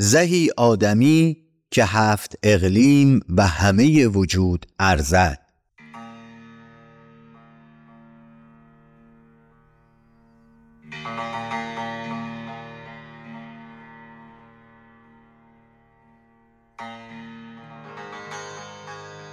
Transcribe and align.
زهی 0.00 0.50
آدمی 0.56 1.36
که 1.70 1.84
هفت 1.84 2.34
اقلیم 2.42 3.20
و 3.36 3.46
همه 3.46 4.06
وجود 4.06 4.66
ارزد. 4.78 5.38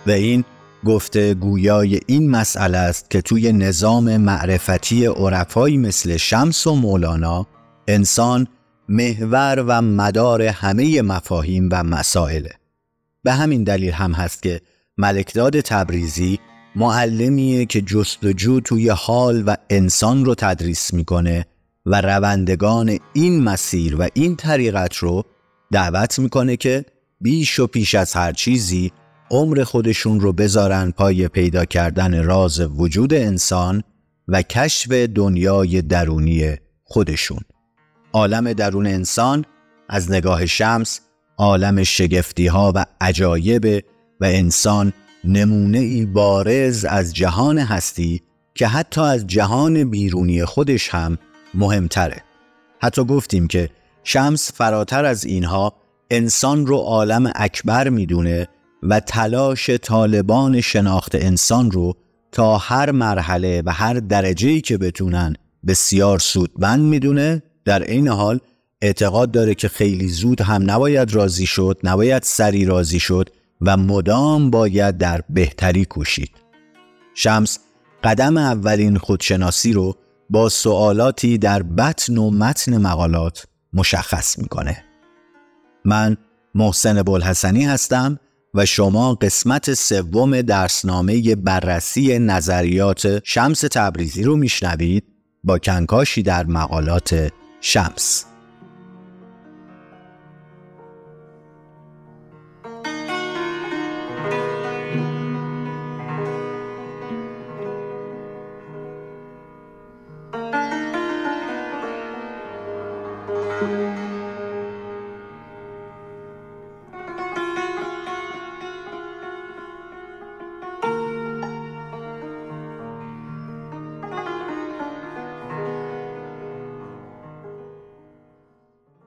و 0.08 0.12
این 0.12 0.44
گفته 0.86 1.34
گویای 1.34 2.00
این 2.08 2.30
مسئله 2.30 2.78
است 2.78 3.10
که 3.10 3.22
توی 3.22 3.54
نظام 3.54 4.18
معرفتی 4.18 5.06
عرفایی 5.06 5.78
مثل 5.78 6.18
شمس 6.18 6.68
و 6.68 6.76
مولانا 6.76 7.48
انسان 7.88 8.48
محور 8.90 9.64
و 9.68 9.82
مدار 9.82 10.42
همه 10.42 11.02
مفاهیم 11.02 11.70
و 11.72 11.84
مسائله. 11.84 12.52
به 13.24 13.32
همین 13.34 13.64
دلیل 13.64 13.92
هم 13.92 14.12
هست 14.12 14.44
که 14.44 14.62
ملکداد 14.98 15.62
تبریزی 15.62 16.40
معلمیه 16.76 17.66
که 17.66 17.82
جستجو 17.82 18.60
توی 18.60 18.90
حال 18.90 19.44
و 19.48 19.56
انسان 19.70 20.26
رو 20.26 20.36
تدریس 20.36 20.94
می‌کنه 20.94 21.46
و 21.86 22.02
روندگان 22.02 23.00
این 23.14 23.44
مسیر 23.44 23.96
و 24.02 24.08
این 24.14 24.36
طریقت 24.36 24.96
رو 24.96 25.24
دعوت 25.72 26.20
می‌کنه 26.20 26.58
که 26.58 26.86
بیش 27.22 27.60
و 27.60 27.68
پیش 27.68 27.96
از 27.96 28.14
هر 28.14 28.32
چیزی 28.32 28.92
عمر 29.32 29.64
خودشون 29.64 30.20
رو 30.20 30.34
بذارن 30.34 30.92
پای 30.92 31.28
پیدا 31.28 31.66
کردن 31.66 32.24
راز 32.24 32.60
وجود 32.60 33.14
انسان 33.14 33.84
و 34.28 34.42
کشف 34.42 34.92
دنیای 34.92 35.82
درونی 35.82 36.56
خودشون. 36.84 37.40
عالم 38.16 38.54
درون 38.54 38.88
انسان 38.88 39.46
از 39.90 40.12
نگاه 40.12 40.46
شمس 40.46 41.00
عالم 41.38 41.84
شگفتی 41.84 42.48
ها 42.48 42.72
و 42.76 42.86
عجایب 43.02 43.86
و 44.22 44.26
انسان 44.26 44.94
نمونه 45.24 45.78
ای 45.78 46.06
بارز 46.06 46.86
از 46.86 47.14
جهان 47.14 47.58
هستی 47.58 48.22
که 48.54 48.68
حتی 48.68 49.02
از 49.02 49.28
جهان 49.28 49.90
بیرونی 49.90 50.46
خودش 50.46 50.90
هم 50.90 51.18
مهمتره. 51.54 52.22
حتی 52.82 53.04
گفتیم 53.04 53.48
که 53.48 53.70
شمس 54.04 54.52
فراتر 54.54 55.06
از 55.06 55.26
اینها 55.26 55.74
انسان 56.12 56.68
رو 56.68 56.78
عالم 56.78 57.32
اکبر 57.36 57.90
می‌دونه 57.90 58.48
و 58.84 59.00
تلاش 59.00 59.70
طالبان 59.70 60.62
شناخت 60.62 61.16
انسان 61.16 61.72
رو 61.72 61.94
تا 62.32 62.58
هر 62.58 62.92
مرحله 62.92 63.64
و 63.66 63.72
هر 63.72 63.94
درجه‌ای 63.94 64.62
که 64.62 64.78
بتونن 64.78 65.36
بسیار 65.68 66.20
سودمند 66.20 66.82
می‌دونه 66.82 67.44
در 67.66 67.84
این 67.84 68.08
حال 68.08 68.40
اعتقاد 68.82 69.32
داره 69.32 69.56
که 69.56 69.68
خیلی 69.68 70.08
زود 70.08 70.42
هم 70.42 70.72
نباید 70.72 71.14
راضی 71.14 71.46
شد 71.46 71.80
نباید 71.84 72.24
سری 72.24 72.66
راضی 72.66 73.00
شد 73.00 73.30
و 73.62 73.78
مدام 73.78 74.50
باید 74.50 74.98
در 74.98 75.22
بهتری 75.30 75.86
کوشید. 75.86 76.32
شمس 77.16 77.60
قدم 78.04 78.38
اولین 78.38 78.98
خودشناسی 78.98 79.74
رو 79.74 79.96
با 80.30 80.50
سوالاتی 80.50 81.38
در 81.38 81.64
بطن 81.64 82.18
و 82.18 82.30
متن 82.30 82.78
مقالات 82.78 83.46
مشخص 83.74 84.40
می‌کنه. 84.40 84.84
من 85.86 86.18
محسن 86.56 87.04
بلحسنی 87.04 87.66
هستم 87.66 88.20
و 88.54 88.66
شما 88.66 89.16
قسمت 89.16 89.74
سوم 89.74 90.42
درسنامه 90.42 91.36
بررسی 91.36 92.20
نظریات 92.20 93.22
شمس 93.24 93.60
تبریزی 93.60 94.24
رو 94.24 94.36
میشنوید 94.36 95.04
با 95.44 95.60
کنکاشی 95.60 96.24
در 96.24 96.46
مقالات 96.46 97.32
شمس 97.66 98.26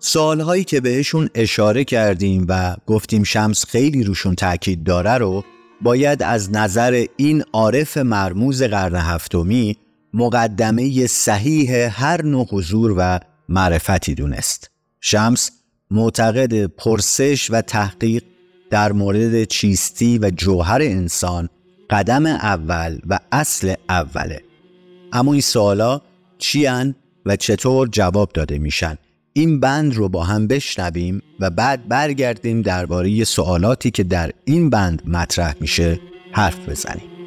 سوالهایی 0.08 0.64
که 0.64 0.80
بهشون 0.80 1.30
اشاره 1.34 1.84
کردیم 1.84 2.46
و 2.48 2.76
گفتیم 2.86 3.24
شمس 3.24 3.66
خیلی 3.66 4.04
روشون 4.04 4.34
تاکید 4.34 4.84
داره 4.84 5.14
رو 5.14 5.44
باید 5.82 6.22
از 6.22 6.52
نظر 6.52 7.06
این 7.16 7.44
عارف 7.52 7.96
مرموز 7.96 8.62
قرن 8.62 8.94
هفتمی 8.94 9.76
مقدمه 10.14 11.06
صحیح 11.06 11.70
هر 12.04 12.22
نوع 12.22 12.46
حضور 12.50 12.94
و 12.98 13.20
معرفتی 13.48 14.14
دونست. 14.14 14.70
شمس 15.00 15.50
معتقد 15.90 16.66
پرسش 16.66 17.50
و 17.50 17.60
تحقیق 17.60 18.22
در 18.70 18.92
مورد 18.92 19.44
چیستی 19.44 20.18
و 20.18 20.30
جوهر 20.30 20.82
انسان 20.82 21.48
قدم 21.90 22.26
اول 22.26 22.98
و 23.08 23.18
اصل 23.32 23.74
اوله. 23.88 24.42
اما 25.12 25.32
این 25.32 25.42
سوالا 25.42 26.00
چی 26.38 26.66
و 27.26 27.36
چطور 27.36 27.88
جواب 27.88 28.30
داده 28.34 28.58
میشن؟ 28.58 28.98
این 29.38 29.60
بند 29.60 29.94
رو 29.94 30.08
با 30.08 30.24
هم 30.24 30.46
بشنویم 30.46 31.22
و 31.40 31.50
بعد 31.50 31.88
برگردیم 31.88 32.62
درباره 32.62 33.24
سوالاتی 33.24 33.90
که 33.90 34.02
در 34.04 34.30
این 34.44 34.70
بند 34.70 35.02
مطرح 35.06 35.54
میشه 35.60 36.00
حرف 36.32 36.68
بزنیم. 36.68 37.17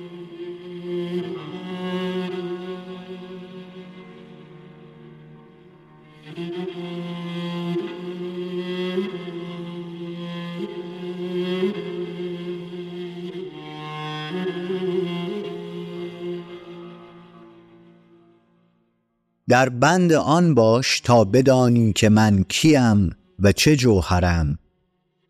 در 19.52 19.70
بند 19.70 20.14
آن 20.14 20.56
باش 20.56 21.00
تا 21.00 21.24
بدانی 21.24 21.94
که 21.94 22.10
من 22.10 22.44
کیم 22.44 23.16
و 23.40 23.52
چه 23.52 23.76
جوهرم 23.76 24.60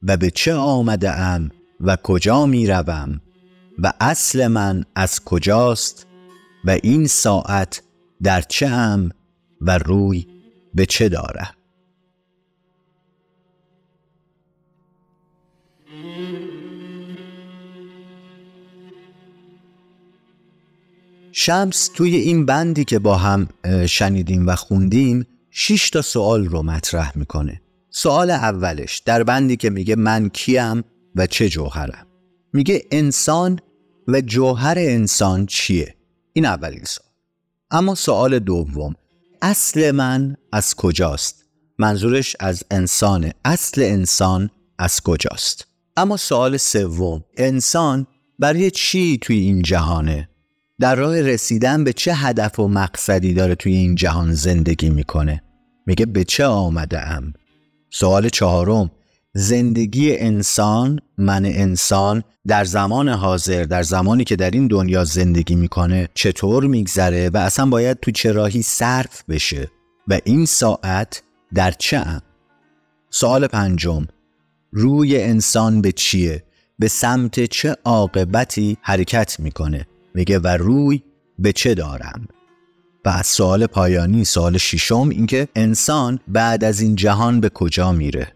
و 0.04 0.18
به 0.18 0.32
چه 0.32 0.54
آمده 0.54 1.12
ام 1.12 1.50
و 1.82 1.96
کجا 1.96 2.46
می 2.46 2.68
روم 2.68 3.22
و 3.80 3.94
اصل 4.00 4.48
من 4.48 4.86
از 4.96 5.24
کجاست 5.24 6.08
و 6.66 6.78
این 6.84 7.08
ساعت 7.08 7.84
در 8.24 8.42
چه 8.42 8.68
ام 8.68 9.10
و 9.62 9.78
روی 9.78 10.28
به 10.74 10.86
چه 10.86 11.10
داره 11.10 11.50
شمس 21.31 21.90
توی 21.96 22.16
این 22.16 22.46
بندی 22.46 22.84
که 22.84 23.00
با 23.00 23.18
هم 23.18 23.47
شنیدیم 23.86 24.47
و 24.47 24.56
خوندیم 24.56 25.28
شش 25.50 25.90
تا 25.90 26.02
سوال 26.02 26.46
رو 26.46 26.64
مطرح 26.64 27.18
می‌کنه. 27.18 27.62
سوال 27.90 28.31
اولش 28.31 29.00
در 29.00 29.24
بندی 29.24 29.58
که 29.58 29.69
میگه 29.69 29.96
من 29.96 30.30
کیم 30.30 30.84
و 31.16 31.28
چه 31.28 31.50
جوهرم؟ 31.50 32.08
میگه 32.53 32.86
انسان 32.92 33.59
و 34.08 34.22
جوهر 34.22 34.75
انسان 34.78 35.46
چیه؟ 35.46 35.96
این 36.34 36.46
اولین 36.46 36.84
سوال. 36.84 37.09
اما 37.72 37.96
سوال 37.96 38.40
دوم 38.40 38.96
اصل 39.42 39.92
من 39.92 40.38
از 40.52 40.75
کجاست؟ 40.75 41.46
منظورش 41.78 42.36
از 42.40 42.63
انسان 42.72 43.31
اصل 43.46 43.81
انسان 43.81 44.50
از 44.80 45.01
کجاست؟ 45.01 45.68
اما 45.98 46.18
سوال 46.18 46.57
سوم 46.57 47.24
انسان 47.38 48.07
برای 48.39 48.72
چی 48.72 49.18
توی 49.22 49.39
این 49.39 49.62
جهانه؟ 49.62 50.30
در 50.81 50.95
راه 50.95 51.22
رسیدن 51.22 51.83
به 51.83 51.94
چه 51.94 52.13
هدف 52.13 52.60
و 52.60 52.68
مقصدی 52.68 53.33
داره 53.33 53.56
توی 53.56 53.74
این 53.74 53.95
جهان 53.95 54.33
زندگی 54.33 54.89
می‌کنه؟ 54.89 55.42
میگه 55.86 56.06
به 56.06 56.24
چه 56.24 56.45
آمده 56.45 57.00
ام 57.00 57.33
سوال 57.89 58.30
چهارم 58.30 58.92
زندگی 59.33 60.18
انسان 60.18 61.00
من 61.18 61.45
انسان 61.45 62.24
در 62.48 62.63
زمان 62.63 63.10
حاضر 63.10 63.63
در 63.63 63.83
زمانی 63.83 64.24
که 64.24 64.36
در 64.36 64.51
این 64.51 64.68
دنیا 64.68 65.04
زندگی 65.04 65.56
می‌کنه 65.56 66.10
چطور 66.13 66.63
میگذره 66.63 67.30
و 67.30 67.38
اصلا 67.38 67.66
باید 67.66 68.00
تو 68.00 68.12
چه 68.12 68.31
راهی 68.31 68.62
صرف 68.62 69.24
بشه 69.30 69.68
و 70.07 70.19
این 70.24 70.45
ساعت 70.45 71.24
در 71.54 71.72
چه 71.72 71.98
ام 71.98 72.22
سوال 73.10 73.48
پنجم 73.48 74.07
روی 74.72 75.24
انسان 75.24 75.81
به 75.81 75.92
چیه؟ 75.92 76.44
به 76.80 76.88
سمت 76.88 77.45
چه 77.45 77.75
عاقبتی 77.86 78.78
حرکت 78.81 79.39
می‌کنه؟ 79.39 79.88
میگه 80.16 80.40
و 80.40 80.48
روی 80.48 81.04
به 81.40 81.54
چه 81.54 81.74
دارم؟ 81.74 82.28
و 83.06 83.24
سوال 83.24 83.66
پایانی 83.66 84.25
سوال 84.25 84.58
ششم 84.58 85.10
اینکه 85.10 85.48
انسان 85.56 86.19
بعد 86.28 86.63
از 86.63 86.81
این 86.81 86.96
جهان 86.96 87.40
به 87.40 87.50
کجا 87.50 87.92
میره؟ 87.92 88.34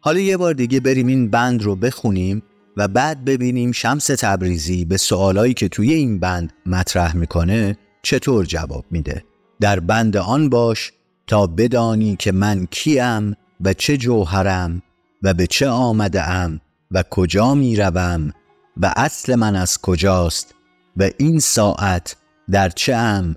حالا 0.00 0.20
یه 0.20 0.36
بار 0.36 0.54
دیگه 0.54 0.80
بریم 0.80 1.06
این 1.06 1.30
بند 1.30 1.62
رو 1.62 1.76
بخونیم 1.76 2.42
و 2.76 2.88
بعد 2.88 3.24
ببینیم 3.24 3.72
شمس 3.72 4.06
تبریزی 4.06 4.84
به 4.84 4.96
سوالایی 4.96 5.54
که 5.54 5.68
توی 5.68 5.92
این 5.92 6.18
بند 6.18 6.52
مطرح 6.66 7.16
می‌کنه 7.16 7.78
چطور 8.02 8.44
جواب 8.44 8.84
میده. 8.90 9.24
در 9.60 9.80
بند 9.80 10.16
آن 10.16 10.48
باش 10.48 10.92
تا 11.26 11.46
بدانی 11.46 12.16
که 12.16 12.32
من 12.32 12.66
کیم 12.70 13.36
و 13.60 13.72
چه 13.72 13.96
جوهرم 13.96 14.82
و 15.22 15.34
به 15.34 15.46
چه 15.46 15.68
آمده 15.68 16.28
ام 16.30 16.60
و 16.90 17.04
کجا 17.10 17.54
می 17.54 17.76
روم 17.76 18.32
و 18.76 18.92
اصل 18.96 19.34
من 19.34 19.56
از 19.56 19.78
کجاست 19.78 20.54
و 20.98 21.10
این 21.18 21.40
ساعت 21.40 22.16
در 22.50 22.68
چه 22.68 22.94
ام 22.94 23.36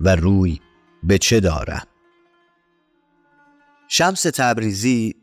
و 0.00 0.16
روی 0.16 0.60
به 1.02 1.18
چه 1.18 1.40
دارم. 1.40 1.86
شمس 3.88 4.22
تبریزی 4.22 5.14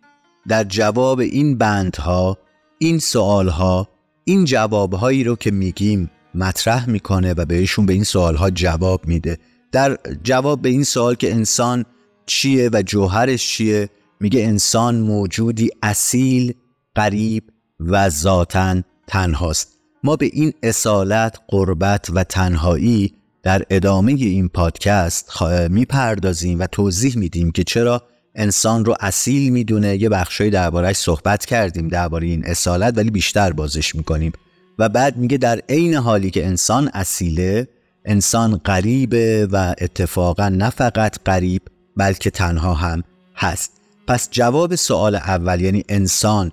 در 0.48 0.64
جواب 0.64 1.20
این 1.20 1.58
بندها 1.58 2.38
این 2.78 3.00
سوالها 3.00 3.90
این 4.24 4.46
جوابهایی 4.46 5.24
رو 5.24 5.36
که 5.36 5.52
میگیم 5.52 6.12
مطرح 6.36 6.90
می‌کنه 6.90 7.34
و 7.34 7.46
بهشون 7.46 7.86
به 7.86 7.94
این 7.94 8.04
سوالها 8.04 8.50
جواب 8.50 9.08
میده. 9.08 9.38
در 9.72 9.98
جواب 10.24 10.62
به 10.62 10.70
این 10.70 10.84
سوال 10.84 11.16
که 11.16 11.34
انسان 11.34 11.86
چیه 12.26 12.70
و 12.74 12.82
جوهرش 12.86 13.48
چیه 13.48 13.90
میگه 14.20 14.44
انسان 14.44 15.00
موجودی 15.00 15.70
اصیل 15.84 16.54
قریب 16.96 17.44
و 17.80 18.10
ذاتا 18.10 18.82
تنهاست. 19.08 19.79
ما 20.04 20.16
به 20.16 20.30
این 20.34 20.54
اصالت 20.64 21.40
قربت 21.48 22.10
و 22.14 22.24
تنهایی 22.24 23.14
در 23.44 23.64
ادامه 23.70 24.12
این 24.12 24.50
پادکست 24.50 25.42
می‌پردازیم 25.70 26.60
و 26.60 26.68
توضیح 26.68 27.18
میدیم 27.18 27.52
که 27.52 27.64
چرا 27.64 28.04
انسان 28.36 28.86
رو 28.86 28.96
اصیل 29.00 29.54
می‌دونه. 29.54 29.98
یه 29.98 30.10
بخشای 30.10 30.50
دربارهش 30.50 30.96
صحبت 30.96 31.46
کردیم 31.46 31.88
درباره 31.88 32.28
این 32.28 32.46
اصالت 32.46 32.98
ولی 32.98 33.10
بیشتر 33.10 33.52
بازش 33.52 33.96
می‌کنیم. 33.96 34.32
و 34.80 34.90
بعد 34.90 35.18
میگه 35.18 35.38
در 35.38 35.62
عین 35.70 35.94
حالی 35.94 36.32
که 36.32 36.46
انسان 36.46 36.90
اصیله 36.94 37.68
انسان 38.06 38.58
غریبه 38.58 39.48
و 39.52 39.76
اتفاقا 39.82 40.50
نه 40.50 40.70
فقط 40.70 41.18
غریب 41.26 41.62
بلکه 41.98 42.30
تنها 42.30 42.74
هم 42.74 43.04
هست. 43.36 43.72
پس 44.08 44.30
جواب 44.32 44.76
سوال 44.76 45.16
اول 45.16 45.62
یعنی 45.62 45.84
انسان 45.90 46.52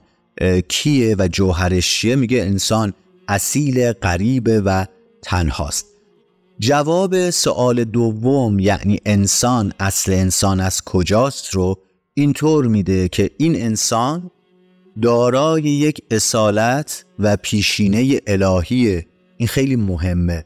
کیه 0.69 1.17
و 1.19 1.29
جوهرش 1.29 2.01
چیه؟ 2.01 2.17
میگه 2.17 2.41
انسان 2.43 2.93
اصیل 3.29 3.93
غریبه 3.93 4.61
و 4.61 4.85
تنهاست. 5.23 5.87
جواب 6.59 7.31
سوال 7.31 7.85
دوم 7.85 8.59
یعنی 8.59 9.01
انسان 9.07 9.73
اصل 9.81 10.13
انسان 10.13 10.61
از 10.61 10.85
کجاست 10.85 11.55
رو 11.55 11.79
اینطور 12.15 12.67
میده 12.67 13.09
که 13.09 13.31
این 13.39 13.57
انسان 13.57 14.31
دارای 15.03 15.63
یک 15.63 16.01
اصالت 16.11 17.05
و 17.19 17.37
پیشینه 17.37 18.21
الهیه 18.27 19.07
این 19.37 19.49
خیلی 19.49 19.77
مهمه. 19.77 20.45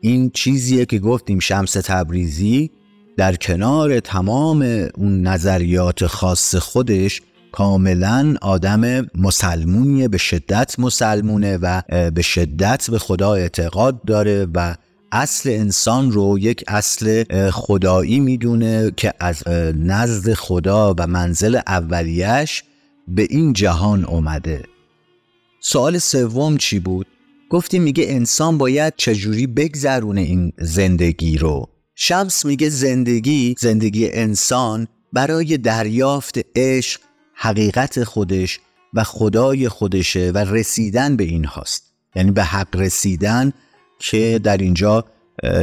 این 0.00 0.30
چیزیه 0.30 0.86
که 0.86 0.98
گفتیم 0.98 1.38
شمس 1.38 1.72
تبریزی 1.72 2.70
در 3.16 3.36
کنار 3.36 4.00
تمام 4.00 4.62
اون 4.94 5.22
نظریات 5.22 6.06
خاص 6.06 6.54
خودش 6.54 7.22
کاملا 7.52 8.34
آدم 8.42 9.06
مسلمونیه 9.14 10.08
به 10.08 10.18
شدت 10.18 10.78
مسلمونه 10.78 11.58
و 11.62 11.82
به 12.10 12.22
شدت 12.22 12.90
به 12.90 12.98
خدا 12.98 13.34
اعتقاد 13.34 14.04
داره 14.04 14.46
و 14.54 14.74
اصل 15.12 15.50
انسان 15.50 16.12
رو 16.12 16.38
یک 16.38 16.64
اصل 16.68 17.24
خدایی 17.50 18.20
می‌دونه 18.20 18.92
که 18.96 19.14
از 19.20 19.48
نزد 19.76 20.34
خدا 20.34 20.94
و 20.98 21.06
منزل 21.06 21.60
اولیش 21.66 22.64
به 23.08 23.26
این 23.30 23.52
جهان 23.52 24.04
اومده 24.04 24.62
سوال 25.60 25.98
سوم 25.98 26.56
چی 26.56 26.78
بود؟ 26.78 27.06
گفتیم 27.50 27.82
میگه 27.82 28.04
انسان 28.08 28.58
باید 28.58 28.94
چجوری 28.96 29.46
بگذرونه 29.46 30.20
این 30.20 30.52
زندگی 30.58 31.38
رو 31.38 31.68
شمس 31.94 32.44
میگه 32.44 32.68
زندگی 32.68 33.54
زندگی 33.58 34.10
انسان 34.10 34.86
برای 35.12 35.58
دریافت 35.58 36.38
عشق 36.56 37.00
حقیقت 37.42 38.04
خودش 38.04 38.60
و 38.94 39.04
خدای 39.04 39.68
خودشه 39.68 40.30
و 40.34 40.38
رسیدن 40.38 41.16
به 41.16 41.24
این 41.24 41.44
هاست. 41.44 41.92
یعنی 42.14 42.30
به 42.30 42.44
حق 42.44 42.76
رسیدن 42.76 43.52
که 43.98 44.40
در 44.42 44.56
اینجا 44.56 45.04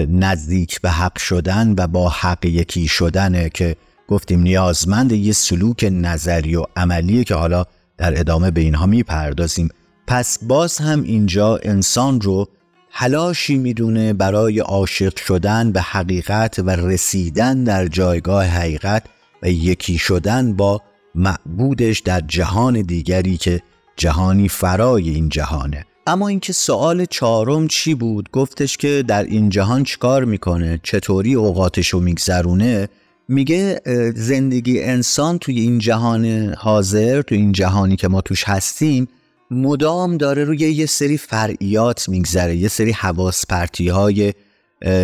نزدیک 0.10 0.82
به 0.82 0.90
حق 0.90 1.18
شدن 1.18 1.76
و 1.78 1.88
با 1.88 2.10
حق 2.10 2.46
یکی 2.46 2.88
شدنه 2.88 3.50
که 3.50 3.76
گفتیم 4.08 4.42
نیازمند 4.42 5.12
یه 5.12 5.34
سلوک 5.34 5.90
نظری 5.92 6.56
و 6.56 6.64
عملیه 6.76 7.24
که 7.24 7.36
حالا 7.36 7.66
در 7.98 8.20
ادامه 8.20 8.52
به 8.52 8.62
اینها 8.62 8.86
می‌پردازیم. 8.86 9.70
پس 10.08 10.40
باز 10.42 10.78
هم 10.78 11.04
اینجا 11.04 11.58
انسان 11.64 12.22
رو 12.22 12.48
تلاشی 12.94 13.58
می‌دونه 13.58 14.14
برای 14.14 14.60
عاشق 14.60 15.18
شدن 15.18 15.72
به 15.72 15.82
حقیقت 15.82 16.60
و 16.60 16.70
رسیدن 16.70 17.64
در 17.64 17.88
جایگاه 17.88 18.46
حقیقت 18.46 19.04
و 19.42 19.50
یکی 19.50 19.98
شدن 19.98 20.54
با 20.54 20.82
معبودش 21.18 22.00
در 22.00 22.22
جهان 22.28 22.82
دیگری 22.82 23.38
که 23.38 23.62
جهانی 23.96 24.50
فرای 24.50 25.10
این 25.10 25.30
جهانه. 25.30 25.86
اما 26.08 26.28
اینکه 26.28 26.54
سوال 26.54 27.06
چهارم 27.06 27.68
چی 27.68 27.94
بود؟ 27.94 28.30
گفتش 28.32 28.78
که 28.78 29.04
در 29.08 29.24
این 29.24 29.50
جهان 29.50 29.84
چیکار 29.84 30.26
می‌کنه؟ 30.26 30.80
چطوری 30.84 31.34
اوقاتش 31.34 31.90
رو 31.90 32.00
میگذرونه؟ 32.00 32.90
میگه 33.28 33.82
زندگی 34.16 34.84
انسان 34.84 35.38
توی 35.38 35.60
این 35.60 35.80
جهان 35.80 36.54
حاضر 36.58 37.22
توی 37.22 37.38
این 37.38 37.52
جهانی 37.52 37.96
که 37.96 38.08
ما 38.08 38.22
توش 38.22 38.44
هستیم 38.44 39.08
مدام 39.52 40.18
داره 40.18 40.44
روی 40.44 40.58
یه 40.58 40.86
سری 40.86 41.18
فرعیات 41.18 42.10
میگذره 42.10 42.56
یه 42.56 42.68
سری 42.68 42.92
حواس 42.92 43.46
پرتی 43.46 43.88
های 43.88 44.34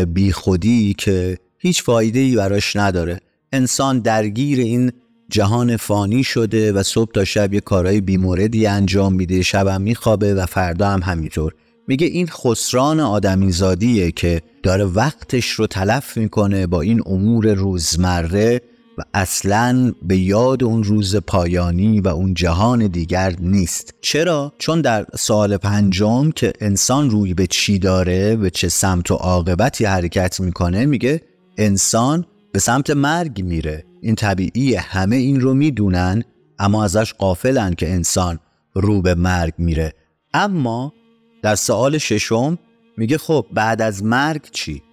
بیخودی 0.08 0.96
که 0.98 1.38
هیچ 1.58 1.84
فایده 1.84 2.20
ای 2.20 2.36
براش 2.36 2.76
نداره. 2.76 3.20
انسان 3.54 4.00
درگیر 4.00 4.60
این 4.60 4.92
جهان 5.30 5.78
فانی 5.78 6.24
شده 6.24 6.72
و 6.72 6.84
صبح 6.84 7.12
تا 7.12 7.26
شب 7.26 7.54
یه 7.54 7.60
کارهای 7.60 8.02
بیموردی 8.02 8.68
انجام 8.68 9.14
میده 9.14 9.42
شبم 9.42 9.82
میخوابه 9.82 10.34
و 10.34 10.46
فردا 10.46 10.90
هم 10.90 11.02
همینطور. 11.02 11.54
میگه 11.88 12.08
این 12.08 12.28
خسران 12.28 13.00
آدمیزادیه 13.00 14.12
که 14.12 14.42
داره 14.64 14.86
وقتش 14.86 15.50
رو 15.50 15.68
تلف 15.68 16.18
می‌کنه 16.18 16.68
با 16.68 16.82
این 16.82 17.02
امور 17.06 17.54
روزمره 17.54 18.62
و 18.98 19.02
اصلا 19.14 19.94
به 20.02 20.18
یاد 20.18 20.64
اون 20.64 20.84
روز 20.84 21.16
پایانی 21.16 22.02
و 22.02 22.08
اون 22.08 22.34
جهان 22.34 22.88
دیگر 22.88 23.36
نیست. 23.40 23.94
چرا؟ 24.02 24.54
چون 24.58 24.82
در 24.82 25.06
سال 25.16 25.58
پنجم 25.58 26.32
که 26.32 26.54
انسان 26.60 27.10
روی 27.10 27.34
به 27.34 27.48
چی 27.48 27.80
داره 27.80 28.36
به 28.36 28.50
چه 28.50 28.70
سمت 28.70 29.12
و 29.12 29.16
عاقبتی 29.16 29.86
حرکت 29.86 30.40
می‌کنه 30.40 30.86
میگه 30.86 31.22
انسان 31.58 32.26
به 32.52 32.60
سمت 32.60 32.90
مرگ 32.90 33.44
میره. 33.44 33.86
این 34.04 34.16
طبیعی 34.16 34.76
همه 34.76 35.16
این 35.16 35.42
رو 35.42 35.54
می‌دونن 35.54 36.24
اما 36.60 36.84
ازش 36.84 37.14
قافلن 37.14 37.74
که 37.74 37.90
انسان 37.92 38.40
رو 38.74 39.02
به 39.02 39.16
مرگ 39.16 39.54
میره 39.58 39.94
اما 40.34 40.94
در 41.42 41.56
سوال 41.56 41.98
ششم 41.98 42.58
میگه 42.98 43.18
خب 43.18 43.46
بعد 43.54 43.82
از 43.82 44.04
مرگ 44.04 44.42
چی؟ 44.52 44.84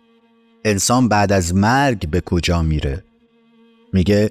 انسان 0.65 1.09
بعد 1.09 1.33
از 1.33 1.55
مرگ 1.55 2.11
به 2.11 2.21
کجا 2.21 2.63
میره؟ 2.63 3.05
میگه 3.93 4.31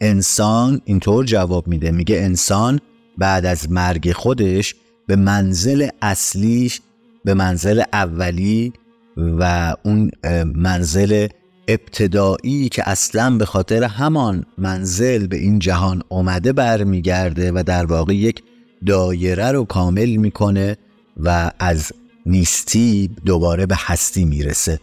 انسان 0.00 0.80
اینطور 0.84 1.24
جواب 1.24 1.68
میده 1.68 1.90
میگه 1.90 2.16
انسان 2.16 2.80
بعد 3.18 3.46
از 3.46 3.72
مرگ 3.72 4.12
خودش 4.12 4.74
به 5.06 5.16
منزل 5.16 5.88
اصلیش 6.02 6.80
به 7.24 7.34
منزل 7.34 7.82
اولی 7.92 8.72
و 9.16 9.74
اون 9.82 10.10
منزل 10.54 11.28
ابتدایی 11.68 12.68
که 12.68 12.88
اصلا 12.88 13.36
به 13.36 13.44
خاطر 13.44 13.84
همان 13.84 14.46
منزل 14.58 15.26
به 15.26 15.36
این 15.36 15.58
جهان 15.58 16.02
اومده 16.08 16.52
برمیگرده 16.52 17.52
و 17.52 17.62
در 17.66 17.84
واقع 17.86 18.14
یک 18.14 18.42
دایره 18.86 19.52
رو 19.52 19.64
کامل 19.64 20.16
می‌کنه 20.16 20.76
و 21.16 21.50
از 21.58 21.92
نیستی 22.26 23.10
دوباره 23.24 23.66
به 23.66 23.74
هستی 23.78 24.24
می‌رسه. 24.24 24.80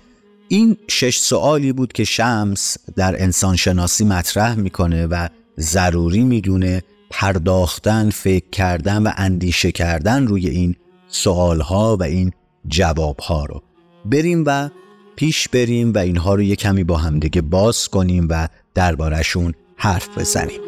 این 0.47 0.77
شش 0.87 1.17
سوالی 1.17 1.71
بود 1.73 1.93
که 1.93 2.03
شمس 2.03 2.77
در 2.95 3.23
انسانشناسی 3.23 4.05
مطرح 4.05 4.55
می‌کنه 4.55 5.07
و 5.07 5.27
ضروری 5.59 6.23
می‌دونه 6.23 6.83
پرداختن، 7.09 8.09
فکر 8.09 8.49
کردن 8.51 9.03
و 9.03 9.11
اندیشه 9.17 9.71
کردن 9.71 10.27
روی 10.27 10.47
این 10.47 10.75
سوالها 11.07 11.97
و 11.97 12.03
این 12.03 12.31
جوابها 12.67 13.45
رو. 13.45 13.61
بریم 14.05 14.43
و 14.47 14.69
پیش 15.15 15.47
بریم 15.47 15.93
و 15.93 15.97
اینها 15.97 16.35
رو 16.35 16.41
یه 16.41 16.55
کمی 16.55 16.83
با 16.83 16.97
همدیگه 16.97 17.41
باز 17.41 17.87
کنیم 17.87 18.27
و 18.29 18.47
دربارشون 18.73 19.53
حرف 19.77 20.17
بزنیم. 20.17 20.59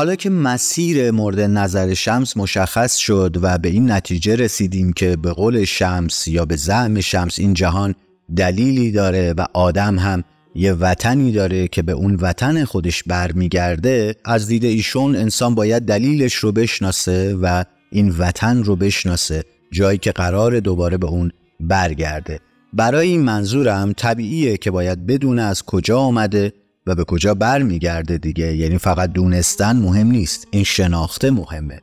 حالا 0.00 0.14
که 0.14 0.30
مسیر 0.30 1.10
مورد 1.10 1.40
نظر 1.40 1.94
شمس 1.94 2.36
مشخص 2.36 2.96
شد 2.96 3.36
و 3.42 3.58
به 3.58 3.68
این 3.68 3.90
نتیجه 3.90 4.36
رسیدیم 4.36 4.92
که 4.92 5.16
به 5.16 5.32
قول 5.32 5.64
شمس 5.64 6.28
یا 6.28 6.44
به 6.44 6.56
زعم 6.56 7.00
شمس 7.00 7.38
این 7.38 7.54
جهان 7.54 7.94
دلیلی 8.36 8.92
داره 8.92 9.34
و 9.36 9.46
آدم 9.54 9.98
هم 9.98 10.24
یه 10.54 10.72
وطنی 10.72 11.32
داره 11.32 11.68
که 11.68 11.82
به 11.82 11.92
اون 11.92 12.14
وطن 12.14 12.64
خودش 12.64 13.02
برمیگرده 13.02 14.14
از 14.24 14.46
دید 14.46 14.64
ایشون 14.64 15.16
انسان 15.16 15.54
باید 15.54 15.82
دلیلش 15.82 16.34
رو 16.34 16.52
بشناسه 16.52 17.34
و 17.34 17.64
این 17.92 18.14
وطن 18.18 18.62
رو 18.62 18.76
بشناسه 18.76 19.44
جایی 19.72 19.98
که 19.98 20.12
قرار 20.12 20.60
دوباره 20.60 20.96
به 20.96 21.06
اون 21.06 21.32
برگرده. 21.60 22.40
برای 22.72 23.08
این 23.08 23.22
منظورم 23.22 23.92
طبیعیه 23.92 24.56
که 24.56 24.70
باید 24.70 25.06
بدون 25.06 25.38
از 25.38 25.62
کجا 25.62 25.98
آمده 25.98 26.52
و 26.90 26.94
به 26.94 27.04
کجا 27.04 27.34
برمیگرده 27.34 28.18
دیگه؟ 28.18 28.56
یعنی 28.56 28.78
فقط 28.78 29.12
دونستن 29.12 29.76
مهم 29.76 30.10
نیست. 30.10 30.46
این 30.50 30.64
شناخته 30.64 31.30
مهمه. 31.30 31.80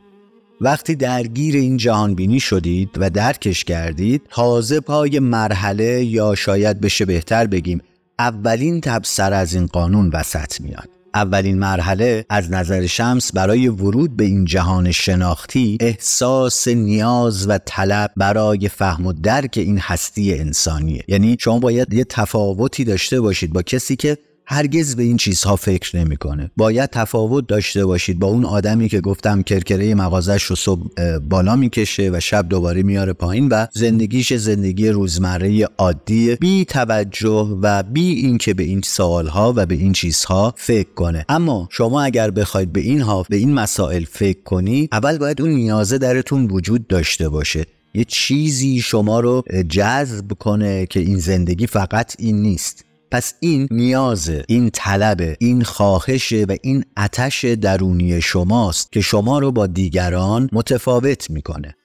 وقتی 0.61 0.95
درگیر 0.95 1.55
این 1.55 1.77
جهان 1.77 2.15
بینی 2.15 2.39
شدید 2.39 2.89
و 2.97 3.09
درکش 3.09 3.63
کردید 3.63 4.21
تازه 4.29 4.79
پای 4.79 5.19
مرحله 5.19 6.03
یا 6.03 6.35
شاید 6.35 6.81
بشه 6.81 7.05
بهتر 7.05 7.47
بگیم 7.47 7.81
اولین 8.19 8.81
تبصر 8.81 9.33
از 9.33 9.53
این 9.53 9.65
قانون 9.65 10.09
وسط 10.13 10.61
میاد. 10.61 10.89
اولین 11.13 11.59
مرحله 11.59 12.25
از 12.29 12.51
نظر 12.51 12.85
شمس 12.85 13.31
برای 13.31 13.67
ورود 13.67 14.17
به 14.17 14.23
این 14.23 14.45
جهان 14.45 14.91
شناختی 14.91 15.77
احساس 15.81 16.67
نیاز 16.67 17.49
و 17.49 17.57
طلب 17.65 18.11
برای 18.17 18.69
فهم 18.69 19.05
و 19.05 19.13
درک 19.13 19.53
این 19.57 19.79
هستی 19.79 20.33
انسانیه. 20.33 21.03
یعنی 21.07 21.37
شما 21.39 21.59
باید 21.59 21.93
یه 21.93 22.03
تفاوتی 22.03 22.83
داشته 22.83 23.21
باشید 23.21 23.53
با 23.53 23.61
کسی 23.61 23.95
که 23.95 24.17
هرگز 24.49 24.95
به 24.95 25.03
این 25.03 25.17
چیزها 25.17 25.55
فکر 25.55 25.97
نمی‌کنه. 25.97 26.51
باید 26.57 26.89
تفاوت 26.89 27.47
داشته 27.47 27.85
باشید 27.85 28.19
با 28.19 28.27
اون 28.27 28.45
آدمی 28.45 28.89
که 28.89 29.01
گفتم 29.01 29.41
کرکره 29.41 29.95
مغازش 29.95 30.43
رو 30.43 30.55
صبح 30.55 31.17
بالا 31.29 31.55
می‌کشه 31.55 32.09
و 32.13 32.19
شب 32.19 32.49
دوباره 32.49 32.83
میاره 32.83 33.13
پایین 33.13 33.47
و 33.47 33.65
زندگیش 33.73 34.33
زندگی 34.33 34.89
روزمره 34.89 35.65
عادی 35.77 36.35
بی 36.35 36.65
توجه 36.65 37.57
و 37.61 37.83
بی 37.83 38.13
اینکه 38.13 38.53
به 38.53 38.63
این 38.63 38.81
سوالها 38.81 39.53
و 39.55 39.65
به 39.65 39.75
این 39.75 39.93
چیزها 39.93 40.53
فکر 40.57 40.93
کنه. 40.95 41.25
اما 41.29 41.67
شما 41.71 42.01
اگر 42.01 42.31
بخواید 42.31 42.73
به 42.73 42.79
اینها 42.79 43.25
به 43.29 43.35
این 43.35 43.53
مسائل 43.53 44.03
فکر 44.03 44.43
کنی 44.45 44.89
اول 44.91 45.17
باید 45.17 45.41
اون 45.41 45.51
نیازه 45.51 45.97
درتون 45.97 46.47
وجود 46.47 46.87
داشته 46.87 47.29
باشه. 47.29 47.65
یه 47.93 48.03
چیزی 48.03 48.81
شما 48.81 49.19
رو 49.19 49.43
جذب 49.69 50.33
کنه 50.33 50.85
که 50.85 50.99
این 50.99 51.19
زندگی 51.19 51.67
فقط 51.67 52.15
این 52.19 52.41
نیست. 52.41 52.86
پس 53.11 53.33
این 53.39 53.67
نیازه 53.71 54.43
این 54.47 54.69
طلب 54.69 55.35
این 55.39 55.63
خواهش 55.63 56.33
و 56.33 56.55
این 56.61 56.85
اتش 56.97 57.45
درونی 57.45 58.21
شماست 58.21 58.91
که 58.91 59.01
شما 59.01 59.39
رو 59.39 59.51
با 59.51 59.67
دیگران 59.67 60.49
متفاوت 60.51 61.29
می‌کنه. 61.29 61.75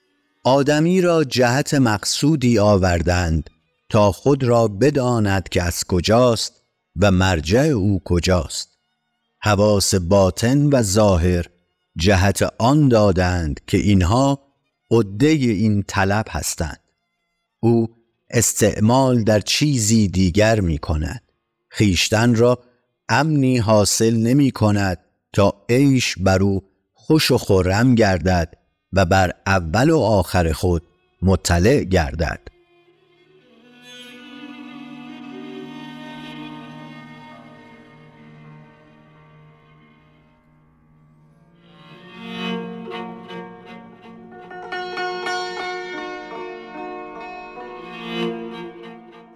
آدمی 0.43 1.01
را 1.01 1.23
جهت 1.23 1.73
مقصودی 1.73 2.59
آوردند 2.59 3.49
تا 3.89 4.11
خود 4.11 4.43
را 4.43 4.67
بداند 4.67 5.49
که 5.49 5.63
از 5.63 5.83
کجاست 5.83 6.53
و 7.01 7.11
مرجع 7.11 7.59
او 7.59 8.01
کجاست. 8.05 8.69
حواس 9.39 9.95
باطن 9.95 10.69
و 10.69 10.81
ظاهر 10.81 11.45
جهت 11.95 12.53
آن 12.57 12.87
دادند 12.87 13.61
که 13.67 13.77
اینها 13.77 14.39
عده 14.91 15.27
این 15.27 15.83
طلب 15.87 16.25
هستند. 16.29 16.79
او 17.59 18.02
استعمال 18.33 19.23
در 19.23 19.39
چیزی 19.39 20.07
دیگر 20.07 20.59
می 20.59 20.77
کند 20.77 21.21
خیشتن 21.69 22.35
را 22.35 22.59
امنی 23.09 23.57
حاصل 23.57 24.15
نمی 24.15 24.51
کند 24.51 24.97
تا 25.33 25.53
عیش 25.69 26.15
بر 26.19 26.43
او 26.43 26.63
خوش 26.93 27.31
و 27.31 27.37
خورم 27.37 27.95
گردد 27.95 28.53
و 28.93 29.05
بر 29.05 29.31
اول 29.47 29.89
و 29.89 29.99
آخر 29.99 30.51
خود 30.51 30.83
مطلع 31.21 31.83
گردد. 31.83 32.39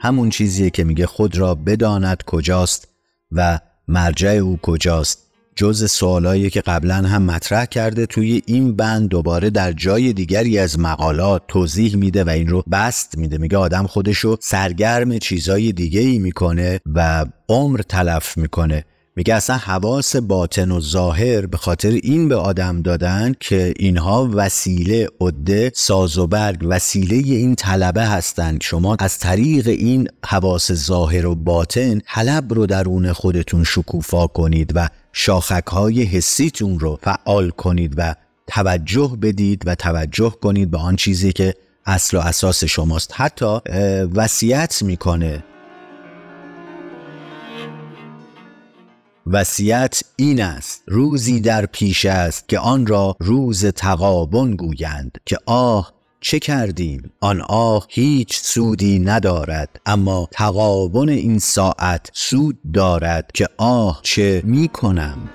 همون 0.07 0.29
چیزیه 0.29 0.69
که 0.69 0.83
میگه 0.83 1.05
خود 1.05 1.37
را 1.37 1.55
بداند 1.55 2.23
کجاست 2.23 2.87
و 3.31 3.59
مرجع 3.87 4.29
او 4.29 4.59
کجاست 4.61 5.23
جز 5.55 5.91
سوالایی 5.91 6.49
که 6.49 6.61
قبلا 6.61 6.95
هم 6.95 7.23
مطرح 7.23 7.65
کرده 7.65 8.05
توی 8.05 8.41
این 8.45 8.75
بند 8.75 9.09
دوباره 9.09 9.49
در 9.49 9.71
جای 9.71 10.13
دیگری 10.13 10.59
از 10.59 10.79
مقالات 10.79 11.41
توضیح 11.47 11.95
میده 11.95 12.23
و 12.23 12.29
این 12.29 12.47
رو 12.47 12.63
بست 12.71 13.17
میده. 13.17 13.37
میگه 13.37 13.57
آدم 13.57 13.87
خودشو 13.87 14.37
سرگرم 14.41 15.17
چیزای 15.17 15.71
دیگه 15.71 15.99
ای 15.99 16.19
می‌کنه 16.19 16.79
و 16.93 17.25
عمر 17.49 17.81
تلف 17.81 18.37
می‌کنه. 18.37 18.85
میگه 19.17 19.35
اصلا 19.35 19.57
حواس 19.57 20.15
باطن 20.15 20.71
و 20.71 20.81
ظاهر 20.81 21.45
به 21.45 21.57
خاطر 21.57 21.89
این 21.89 22.29
به 22.29 22.35
آدم 22.35 22.81
دادن 22.81 23.33
که 23.39 23.73
اینها 23.79 24.29
وسیله 24.33 25.07
عده 25.21 25.71
ساز 25.75 26.17
و 26.17 26.27
برگ 26.27 26.59
وسیله 26.69 27.15
این 27.15 27.55
طلبه 27.55 28.05
هستند 28.05 28.61
شما 28.61 28.95
از 28.99 29.19
طریق 29.19 29.67
این 29.67 30.07
حواس 30.25 30.71
ظاهر 30.71 31.25
و 31.25 31.35
باطن 31.35 32.01
حلب 32.05 32.53
رو 32.53 32.65
درون 32.65 33.13
خودتون 33.13 33.63
شکوفا 33.63 34.27
کنید 34.27 34.71
و 34.75 34.89
شاخک 35.13 35.67
های 35.67 36.03
حسیتون 36.03 36.79
رو 36.79 36.99
فعال 37.03 37.49
کنید 37.49 37.93
و 37.97 38.15
توجه 38.47 39.17
بدید 39.21 39.63
و 39.65 39.75
توجه 39.75 40.29
کنید 40.41 40.71
به 40.71 40.77
آن 40.77 40.95
چیزی 40.95 41.33
که 41.33 41.53
اصل 41.85 42.17
و 42.17 42.19
اساس 42.19 42.63
شماست. 42.63 43.11
حتی 43.13 43.59
وصیت 44.15 44.81
می‌کنه. 44.81 45.43
وصیت 49.31 50.01
این 50.15 50.41
است 50.41 50.83
روزی 50.87 51.39
در 51.39 51.65
پیش 51.65 52.05
است 52.05 52.49
که 52.49 52.59
آن 52.59 52.87
را 52.87 53.15
روز 53.19 53.65
تقابن 53.65 54.51
گویند 54.51 55.17
که 55.25 55.37
آه 55.45 55.93
چه 56.21 56.39
کردیم؟ 56.39 57.11
آن 57.19 57.41
آه 57.41 57.87
هیچ 57.89 58.37
سودی 58.37 58.99
ندارد 58.99 59.81
اما 59.85 60.27
تقابن 60.31 61.09
این 61.09 61.39
ساعت 61.39 62.09
سود 62.13 62.57
دارد 62.73 63.31
که 63.33 63.47
آه 63.57 63.99
چه 64.03 64.41
می 64.45 64.67
کنم؟ 64.67 65.29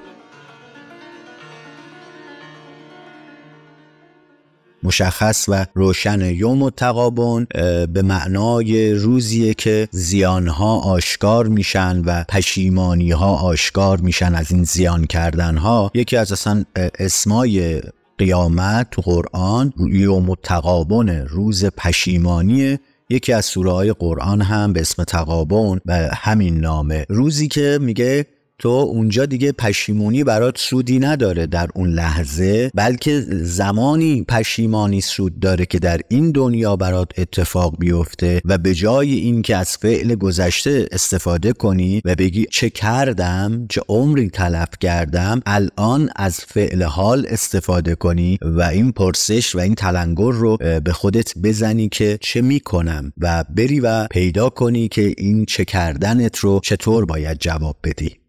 مشخص 4.82 5.44
و 5.48 5.66
روشن 5.74 6.20
یوم 6.20 6.70
تقابن 6.70 7.46
به 7.92 8.02
معنای 8.02 8.94
روزیه 8.94 9.54
که 9.54 9.88
زیانها 9.90 10.78
آشکار 10.78 11.46
میشن 11.46 12.02
و 12.04 12.24
پشیمانی 12.28 13.10
ها 13.10 13.36
آشکار 13.36 14.00
میشن 14.00 14.34
از 14.34 14.52
این 14.52 14.64
زیان 14.64 15.06
کردن 15.06 15.56
ها 15.56 15.90
یکی 15.94 16.16
از 16.16 16.32
اصلا 16.32 16.64
اسمای 16.98 17.80
قیامت 18.18 18.90
تو 18.90 19.02
قرآن 19.02 19.72
یوم 19.90 20.34
تقابن 20.42 21.08
روز 21.08 21.64
پشیمانی 21.64 22.78
یکی 23.10 23.32
از 23.32 23.44
سوره 23.44 23.72
های 23.72 23.92
قرآن 23.92 24.42
هم 24.42 24.72
به 24.72 24.80
اسم 24.80 25.04
تقابن 25.04 25.80
به 25.84 26.10
همین 26.14 26.60
نامه. 26.60 27.06
روزی 27.08 27.48
که 27.48 27.78
میگه 27.80 28.26
تو 28.62 28.68
اونجا 28.68 29.26
دیگه 29.26 29.52
پشیمونی 29.52 30.24
برات 30.24 30.58
سودی 30.58 30.98
نداره 30.98 31.46
در 31.46 31.68
اون 31.74 31.90
لحظه 31.90 32.70
بلکه 32.74 33.20
زمانی 33.30 34.24
پشیمانی 34.28 35.00
سود 35.00 35.40
داره 35.40 35.66
که 35.66 35.78
در 35.78 36.00
این 36.08 36.30
دنیا 36.30 36.76
برات 36.76 37.18
اتفاق 37.18 37.78
بیفته 37.78 38.40
و 38.44 38.58
به 38.58 38.74
جای 38.74 39.14
اینکه 39.14 39.56
از 39.56 39.76
فعل 39.76 40.14
گذشته 40.14 40.88
استفاده 40.92 41.52
کنی 41.52 42.02
و 42.04 42.14
بگی 42.14 42.46
چه 42.50 42.70
کردم 42.70 43.66
چه 43.70 43.82
عمری 43.88 44.30
تلف 44.30 44.68
کردم 44.80 45.40
الان 45.46 46.10
از 46.16 46.36
فعل 46.40 46.82
حال 46.82 47.26
استفاده 47.28 47.94
کنی 47.94 48.38
و 48.42 48.62
این 48.62 48.92
پرسش 48.92 49.54
و 49.54 49.58
این 49.58 49.74
تلنگر 49.74 50.32
رو 50.32 50.56
به 50.84 50.92
خودت 50.92 51.32
بزنی 51.44 51.88
که 51.88 52.18
چه 52.20 52.42
می‌کنم 52.42 53.12
و 53.18 53.44
بری 53.56 53.80
و 53.80 54.06
پیدا 54.06 54.50
کنی 54.50 54.88
که 54.88 55.14
این 55.18 55.44
چه 55.44 55.64
کردنت 55.64 56.38
رو 56.38 56.60
چطور 56.64 57.04
باید 57.04 57.38
جواب 57.38 57.76
بدی. 57.84 58.21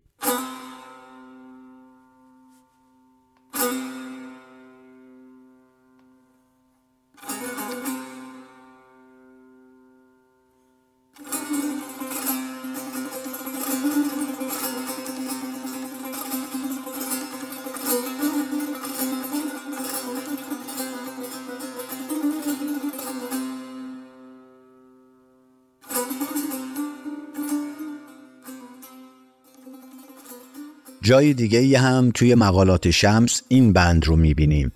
جای 31.03 31.33
دیگه 31.33 31.79
هم 31.79 32.11
توی 32.13 32.35
مقالات 32.35 32.91
شمس 32.91 33.41
این 33.47 33.73
بند 33.73 34.05
رو 34.05 34.15
می‌بینیم. 34.15 34.71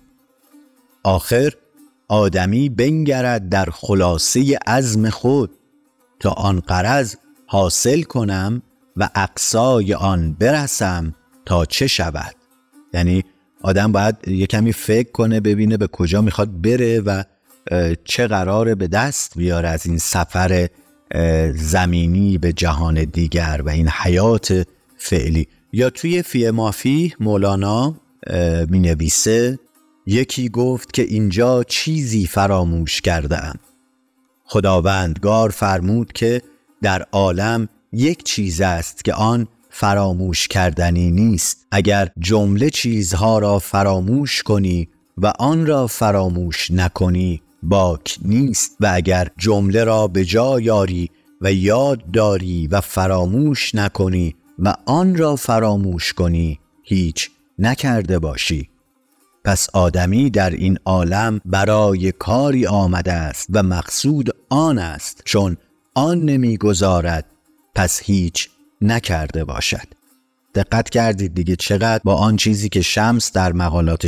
آخر 1.02 1.52
آدمی 2.08 2.68
بنگرد 2.68 3.48
در 3.48 3.68
خلاصه 3.72 4.58
عزم 4.66 5.10
خود. 5.10 5.50
تا 6.20 6.30
آن 6.30 6.60
قرض 6.60 7.16
حاصل 7.46 8.02
کنم 8.02 8.62
و 8.96 9.10
اقصای 9.14 9.94
آن 9.94 10.32
برسم 10.32 11.14
تا 11.46 11.64
چه 11.64 11.86
شود. 11.86 12.34
یعنی 12.94 13.24
آدم 13.62 13.92
باید 13.92 14.28
یه 14.28 14.46
کمی 14.46 14.72
فکر 14.72 15.10
کنه 15.10 15.40
ببینه 15.40 15.76
به 15.76 15.86
کجا 15.86 16.20
می‌خواد 16.20 16.60
بره 16.60 17.00
و 17.00 17.22
چه 18.04 18.26
قراره 18.26 18.74
به 18.74 18.88
دست 18.88 19.38
بیاره 19.38 19.68
از 19.68 19.86
این 19.86 19.98
سفر 19.98 20.68
زمینی 21.54 22.38
به 22.38 22.52
جهان 22.52 23.04
دیگر 23.04 23.62
و 23.64 23.68
این 23.68 23.88
حیات 23.88 24.66
فعلی. 24.98 25.48
یا 25.72 25.90
توی 25.90 26.22
فی 26.22 26.50
مافی 26.50 27.14
مولانا 27.20 27.94
می 28.68 28.78
نویسه 28.78 29.58
یکی 30.06 30.48
گفت 30.48 30.92
که 30.92 31.02
اینجا 31.02 31.64
چیزی 31.64 32.26
فراموش 32.26 33.00
کردم 33.00 33.58
خداوندگار 34.44 35.50
فرمود 35.50 36.12
که 36.12 36.42
در 36.82 37.06
عالم 37.12 37.68
یک 37.92 38.24
چیز 38.24 38.60
است 38.60 39.04
که 39.04 39.14
آن 39.14 39.46
فراموش 39.70 40.48
کردنی 40.48 41.10
نیست. 41.10 41.66
اگر 41.70 42.08
جمله 42.18 42.70
چیزها 42.70 43.38
را 43.38 43.58
فراموش 43.58 44.42
کنی 44.42 44.88
و 45.18 45.32
آن 45.38 45.66
را 45.66 45.86
فراموش 45.86 46.70
نکنی 46.70 47.42
باک 47.62 48.18
نیست. 48.22 48.76
و 48.80 48.90
اگر 48.94 49.28
جمله 49.38 49.84
را 49.84 50.08
به 50.08 50.24
جا 50.24 50.60
یاری 50.60 51.10
و 51.40 51.52
یاد 51.52 52.10
داری 52.10 52.66
و 52.66 52.80
فراموش 52.80 53.74
نکنی 53.74 54.34
و 54.58 54.74
آن 54.86 55.16
را 55.16 55.36
فراموش 55.36 56.12
کنی 56.12 56.60
هیچ 56.82 57.30
نکرده 57.58 58.18
باشی. 58.18 58.68
پس 59.44 59.70
آدمی 59.72 60.30
در 60.30 60.50
این 60.50 60.78
عالم 60.84 61.40
برای 61.44 62.12
کاری 62.12 62.66
آمده 62.66 63.12
است 63.12 63.46
و 63.52 63.62
مقصود 63.62 64.30
آن 64.48 64.78
است 64.78 65.22
چون 65.24 65.56
آن 65.94 66.18
نمی‌گذارد 66.18 67.24
پس 67.74 68.00
هیچ 68.02 68.48
نکرده 68.80 69.44
باشد. 69.44 69.86
دقت 70.54 70.90
کردید 70.90 71.34
دیگه 71.34 71.56
چقدر 71.56 72.00
با 72.04 72.14
آن 72.14 72.36
چیزی 72.36 72.68
که 72.68 72.82
شمس 72.82 73.32
در 73.32 73.52
مقالات 73.52 74.06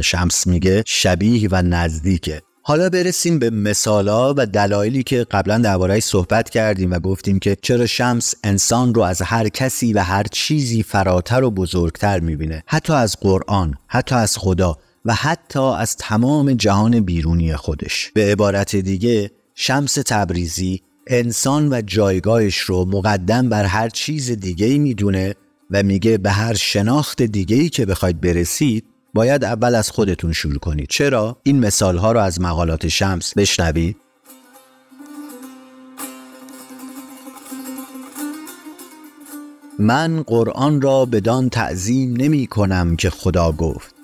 شمس 0.00 0.46
میگه 0.46 0.82
شبیه 0.86 1.48
و 1.52 1.62
نزدیکه. 1.62 2.42
حالا 2.66 2.88
برسیم 2.88 3.38
به 3.38 3.50
مثالا 3.50 4.34
و 4.36 4.46
دلایلی 4.46 5.02
که 5.02 5.26
قبلا 5.30 5.58
دربارهش 5.58 6.04
صحبت 6.04 6.50
کردیم 6.50 6.92
و 6.92 6.98
گفتیم 6.98 7.38
که 7.38 7.56
چرا 7.62 7.86
شمس 7.86 8.34
انسان 8.44 8.94
رو 8.94 9.02
از 9.02 9.22
هر 9.22 9.48
کسی 9.48 9.92
و 9.92 9.98
هر 9.98 10.22
چیزی 10.22 10.82
فراتر 10.82 11.44
و 11.44 11.50
بزرگتر 11.50 12.20
می‌بینه 12.20 12.62
حتی 12.66 12.92
از 12.92 13.16
قرآن 13.20 13.74
حتی 13.86 14.14
از 14.14 14.38
خدا 14.38 14.78
و 15.04 15.14
حتی 15.14 15.58
از 15.58 15.96
تمام 15.96 16.52
جهان 16.52 17.00
بیرونی 17.00 17.56
خودش. 17.56 18.10
به 18.14 18.32
عبارت 18.32 18.76
دیگه 18.76 19.30
شمس 19.54 19.94
تبریزی 19.94 20.82
انسان 21.06 21.72
و 21.72 21.82
جایگاهش 21.86 22.58
رو 22.58 22.84
مقدم 22.84 23.48
بر 23.48 23.64
هر 23.64 23.88
چیز 23.88 24.30
دیگه 24.30 24.78
می‌دونه 24.78 25.34
و 25.70 25.82
میگه 25.82 26.18
به 26.18 26.30
هر 26.30 26.54
شناخت 26.54 27.22
دیگه 27.22 27.68
که 27.68 27.86
بخواید 27.86 28.20
برسید 28.20 28.84
باید 29.14 29.44
اول 29.44 29.74
از 29.74 29.90
خودتون 29.90 30.32
شروع 30.32 30.58
کنید. 30.58 30.88
چرا؟ 30.88 31.36
این 31.42 31.58
مثال 31.58 31.98
ها 31.98 32.12
رو 32.12 32.20
از 32.20 32.40
مقالات 32.40 32.88
شمس 32.88 33.34
بشنوید. 33.36 33.96
من 39.78 40.22
قرآن 40.22 40.80
را 40.80 41.04
بدان 41.04 41.48
تعظیم 41.48 42.16
نمی 42.16 42.46
کنم 42.46 42.96
که 42.96 43.10
خدا 43.10 43.52
گفت. 43.52 43.94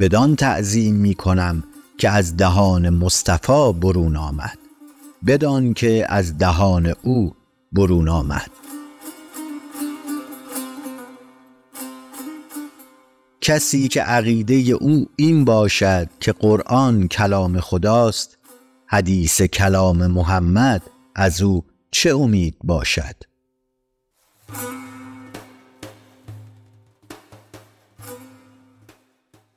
بدان 0.00 0.36
تعظیم 0.36 0.94
می 0.94 1.14
کنم 1.14 1.64
که 1.98 2.10
از 2.10 2.36
دهان 2.36 2.90
مصطفی 2.90 3.72
برون 3.72 4.16
آمد. 4.16 4.58
بدان 5.26 5.74
که 5.74 6.06
از 6.08 6.38
دهان 6.38 6.94
او 7.02 7.34
برون 7.72 8.08
آمد. 8.08 8.63
کسی 13.44 13.88
که 13.88 14.02
عقیده 14.02 14.54
او 14.54 15.06
این 15.16 15.44
باشد 15.44 16.08
که 16.20 16.32
قرآن 16.32 17.08
کلام 17.08 17.60
خداست 17.60 18.38
حدیث 18.86 19.42
کلام 19.42 20.06
محمد 20.06 20.82
از 21.14 21.42
او 21.42 21.64
چه 21.90 22.16
امید 22.16 22.56
باشد؟ 22.64 23.16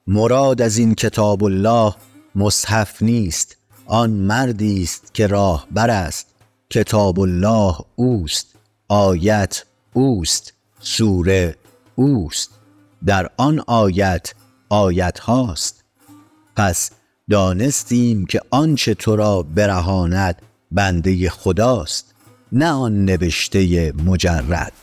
مراد 0.07 0.61
از 0.61 0.77
این 0.77 0.95
کتاب 0.95 1.43
الله 1.43 1.95
مصحف 2.35 3.01
نیست 3.01 3.57
آن 3.85 4.09
مردی 4.09 4.83
است 4.83 5.13
که 5.13 5.27
راه 5.27 5.67
بر 5.71 5.89
است. 5.89 6.27
کتاب 6.69 7.19
الله 7.19 7.75
اوست 7.95 8.47
آیت 8.87 9.63
اوست 9.93 10.53
سوره 10.79 11.55
اوست. 11.95 12.56
در 13.05 13.29
آن 13.37 13.63
آیت 13.67 14.33
آیت 14.69 15.19
هاست 15.19 15.83
پس 16.55 16.91
دانستیم 17.29 18.25
که 18.25 18.41
آنچه 18.49 18.93
تو 18.93 19.15
را 19.15 19.43
برهاند 19.43 20.41
بنده 20.71 21.29
خداست 21.29 22.15
نه 22.51 22.71
آن 22.71 23.05
نوشته 23.05 23.93
مجرد. 24.05 24.73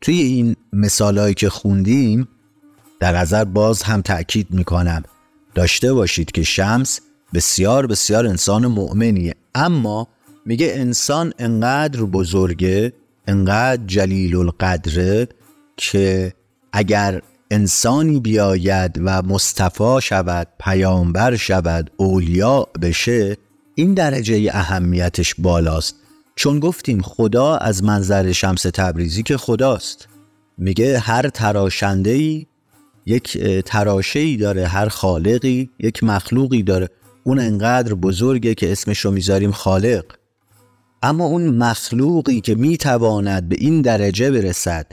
توی 0.00 0.20
این 0.20 0.56
مثالهایی 0.72 1.34
که 1.34 1.50
خوندیم 1.50 2.28
در 3.00 3.16
نظر 3.18 3.44
باز 3.44 3.82
هم 3.82 4.02
تأکید 4.02 4.50
می‌کنم. 4.50 5.02
داشته 5.54 5.92
باشید 5.92 6.30
که 6.30 6.42
شمس 6.42 7.00
بسیار 7.34 7.86
بسیار 7.86 8.26
انسان 8.26 8.66
مؤمنیه. 8.66 9.34
اما 9.54 10.08
میگه 10.46 10.72
انسان 10.74 11.32
انقدر 11.38 12.02
بزرگه 12.02 12.92
انقدر 13.26 13.82
جلیل 13.86 14.36
القدره 14.36 15.28
که 15.76 16.32
اگر 16.72 17.22
انسانی 17.50 18.20
بیاید 18.20 19.00
و 19.04 19.22
مصطفا 19.22 20.00
شود 20.00 20.48
پیامبر 20.60 21.36
شود 21.36 21.90
اولیا 21.96 22.66
بشه 22.82 23.36
این 23.74 23.94
درجه 23.94 24.50
اهمیتش 24.52 25.34
بالاست. 25.38 25.94
چون 26.36 26.60
گفتیم 26.60 27.02
خدا 27.02 27.56
از 27.56 27.84
منظر 27.84 28.32
شمس 28.32 28.62
تبریزی 28.62 29.22
که 29.22 29.36
خداست. 29.36 30.08
میگه 30.58 30.98
هر 30.98 31.28
تراشنده 31.28 32.46
یک 33.08 33.38
تراشه 33.64 34.36
داره 34.36 34.66
هر 34.66 34.88
خالقی 34.88 35.70
یک 35.78 36.04
مخلوقی 36.04 36.62
داره. 36.62 36.88
اون 37.24 37.38
انقدر 37.38 37.94
بزرگه 37.94 38.54
که 38.54 38.72
اسمش 38.72 38.98
رو 38.98 39.10
می‌ذاریم 39.10 39.52
خالق. 39.52 40.04
اما 41.02 41.24
اون 41.24 41.48
مخلوقی 41.48 42.40
که 42.40 42.54
می‌تواند 42.54 43.48
به 43.48 43.56
این 43.58 43.82
درجه 43.82 44.30
برسد 44.30 44.86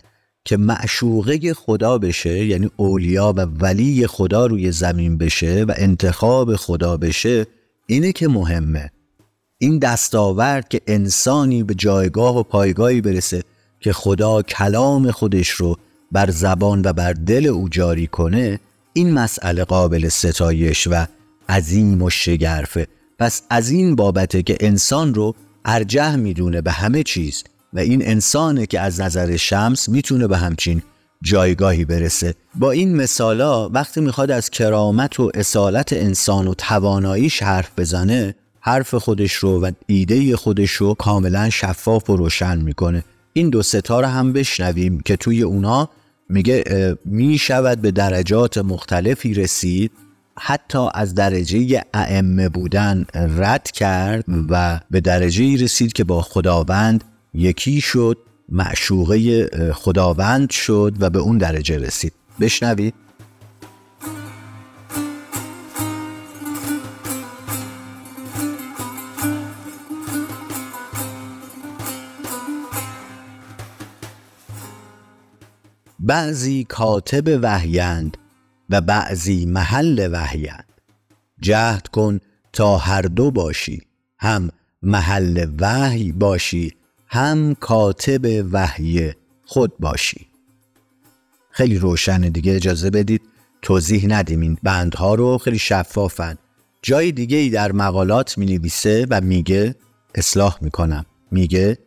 که 0.45 0.58
معشوقه 0.58 1.54
خدا 1.54 1.97
بشه 1.97 2.45
یعنی 2.45 2.69
اولیا 2.75 3.34
و 3.38 3.41
ولی 3.41 4.08
خدا 4.08 4.45
روی 4.45 4.71
زمین 4.71 5.17
بشه 5.17 5.63
و 5.67 5.73
انتخاب 5.78 6.56
خدا 6.56 6.97
بشه 6.97 7.45
اینه 7.88 8.12
که 8.12 8.28
مهمه. 8.28 8.91
این 9.58 9.80
دستاورد 9.80 10.67
که 10.67 10.82
انسانی 10.88 11.63
به 11.63 11.73
جایگاه 11.73 12.38
و 12.38 12.43
پایگاهی 12.43 13.01
برسه 13.01 13.43
که 13.80 13.93
خدا 13.93 14.41
کلام 14.41 15.12
خودش 15.12 15.49
رو 15.49 15.78
بر 16.11 16.29
زبان 16.31 16.81
و 16.85 16.93
بر 16.93 17.13
دل 17.13 17.45
او 17.45 17.69
جاری 17.69 18.07
کنه 18.07 18.59
این 18.93 19.13
مسئله 19.13 19.63
قابل 19.63 20.09
ستایش 20.09 20.87
و 20.91 21.05
عظیم 21.49 22.01
و 22.01 22.09
شگرفه. 22.09 22.87
پس 23.19 23.41
از 23.49 23.69
این 23.69 23.95
بابته 23.95 24.43
که 24.43 24.57
انسان 24.59 25.13
رو 25.13 25.35
ارجه 25.65 26.15
می‌دونه 26.15 26.61
به 26.61 26.71
همه 26.71 27.03
چیز 27.03 27.43
و 27.73 27.79
این 27.79 28.07
انسانه 28.07 28.65
که 28.65 28.79
از 28.79 29.01
نظر 29.01 29.37
شمس 29.37 29.89
می‌تونه 29.89 30.27
به 30.27 30.37
همچین 30.37 30.81
جایگاهی 31.21 31.85
برسه. 31.85 32.35
با 32.55 32.71
این 32.71 32.95
مثالا 32.95 33.69
وقتی 33.69 34.01
می‌خواد 34.01 34.31
از 34.31 34.49
کرامت 34.49 35.19
و 35.19 35.31
اصالت 35.33 35.93
انسان 35.93 36.47
و 36.47 36.53
تواناییش 36.53 37.43
حرف 37.43 37.71
بزنه 37.77 38.35
حرف 38.59 38.95
خودش 38.95 39.33
رو 39.33 39.61
و 39.61 39.71
ایده 39.87 40.35
خودش 40.35 40.71
رو 40.71 40.93
کاملا 40.93 41.49
شفاف 41.49 42.09
و 42.09 42.17
روشن 42.17 42.61
می‌کنه. 42.61 43.03
این 43.37 43.49
دو 43.49 43.63
ستاره 43.63 44.07
هم 44.07 44.33
بشنویم 44.33 44.99
که 44.99 45.15
توی 45.15 45.41
اونا 45.41 45.89
میگه 46.29 46.63
می 47.05 47.37
شود 47.37 47.81
به 47.81 47.91
درجات 47.91 48.57
مختلفی 48.57 49.33
رسید 49.33 49.91
حتی 50.39 50.87
از 50.93 51.15
درجه 51.15 51.83
ائمه 51.93 52.49
بودن 52.49 53.05
رد 53.13 53.71
کرد 53.71 54.25
و 54.49 54.79
به 54.91 55.01
درجه 55.01 55.63
رسید 55.63 55.93
که 55.93 56.03
با 56.03 56.21
خداوند 56.21 57.03
یکی 57.33 57.81
شد 57.81 58.17
معشوقه 58.49 59.49
خداوند 59.73 60.49
شد 60.49 60.93
و 60.99 61.09
به 61.09 61.19
اون 61.19 61.37
درجه 61.37 61.77
رسید. 61.77 62.13
بشنوید. 62.39 62.93
بعضی 76.05 76.63
کاتب 76.63 77.39
وحیند 77.41 78.17
و 78.69 78.81
بعضی 78.81 79.45
محل 79.45 80.09
وحیند 80.11 80.65
جهد 81.41 81.87
کن 81.87 82.19
تا 82.53 82.77
هر 82.77 83.01
دو 83.01 83.31
باشی 83.31 83.81
هم 84.19 84.49
محل 84.81 85.47
وحی 85.59 86.11
باشی 86.11 86.73
هم 87.07 87.55
کاتب 87.55 88.45
وحی 88.51 89.13
خود 89.45 89.77
باشی. 89.79 90.27
خیلی 91.51 91.77
روشن 91.77 92.21
دیگه 92.21 92.55
اجازه 92.55 92.89
بدید 92.89 93.21
توضیح 93.61 94.05
ندیم 94.07 94.41
این 94.41 94.57
بندها 94.63 95.15
رو 95.15 95.37
خیلی 95.37 95.59
شفافن. 95.59 96.37
جای 96.81 97.11
دیگه 97.11 97.37
ای 97.37 97.49
در 97.49 97.71
مقالات 97.71 98.37
می 98.37 98.45
نویسه 98.45 99.07
و 99.09 99.21
میگه 99.21 99.75
اصلاح 100.15 100.57
می‌کنم 100.61 101.05
میگه 101.31 101.77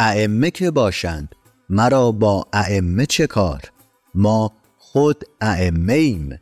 ائمه 0.00 0.50
که 0.50 0.70
باشند 0.70 1.34
مرا 1.72 2.12
با 2.12 2.46
ائمه 2.52 3.06
چه 3.06 3.26
کار؟ 3.26 3.60
ما 4.14 4.52
خود 4.78 5.24
ائمه 5.40 5.92
ایم 5.92 6.38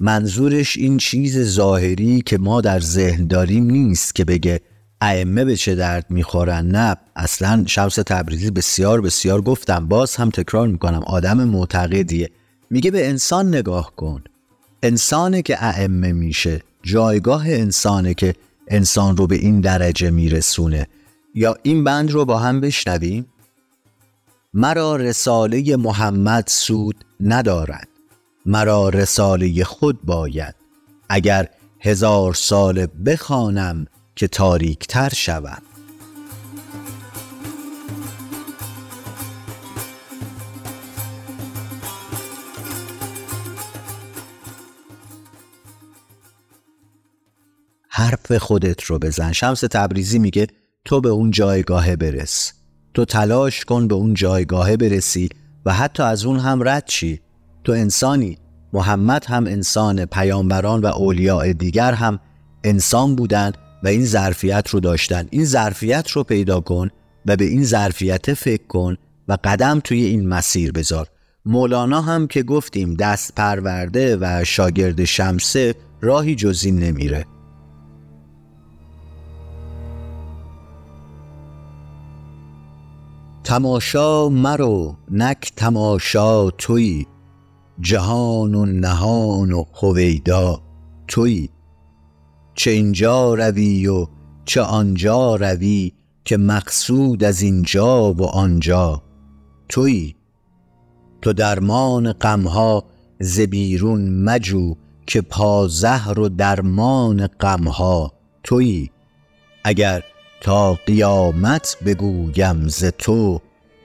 منظورش 0.00 0.76
این 0.76 0.98
چیز 0.98 1.38
ظاهری 1.38 2.20
که 2.20 2.38
ما 2.38 2.60
در 2.60 2.80
ذهن 2.80 3.26
داریم 3.26 3.70
نیست 3.70 4.14
که 4.14 4.24
بگه 4.24 4.60
ائمه 5.00 5.44
به 5.44 5.56
چه 5.56 5.74
درد 5.74 6.06
می‌خورن. 6.10 6.66
نه 6.66 6.96
اصلا 7.16 7.64
شمس 7.66 7.94
تبریزی 7.94 8.50
بسیار 8.50 9.00
بسیار 9.00 9.42
گفتم. 9.42 9.88
باز 9.88 10.16
هم 10.16 10.30
تکرار 10.30 10.68
می‌کنم 10.68 11.02
آدم 11.06 11.44
معتقدیه. 11.44 12.30
میگه 12.70 12.90
به 12.90 13.08
انسان 13.08 13.48
نگاه 13.48 13.92
کن. 13.96 14.24
انسانه 14.82 15.42
که 15.42 15.64
ائمه 15.64 16.12
میشه 16.12 16.62
جایگاه 16.82 17.48
انسانه 17.48 18.14
که 18.14 18.34
انسان 18.68 19.16
رو 19.16 19.26
به 19.26 19.36
این 19.36 19.60
درجه 19.60 20.10
میرسونه. 20.10 20.86
یا 21.38 21.56
این 21.62 21.84
بند 21.84 22.10
رو 22.10 22.24
با 22.24 22.38
هم 22.38 22.60
بشنویم؟ 22.60 23.26
مرا 24.54 24.96
رساله 24.96 25.76
محمد 25.76 26.44
سود 26.46 27.04
ندارد. 27.20 27.88
مرا 28.46 28.88
رساله 28.88 29.64
خود 29.64 30.02
باید. 30.02 30.54
اگر 31.08 31.48
هزار 31.80 32.34
سال 32.34 32.86
بخوانم 33.06 33.86
که 34.16 34.28
تاریک 34.28 34.86
تر 34.86 35.08
شوم 35.08 35.62
حرف 47.88 48.32
خودت 48.32 48.82
رو 48.82 48.98
بزن. 48.98 49.32
شمس 49.32 49.60
تبریزی 49.60 50.18
میگه 50.18 50.46
تو 50.86 51.00
به 51.00 51.08
اون 51.08 51.30
جایگاهه 51.30 51.96
برس. 51.96 52.52
تو 52.94 53.04
تلاش 53.04 53.64
کن 53.64 53.88
به 53.88 53.94
اون 53.94 54.14
جایگاهه 54.14 54.76
برسی 54.76 55.28
و 55.64 55.72
حتی 55.72 56.02
از 56.02 56.24
اون 56.24 56.38
هم 56.38 56.68
رد 56.68 56.84
چی 56.86 57.20
تو 57.64 57.72
انسانی 57.72 58.38
محمد 58.72 59.24
هم 59.24 59.46
انسان 59.46 60.04
پیامبران 60.04 60.80
و 60.80 60.86
اولیاء 60.86 61.52
دیگر 61.52 61.92
هم 61.92 62.20
انسان 62.64 63.16
بودند 63.16 63.58
و 63.82 63.88
این 63.88 64.04
ظرفیت 64.04 64.68
رو 64.68 64.80
داشتن. 64.80 65.26
این 65.30 65.44
ظرفیت 65.44 66.10
رو 66.10 66.24
پیدا 66.24 66.60
کن 66.60 66.90
و 67.26 67.36
به 67.36 67.44
این 67.44 67.64
ظرفیت 67.64 68.34
فکر 68.34 68.66
کن 68.66 68.96
و 69.28 69.38
قدم 69.44 69.80
توی 69.80 70.04
این 70.04 70.28
مسیر 70.28 70.72
بذار. 70.72 71.06
مولانا 71.44 72.00
هم 72.00 72.26
که 72.26 72.42
گفتیم 72.42 72.94
دست 72.94 73.34
پرورده 73.34 74.18
و 74.20 74.44
شاگرد 74.44 75.04
شمسه 75.04 75.74
راهی 76.00 76.34
جز 76.34 76.66
نمیره. 76.66 77.26
تماشا 83.46 84.28
مرو 84.28 84.96
نک 85.10 85.52
تماشا 85.56 86.50
توی. 86.50 87.06
جهان 87.80 88.54
و 88.54 88.66
نهان 88.66 89.52
و 89.52 89.64
خویدا 89.72 90.62
توی. 91.08 91.48
چه 92.54 92.70
اینجا 92.70 93.34
روی 93.34 93.86
و 93.86 94.06
چه 94.44 94.60
آنجا 94.60 95.36
روی 95.36 95.92
که 96.24 96.36
مقصود 96.36 97.24
از 97.24 97.42
اینجا 97.42 98.12
و 98.12 98.22
آنجا 98.22 99.02
توی. 99.68 100.14
تو 101.22 101.32
درمان 101.32 102.12
غمها 102.12 102.84
ز 103.20 103.40
بیرون 103.40 104.22
مجو 104.22 104.74
که 105.06 105.20
پازهر 105.20 106.18
و 106.18 106.28
درمان 106.28 107.26
غمها 107.26 108.12
توی. 108.42 108.90
اگر 109.64 110.02
تا 110.46 110.74
قیامت 110.74 111.76
بگویم 111.86 112.68
ز 112.68 112.84
تو 112.84 113.40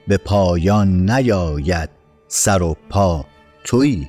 به 0.08 0.16
پایان 0.16 1.10
نیاید 1.10 1.90
سر 2.28 2.62
و 2.62 2.76
پا 2.90 3.24
تویی. 3.64 4.08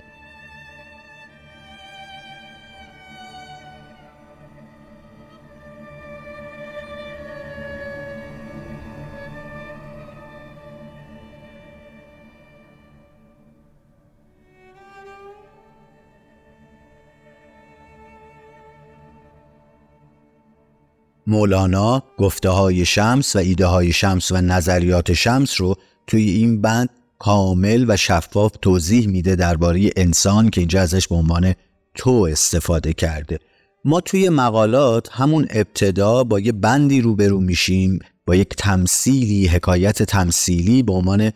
مولانا 21.27 22.03
گفته 22.17 22.49
های 22.49 22.85
شمس 22.85 23.35
و 23.35 23.39
ایده 23.39 23.65
های 23.65 23.91
شمس 23.91 24.31
و 24.31 24.41
نظریات 24.41 25.13
شمس 25.13 25.61
رو 25.61 25.75
توی 26.07 26.29
این 26.29 26.61
بند 26.61 26.89
کامل 27.19 27.85
و 27.87 27.97
شفاف 27.97 28.51
توضیح 28.61 29.07
میده 29.07 29.35
درباره 29.35 29.89
انسان 29.95 30.49
که 30.49 30.61
اینجا 30.61 30.81
ازش 30.81 31.07
به 31.07 31.15
عنوان 31.15 31.53
تو 31.95 32.27
استفاده 32.31 32.93
کرده. 32.93 33.39
ما 33.85 34.01
توی 34.01 34.29
مقالات 34.29 35.09
همون 35.11 35.47
ابتدا 35.49 36.23
با 36.23 36.39
یه 36.39 36.51
بندی 36.51 37.01
روبرو 37.01 37.39
میشیم 37.39 37.99
با 38.25 38.35
یک 38.35 38.49
تمثیلی 38.57 39.47
حکایت 39.47 40.03
تمثیلی 40.03 40.83
به 40.83 40.93
عنوان 40.93 41.31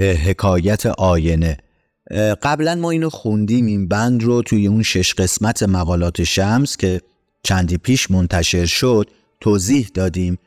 حکایت 0.00 0.86
آینه. 0.86 1.56
قبلا 2.42 2.74
ما 2.74 2.90
اینو 2.90 3.10
خوندیم 3.10 3.66
این 3.66 3.88
بند 3.88 4.22
رو 4.22 4.42
توی 4.42 4.66
اون 4.66 4.82
شش 4.82 5.14
قسمت 5.14 5.62
مقالات 5.62 6.24
شمس 6.24 6.76
که 6.76 7.00
چندی 7.42 7.78
پیش 7.78 8.10
منتشر 8.10 8.66
شد. 8.66 9.10
توضیح 9.40 9.90
دادیم 9.94 10.38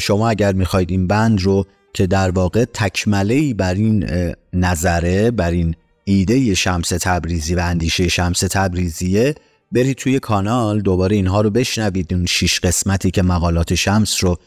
شما 0.00 0.28
اگر 0.28 0.52
می‌خواید 0.52 0.90
این 0.90 1.06
بند 1.06 1.42
رو 1.42 1.66
که 1.94 2.06
در 2.06 2.30
واقع 2.30 2.64
تکمله 2.64 3.54
بر 3.54 3.74
این 3.74 4.06
نظره 4.52 5.30
بر 5.30 5.50
این 5.50 5.74
ایده 6.04 6.54
شمس 6.54 6.88
تبریزی 6.88 7.54
و 7.54 7.60
اندیشه 7.60 8.08
شمس 8.08 8.40
تبریزیه 8.40 9.34
برید 9.72 9.96
توی 9.96 10.18
کانال 10.18 10.80
دوباره 10.80 11.16
اینها 11.16 11.40
رو 11.40 11.50
بشنوید. 11.50 12.14
اون 12.14 12.26
شیش 12.26 12.60
قسمتی 12.60 13.10
که 13.10 13.22
مقالات 13.22 13.74
شمس 13.74 14.24
رو 14.24 14.38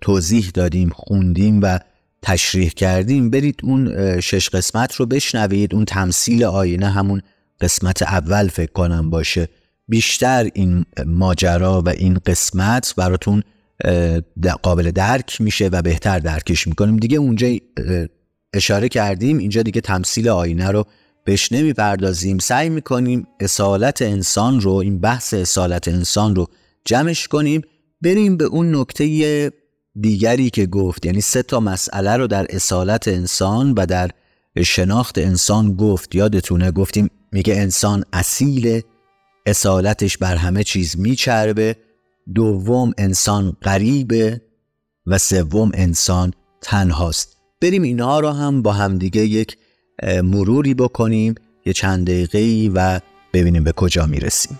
توضیح 0.00 0.50
دادیم 0.54 0.88
خوندیم 0.88 1.60
و 1.62 1.78
تشریح 2.22 2.68
کردیم. 2.68 3.30
برید 3.30 3.60
اون 3.62 4.20
شش 4.20 4.48
قسمت 4.48 4.94
رو 4.94 5.06
بشنوید. 5.06 5.74
اون 5.74 5.84
تمثیل 5.84 6.44
آینه 6.44 6.90
همون 6.90 7.22
قسمت 7.60 8.02
اول 8.02 8.48
فکر 8.48 8.72
کنم 8.72 9.10
باشه. 9.10 9.48
بیشتر 9.88 10.50
این 10.54 10.84
ماجرا 11.06 11.82
و 11.86 11.88
این 11.88 12.18
قسمت 12.26 12.94
براتون 12.96 13.42
قابل 14.62 14.90
درک 14.90 15.40
میشه 15.40 15.68
و 15.68 15.82
بهتر 15.82 16.18
درکش 16.18 16.66
می‌کنیم. 16.66 16.96
دیگه 16.96 17.18
اونجا 17.18 17.48
اشاره 18.54 18.88
کردیم 18.88 19.38
اینجا 19.38 19.62
دیگه 19.62 19.80
تمثیل 19.80 20.28
آینه 20.28 20.70
رو 20.70 20.84
بهش 21.24 21.52
نمی‌پردازیم. 21.52 22.38
سعی 22.38 22.68
می‌کنیم 22.68 23.26
اصالت 23.40 24.02
انسان 24.02 24.60
رو 24.60 24.72
این 24.72 25.00
بحث 25.00 25.34
اصالت 25.34 25.88
انسان 25.88 26.36
رو 26.36 26.46
جمعش 26.84 27.28
کنیم. 27.28 27.62
بریم 28.02 28.36
به 28.36 28.44
اون 28.44 28.76
نکته 28.76 29.50
دیگری 30.00 30.50
که 30.50 30.66
گفت. 30.66 31.06
یعنی 31.06 31.20
سه 31.20 31.42
تا 31.42 31.60
مسئله 31.60 32.16
رو 32.16 32.26
در 32.26 32.46
اصالت 32.50 33.08
انسان 33.08 33.72
و 33.72 33.86
در 33.86 34.10
شناخت 34.64 35.18
انسان 35.18 35.76
گفت. 35.76 36.14
یادتونه 36.14 36.70
گفتیم 36.70 37.10
میگه 37.32 37.54
انسان 37.54 38.04
اصیل 38.12 38.80
اصالتش 39.46 40.18
بر 40.18 40.36
همه 40.36 40.64
چیز 40.64 40.98
میچربه. 40.98 41.76
دوم 42.34 42.92
انسان 42.98 43.56
غریبه 43.62 44.40
و 45.06 45.18
سوم 45.18 45.70
انسان 45.74 46.32
تنهاست. 46.60 47.36
بریم 47.60 47.82
اینها 47.82 48.20
رو 48.20 48.30
هم 48.30 48.62
با 48.62 48.72
همدیگه 48.72 49.20
یک 49.20 49.56
مروری 50.02 50.74
بکنیم 50.74 51.34
یه 51.66 51.72
چند 51.72 52.06
دقیقه 52.06 52.70
و 52.74 53.00
ببینیم 53.32 53.64
به 53.64 53.72
کجا 53.72 54.06
می‌رسیم. 54.06 54.58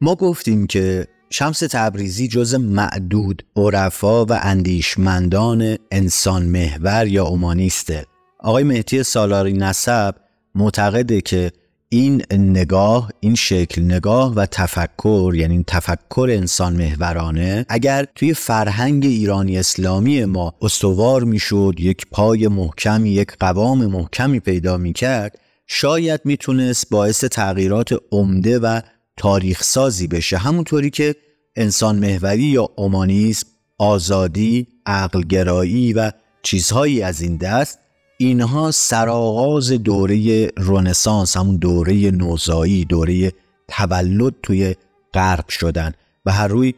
ما 0.00 0.14
گفتیم 0.14 0.66
که 0.66 1.06
شمس 1.30 1.58
تبریزی 1.58 2.28
جز 2.28 2.54
معدود 2.54 3.42
عرفا 3.56 4.24
و 4.24 4.32
اندیشمندان 4.32 5.76
انسان 5.90 6.42
محور 6.46 7.06
یا 7.06 7.24
اومانیسته 7.24 8.06
آقای 8.40 8.64
مهدی 8.64 9.02
سالاری 9.02 9.52
نسب 9.52 10.14
معتقده 10.54 11.20
که 11.20 11.52
این 11.88 12.22
نگاه 12.30 13.10
این 13.20 13.34
شکل 13.34 13.82
نگاه 13.82 14.34
و 14.34 14.46
تفکر 14.46 15.32
یعنی 15.36 15.64
تفکر 15.66 16.28
انسان 16.32 16.76
محورانه 16.76 17.66
اگر 17.68 18.06
توی 18.14 18.34
فرهنگ 18.34 19.04
ایرانی 19.04 19.58
اسلامی 19.58 20.24
ما 20.24 20.54
استوار 20.62 21.24
می‌شد 21.24 21.74
یک 21.78 22.06
پای 22.10 22.48
محکمی 22.48 23.10
یک 23.10 23.32
قوام 23.40 23.86
محکمی 23.86 24.40
پیدا 24.40 24.76
می‌کرد 24.76 25.38
شاید 25.66 26.20
می‌تونست 26.24 26.90
باعث 26.90 27.24
تغییرات 27.24 27.94
عمده 28.12 28.58
و 28.58 28.80
تاریخ 29.16 29.62
سازی 29.62 30.06
بشه. 30.06 30.38
همونطوری 30.38 30.90
که 30.90 31.14
انسان 31.56 31.98
محوری 31.98 32.42
یا 32.42 32.68
اومانیسم 32.76 33.46
آزادی 33.78 34.66
عقلگرایی 34.86 35.92
و 35.92 36.12
چیزهایی 36.42 37.02
از 37.02 37.20
این 37.20 37.36
دست 37.36 37.78
اینها 38.18 38.70
سرآغاز 38.70 39.70
دوره 39.70 40.46
رونسانس 40.56 41.36
همون 41.36 41.56
دوره 41.56 42.10
نوزایی 42.10 42.84
دوره 42.84 43.32
تولد 43.68 44.34
توی 44.42 44.74
غرب 45.14 45.48
شدن 45.48 45.92
و 46.26 46.32
هر 46.32 46.48
روی 46.48 46.74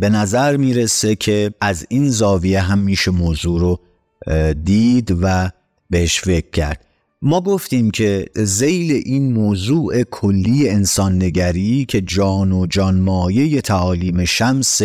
به 0.00 0.08
نظر 0.08 0.56
می‌رسه 0.56 1.16
که 1.16 1.54
از 1.60 1.86
این 1.88 2.10
زاویه 2.10 2.60
هم 2.60 2.78
میشه 2.78 3.10
موضوع 3.10 3.60
رو 3.60 3.80
دید 4.64 5.16
و 5.22 5.50
بهش 5.90 6.20
فکر 6.20 6.50
کرد. 6.50 6.86
ما 7.22 7.40
گفتیم 7.40 7.90
که 7.90 8.26
زیل 8.34 9.02
این 9.04 9.32
موضوع 9.32 10.02
کلی 10.02 10.68
انسان 10.68 11.22
نگری 11.22 11.84
که 11.84 12.00
جان 12.00 12.52
و 12.52 12.66
جانمایه 12.66 13.60
تعالیم 13.60 14.24
شمس 14.24 14.82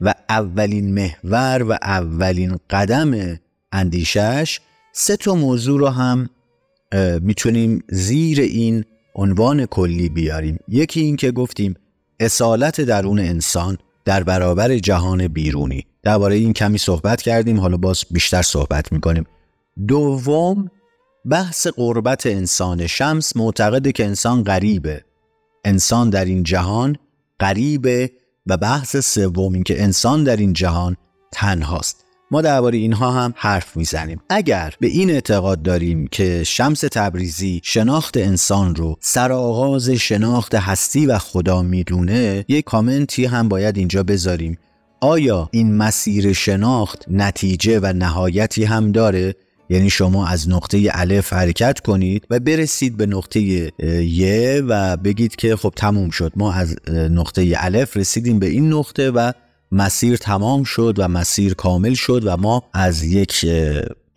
و 0.00 0.14
اولین 0.28 0.94
محور 0.94 1.62
و 1.62 1.72
اولین 1.82 2.58
قدم 2.70 3.38
اندیشش 3.72 4.60
سه 4.92 5.16
تا 5.16 5.34
موضوع 5.34 5.80
رو 5.80 5.88
هم 5.88 6.28
می‌تونیم 7.20 7.82
زیر 7.88 8.40
این 8.40 8.84
عنوان 9.14 9.66
کلی 9.66 10.08
بیاریم. 10.08 10.58
یکی 10.68 11.00
این 11.00 11.16
که 11.16 11.30
گفتیم 11.30 11.74
اصالت 12.20 12.80
درون 12.80 13.18
انسان 13.18 13.78
در 14.04 14.22
برابر 14.22 14.78
جهان 14.78 15.28
بیرونی. 15.28 15.86
درباره 16.02 16.34
این 16.34 16.52
کمی 16.52 16.78
صحبت 16.78 17.22
کردیم 17.22 17.60
حالا 17.60 17.76
باز 17.76 18.04
بیشتر 18.10 18.42
صحبت 18.42 18.92
می‌کنیم. 18.92 19.24
دوم 19.88 20.70
بحث 21.30 21.66
قربت 21.66 22.26
انسان 22.26 22.86
شمس 22.86 23.36
معتقده 23.36 23.92
که 23.92 24.04
انسان 24.04 24.42
غریبه. 24.42 25.04
انسان 25.64 26.10
در 26.10 26.24
این 26.24 26.42
جهان 26.42 26.96
غریبه 27.40 28.12
و 28.46 28.56
بحث 28.56 28.96
سوم 28.96 29.52
این 29.52 29.62
که 29.62 29.82
انسان 29.82 30.24
در 30.24 30.36
این 30.36 30.52
جهان 30.52 30.96
تنهاست. 31.32 32.04
ما 32.30 32.42
درباره 32.42 32.78
اینها 32.78 33.10
هم 33.10 33.34
حرف 33.36 33.76
می‌زنیم. 33.76 34.20
اگر 34.30 34.74
به 34.80 34.86
این 34.86 35.10
اعتقاد 35.10 35.62
داریم 35.62 36.06
که 36.06 36.44
شمس 36.44 36.80
تبریزی 36.80 37.60
شناخت 37.64 38.16
انسان 38.16 38.74
رو 38.74 38.96
سرآغاز 39.00 39.90
شناخت 39.90 40.54
هستی 40.54 41.06
و 41.06 41.18
خدا 41.18 41.62
می‌دونه 41.62 42.44
یک 42.48 42.64
کامنتی 42.64 43.24
هم 43.24 43.48
باید 43.48 43.76
اینجا 43.76 44.02
بذاریم. 44.02 44.58
آیا 45.00 45.48
این 45.52 45.76
مسیر 45.76 46.32
شناخت 46.32 47.04
نتیجه 47.08 47.80
و 47.80 47.92
نهایتی 47.92 48.64
هم 48.64 48.92
داره؟ 48.92 49.34
یعنی 49.70 49.90
شما 49.90 50.26
از 50.26 50.48
نقطه 50.48 50.90
الف 50.92 51.32
حرکت 51.32 51.80
کنید 51.80 52.26
و 52.30 52.40
برسید 52.40 52.96
به 52.96 53.06
نقطه 53.06 53.40
یه 54.04 54.62
و 54.68 54.96
بگید 54.96 55.36
که 55.36 55.56
خب 55.56 55.72
تموم 55.76 56.10
شد. 56.10 56.32
ما 56.36 56.52
از 56.52 56.76
نقطه 56.90 57.54
الف 57.56 57.96
رسیدیم 57.96 58.38
به 58.38 58.46
این 58.46 58.72
نقطه 58.72 59.10
و 59.10 59.32
مسیر 59.72 60.16
تمام 60.16 60.64
شد 60.64 60.94
و 60.98 61.08
مسیر 61.08 61.54
کامل 61.54 61.94
شد 61.94 62.22
و 62.24 62.36
ما 62.36 62.62
از 62.72 63.02
یک 63.02 63.46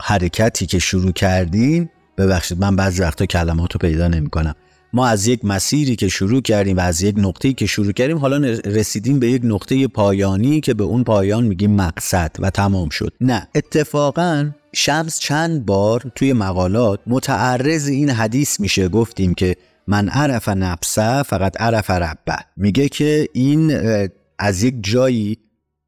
حرکتی 0.02 0.66
که 0.66 0.80
شروع 0.80 1.12
کردیم 1.12 1.90
ببخشید 2.18 2.60
من 2.60 2.76
بعضی 2.76 3.02
وقتا 3.02 3.26
کلمات 3.26 3.74
رو 3.74 3.78
پیدا 3.78 4.08
نمی 4.08 4.30
کنم 4.30 4.56
ما 4.94 5.08
از 5.08 5.28
یک 5.28 5.46
مسیری 5.46 5.96
که 5.96 6.08
شروع 6.08 6.42
کردیم 6.42 6.78
و 6.78 6.80
از 6.80 7.02
یک 7.02 7.16
نقطه‌ای 7.18 7.54
که 7.54 7.66
شروع 7.66 7.92
کردیم 7.92 8.18
حالا 8.18 8.38
رسیدیم 8.66 9.20
به 9.20 9.32
یک 9.32 9.42
نقطه 9.46 9.88
پایانی 9.88 10.62
که 10.62 10.74
به 10.74 10.84
اون 10.84 11.04
پایان 11.04 11.44
میگیم 11.44 11.72
مقصد 11.76 12.32
و 12.40 12.50
تمام 12.50 12.90
شد. 12.90 13.14
نه 13.22 13.48
اتفاقا 13.56 14.50
شمس 14.78 15.20
چند 15.20 15.66
بار 15.66 16.12
توی 16.16 16.34
مقالات 16.34 17.00
متعرض 17.08 17.88
این 17.88 18.10
حدیث 18.10 18.60
میشه 18.60 18.88
گفتیم 18.88 19.34
که 19.34 19.56
من 19.88 20.10
عرف 20.10 20.50
نفسه 20.50 21.24
فقط 21.24 21.62
عرف 21.62 21.90
ربه. 21.90 22.38
میگه 22.58 22.90
که 22.90 23.28
این 23.34 23.72
از 24.40 24.64
یک 24.64 24.76
جایی 24.82 25.38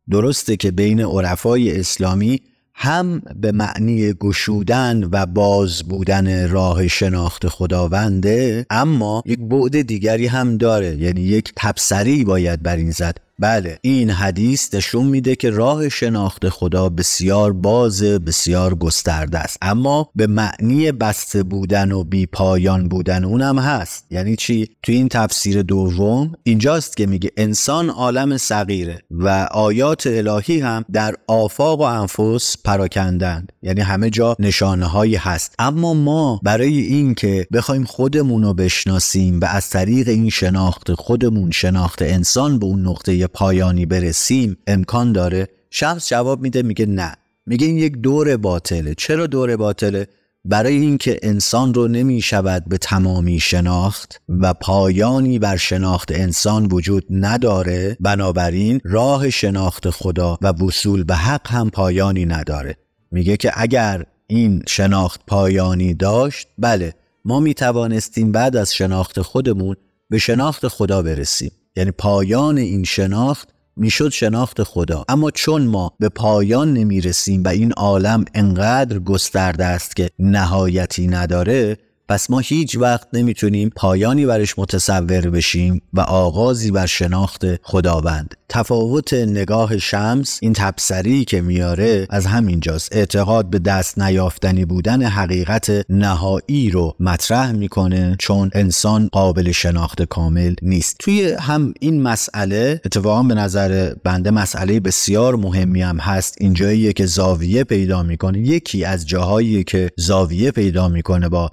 درسته 0.09 0.57
که 0.57 0.71
بین 0.71 0.99
عرفای 0.99 1.79
اسلامی 1.79 2.41
هم 2.73 3.21
به 3.35 3.51
معنی 3.51 4.13
گشودن 4.13 5.09
و 5.11 5.25
باز 5.25 5.83
بودن 5.83 6.49
راه 6.49 6.87
شناخت 6.87 7.47
خداونده 7.47 8.65
اما 8.69 9.23
یک 9.25 9.39
بعد 9.39 9.81
دیگری 9.81 10.27
هم 10.27 10.57
داره. 10.57 10.95
یعنی 10.95 11.21
یک 11.21 11.53
تبصری 11.55 12.23
باید 12.23 12.63
بر 12.63 12.75
این 12.75 12.91
زد. 12.91 13.17
بله 13.39 13.79
این 13.81 14.09
حدیث 14.09 14.73
نشون 14.73 15.05
میده 15.05 15.35
که 15.35 15.49
راه 15.49 15.89
شناخت 15.89 16.49
خدا 16.49 16.89
بسیار 16.89 17.53
باز 17.53 18.03
بسیار 18.03 18.75
گسترده 18.75 19.39
است. 19.39 19.57
اما 19.61 20.09
به 20.15 20.27
معنی 20.27 20.91
بسته 20.91 21.43
بودن 21.43 21.91
و 21.91 22.03
بی 22.03 22.25
پایان 22.25 22.87
بودن 22.87 23.23
اونم 23.23 23.59
هست. 23.59 24.05
یعنی 24.11 24.35
چی؟ 24.35 24.69
توی 24.83 24.95
این 24.95 25.09
تفسیر 25.09 25.61
دوم 25.61 26.31
اینجاست 26.43 26.97
که 26.97 27.05
میگه 27.05 27.31
انسان 27.37 27.89
عالم 27.89 28.37
صغیره 28.37 28.99
و 29.11 29.47
آیات 29.51 30.07
الهی 30.07 30.59
هم 30.59 30.85
در 30.91 31.15
آفاق 31.27 31.79
و 31.79 31.83
انفس 31.83 32.57
پراکندند. 32.63 33.51
یعنی 33.61 33.81
همه 33.81 34.09
جا 34.09 34.35
نشانه 34.39 34.85
هایی 34.85 35.15
هست. 35.15 35.55
اما 35.59 35.93
ما 35.93 36.39
برای 36.43 36.79
اینکه 36.79 37.47
بخوایم 37.53 37.83
خودمون 37.83 38.43
رو 38.43 38.53
بشناسیم 38.53 39.39
و 39.39 39.45
از 39.45 39.69
طریق 39.69 40.07
این 40.07 40.29
شناخت 40.29 40.93
خودمون 40.93 41.51
شناخت 41.51 42.01
انسان 42.01 42.59
به 42.59 42.65
اون 42.65 42.87
نقطه 42.87 43.28
پایانی 43.33 43.85
برسیم 43.85 44.57
امکان 44.67 45.11
داره؟ 45.11 45.47
شمس 45.69 46.09
جواب 46.09 46.41
میده 46.41 46.61
میگه 46.61 46.85
نه. 46.85 47.15
میگه 47.45 47.67
این 47.67 47.77
یک 47.77 47.97
دور 47.97 48.37
باطله. 48.37 48.95
چرا 48.95 49.27
دور 49.27 49.55
باطله؟ 49.57 50.07
برای 50.45 50.77
اینکه 50.77 51.19
انسان 51.23 51.73
رو 51.73 51.87
نمی 51.87 52.21
شود 52.21 52.63
به 52.67 52.77
تمامی 52.77 53.39
شناخت 53.39 54.21
و 54.29 54.53
پایانی 54.53 55.39
بر 55.39 55.57
شناخت 55.57 56.11
انسان 56.11 56.65
وجود 56.65 57.05
نداره 57.09 57.97
بنابراین 57.99 58.81
راه 58.83 59.29
شناخت 59.29 59.89
خدا 59.89 60.37
و 60.41 60.47
وصول 60.47 61.03
به 61.03 61.15
حق 61.15 61.47
هم 61.47 61.69
پایانی 61.69 62.25
نداره. 62.25 62.77
میگه 63.11 63.37
که 63.37 63.51
اگر 63.55 64.05
این 64.27 64.63
شناخت 64.67 65.21
پایانی 65.27 65.93
داشت 65.93 66.47
بله 66.57 66.93
ما 67.25 67.39
می 67.39 67.53
توانستیم 67.53 68.31
بعد 68.31 68.55
از 68.55 68.73
شناخت 68.73 69.21
خودمون 69.21 69.75
به 70.09 70.17
شناخت 70.17 70.67
خدا 70.67 71.01
برسیم. 71.01 71.51
یعنی 71.79 71.91
پایان 71.91 72.57
این 72.57 72.83
شناخت 72.83 73.49
می‌شد 73.75 74.09
شناخت 74.09 74.63
خدا. 74.63 75.05
اما 75.09 75.31
چون 75.31 75.61
ما 75.61 75.93
به 75.99 76.09
پایان 76.09 76.73
نمی‌رسیم 76.73 77.43
و 77.43 77.47
این 77.47 77.71
عالم 77.71 78.25
انقدر 78.33 78.99
گسترده 78.99 79.65
است 79.65 79.95
که 79.95 80.09
نهایتی 80.19 81.07
نداره 81.07 81.77
پس 82.09 82.29
ما 82.29 82.39
هیچ 82.39 82.77
وقت 82.77 83.07
نمی‌تونیم 83.13 83.71
پایانی 83.75 84.25
برش 84.25 84.59
متصور 84.59 85.29
بشیم 85.29 85.81
و 85.93 86.01
آغازی 86.01 86.71
بر 86.71 86.85
شناخت 86.85 87.45
خداوند. 87.63 88.35
تفاوت 88.49 89.13
نگاه 89.13 89.77
شمس 89.77 90.39
این 90.41 90.53
تبصری 90.53 91.25
که 91.25 91.41
میاره 91.41 92.07
از 92.09 92.25
همینجاست. 92.25 92.95
اعتقاد 92.95 93.49
به 93.49 93.59
دست 93.59 93.99
نیافتنی 93.99 94.65
بودن 94.65 95.03
حقیقت 95.03 95.85
نهایی 95.89 96.69
رو 96.69 96.95
مطرح 96.99 97.51
می‌کنه 97.51 98.15
چون 98.19 98.49
انسان 98.53 99.09
قابل 99.11 99.51
شناخت 99.51 100.01
کامل 100.01 100.55
نیست. 100.61 100.95
توی 100.99 101.35
هم 101.39 101.73
این 101.79 102.01
مسئله 102.01 102.81
اتفاقا 102.85 103.23
به 103.23 103.33
نظر 103.33 103.93
بنده 104.03 104.31
مسئله 104.31 104.79
بسیار 104.79 105.35
مهمی 105.35 105.81
هم 105.81 105.97
هست. 105.97 106.35
اینجاییه 106.39 106.93
که 106.93 107.05
زاویه 107.05 107.63
پیدا 107.63 108.03
می‌کنه. 108.03 108.39
یکی 108.39 108.85
از 108.85 109.07
جاهایی 109.07 109.63
که 109.63 109.89
زاویه 109.97 110.51
پیدا 110.51 110.87
می‌کنه 110.87 111.29
با 111.29 111.49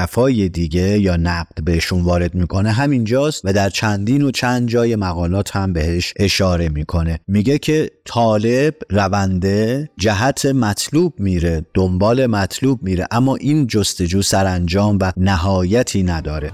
عرفای 0.00 0.48
دیگه 0.48 0.98
یا 0.98 1.16
نقد 1.16 1.64
بهشون 1.64 2.02
وارد 2.02 2.34
می‌کنه 2.34 2.72
همینجاست 2.72 3.44
و 3.44 3.52
در 3.52 3.70
چندین 3.70 4.22
و 4.22 4.30
چند 4.30 4.68
جای 4.68 4.96
مقالات 4.96 5.56
هم 5.56 5.72
بهش 5.72 6.14
اشاره 6.16 6.68
می‌کنه. 6.68 7.20
میگه 7.28 7.58
که 7.58 7.90
طالب 8.04 8.74
رونده 8.90 9.90
جهت 9.98 10.46
مطلوب 10.46 11.14
میره 11.18 11.66
دنبال 11.74 12.26
مطلوب 12.26 12.82
میره 12.82 13.06
اما 13.10 13.36
این 13.36 13.66
جستجو 13.66 14.22
سرانجام 14.22 14.98
و 15.00 15.12
نهایتی 15.16 16.02
نداره. 16.02 16.50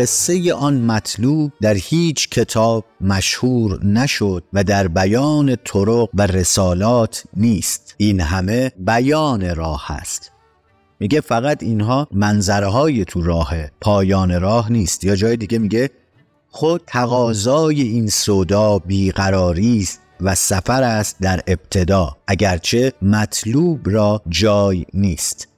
قصه 0.00 0.54
آن 0.54 0.80
مطلوب 0.80 1.52
در 1.60 1.74
هیچ 1.74 2.28
کتاب 2.28 2.84
مشهور 3.00 3.84
نشد 3.84 4.44
و 4.52 4.64
در 4.64 4.88
بیان 4.88 5.56
طرق 5.64 6.08
و 6.14 6.26
رسالات 6.26 7.24
نیست. 7.36 7.94
این 7.96 8.20
همه 8.20 8.72
بیان 8.78 9.54
راه 9.54 9.92
است. 9.92 10.32
میگه 11.00 11.20
فقط 11.20 11.62
اینها 11.62 12.08
منظره 12.12 12.66
های 12.66 13.04
تو 13.04 13.22
راه 13.22 13.54
پایان 13.80 14.40
راه 14.40 14.72
نیست. 14.72 15.04
یا 15.04 15.16
جای 15.16 15.36
دیگه 15.36 15.58
میگه 15.58 15.90
خود 16.48 16.82
تقاضای 16.86 17.82
این 17.82 18.08
سودا 18.08 18.78
بیقراری 18.78 19.78
است 19.78 20.00
و 20.20 20.34
سفر 20.34 20.82
است 20.82 21.16
در 21.20 21.40
ابتدا 21.46 22.16
اگرچه 22.26 22.92
مطلوب 23.02 23.80
را 23.84 24.22
جای 24.28 24.86
نیست. 24.94 25.48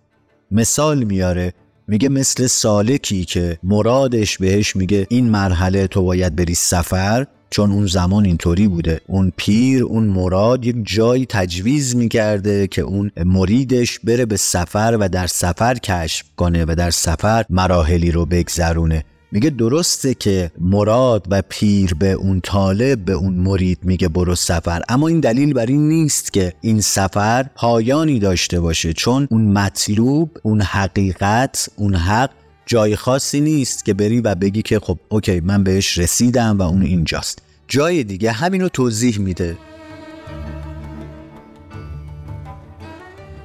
مثال 0.50 1.05
میاره 1.05 1.55
میگه 1.92 2.09
مثل 2.09 2.46
سالکی 2.46 3.24
که 3.24 3.59
مرادش 3.62 4.38
بهش 4.38 4.76
میگه 4.76 5.07
این 5.11 5.31
مرحله 5.31 5.87
تو 5.87 6.02
باید 6.02 6.37
بری 6.37 6.55
سفر 6.55 7.26
چون 7.50 7.72
اون 7.72 7.87
زمان 7.87 8.24
اینطوری 8.24 8.68
بوده. 8.68 9.00
اون 9.07 9.33
پیر 9.37 9.85
اون 9.85 10.05
مراد 10.05 10.66
یک 10.66 10.76
جایی 10.83 11.26
تجویز 11.26 11.96
می‌کرده 11.96 12.66
که 12.66 12.83
اون 12.83 13.11
مریدش 13.24 13.98
بره 13.98 14.26
به 14.26 14.37
سفر 14.37 14.96
و 15.00 15.09
در 15.09 15.26
سفر 15.26 15.74
کشف 15.74 16.26
کنه 16.37 16.64
و 16.64 16.74
در 16.74 16.90
سفر 16.90 17.44
مراحلی 17.50 18.11
رو 18.11 18.26
بگذرونه. 18.26 19.05
میگه 19.33 19.51
درسته 19.51 20.14
که 20.14 20.51
مراد 20.61 21.27
و 21.31 21.42
پیر 21.49 21.95
به 21.95 22.12
اون 22.12 22.40
طالب 22.40 23.05
به 23.05 23.12
اون 23.12 23.35
مرید 23.35 23.79
میگه 23.83 24.09
برو 24.09 24.35
سفر. 24.35 24.83
اما 24.88 25.09
این 25.09 25.21
دلیل 25.21 25.53
بر 25.53 25.66
این 25.66 25.88
نیست 25.88 26.33
که 26.33 26.53
این 26.61 26.81
سفر 26.81 27.47
پایانی 27.55 28.18
داشته 28.18 28.61
باشه 28.61 28.92
چون 28.92 29.29
اون 29.31 29.45
مطلوب 29.45 30.38
اون 30.42 30.61
حقیقت 30.61 31.68
اون 31.77 31.95
حق 31.95 32.31
جای 32.66 32.97
خاصی 32.97 33.40
نیست 33.40 33.85
که 33.85 33.95
بری 33.95 34.21
و 34.21 34.35
بگی 34.35 34.62
که 34.62 34.79
خب 34.79 34.99
اوکی 35.09 35.40
من 35.40 35.64
بهش 35.64 35.99
رسیدم 35.99 36.59
و 36.59 36.62
اون 36.62 36.83
اینجاست. 36.83 37.42
جای 37.68 38.05
دیگه 38.05 38.33
همینو 38.33 38.68
توضیح 38.68 39.18
میده. 39.18 39.57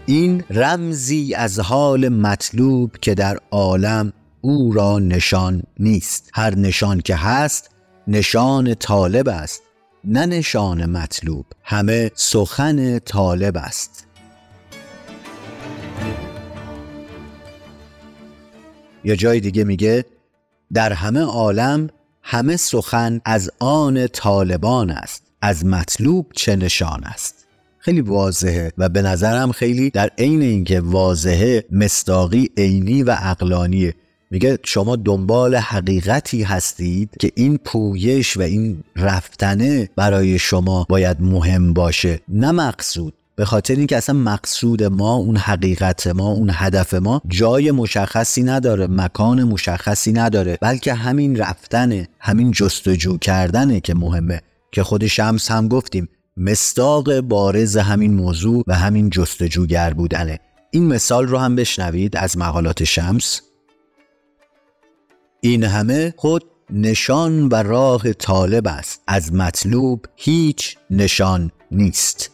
این 0.05 0.43
رمزی 0.49 1.33
از 1.33 1.59
حال 1.59 2.09
مطلوب 2.09 2.91
که 3.01 3.15
در 3.15 3.37
عالم 3.51 4.13
او 4.41 4.73
را 4.73 4.99
نشان 4.99 5.63
نیست. 5.79 6.29
هر 6.33 6.55
نشان 6.55 7.01
که 7.01 7.15
هست 7.15 7.69
نشان 8.07 8.73
طالب 8.75 9.29
است 9.29 9.61
نه 10.03 10.25
نشان 10.25 10.85
مطلوب. 10.85 11.45
همه 11.63 12.11
سخن 12.15 12.99
طالب 12.99 13.57
است. 13.57 14.07
یا 19.03 19.15
جای 19.15 19.39
دیگه 19.39 19.63
میگه 19.63 20.05
در 20.73 20.93
همه 20.93 21.19
عالم 21.19 21.89
همه 22.21 22.57
سخن 22.57 23.21
از 23.25 23.51
آن 23.59 24.07
طالبان 24.07 24.89
است 24.89 25.23
از 25.41 25.65
مطلوب 25.65 26.31
چه 26.35 26.55
نشان 26.55 27.03
است؟ 27.03 27.47
خیلی 27.79 28.01
واضحه 28.01 28.71
و 28.77 28.89
به 28.89 29.01
نظرم 29.01 29.51
خیلی 29.51 29.89
در 29.89 30.11
عین 30.17 30.41
اینکه 30.41 30.79
واضحه 30.81 31.65
مستاقی 31.71 32.49
عینی 32.57 33.03
و 33.03 33.17
اقلانیه 33.19 33.93
میگه 34.31 34.59
شما 34.63 34.95
دنبال 34.95 35.55
حقیقتی 35.55 36.43
هستید 36.43 37.09
که 37.19 37.31
این 37.35 37.57
پویش 37.57 38.37
و 38.37 38.41
این 38.41 38.83
رفتنه 38.95 39.89
برای 39.95 40.39
شما 40.39 40.85
باید 40.89 41.21
مهم 41.21 41.73
باشه 41.73 42.19
نه 42.27 42.51
مقصود. 42.51 43.13
به 43.35 43.45
خاطر 43.45 43.75
اینکه 43.75 43.97
اصلا 43.97 44.15
مقصود 44.15 44.83
ما 44.83 45.15
اون 45.15 45.37
حقیقت 45.37 46.07
ما 46.07 46.31
اون 46.31 46.49
هدف 46.53 46.93
ما 46.93 47.21
جای 47.27 47.71
مشخصی 47.71 48.43
نداره 48.43 48.87
مکان 48.87 49.43
مشخصی 49.43 50.13
نداره 50.13 50.57
بلکه 50.61 50.93
همین 50.93 51.35
رفتنه 51.35 52.07
همین 52.19 52.51
جستجو 52.51 53.17
کردنه 53.17 53.79
که 53.79 53.93
مهمه. 53.93 54.41
که 54.71 54.83
خود 54.83 55.07
شمس 55.07 55.51
هم 55.51 55.67
گفتیم 55.67 56.09
مستاق 56.37 57.19
بارز 57.19 57.77
همین 57.77 58.13
موضوع 58.13 58.63
و 58.67 58.75
همین 58.75 59.09
جستجوگر 59.09 59.93
بودنه. 59.93 60.39
این 60.71 60.87
مثال 60.87 61.27
رو 61.27 61.37
هم 61.37 61.55
بشنوید 61.55 62.17
از 62.17 62.37
مقالات 62.37 62.83
شمس. 62.83 63.41
این 65.41 65.63
همه 65.63 66.13
خود 66.17 66.43
نشان 66.69 67.47
و 67.47 67.55
راه 67.55 68.13
طالب 68.13 68.67
است. 68.67 69.01
از 69.07 69.33
مطلوب 69.33 70.05
هیچ 70.15 70.77
نشان 70.89 71.51
نیست. 71.71 72.31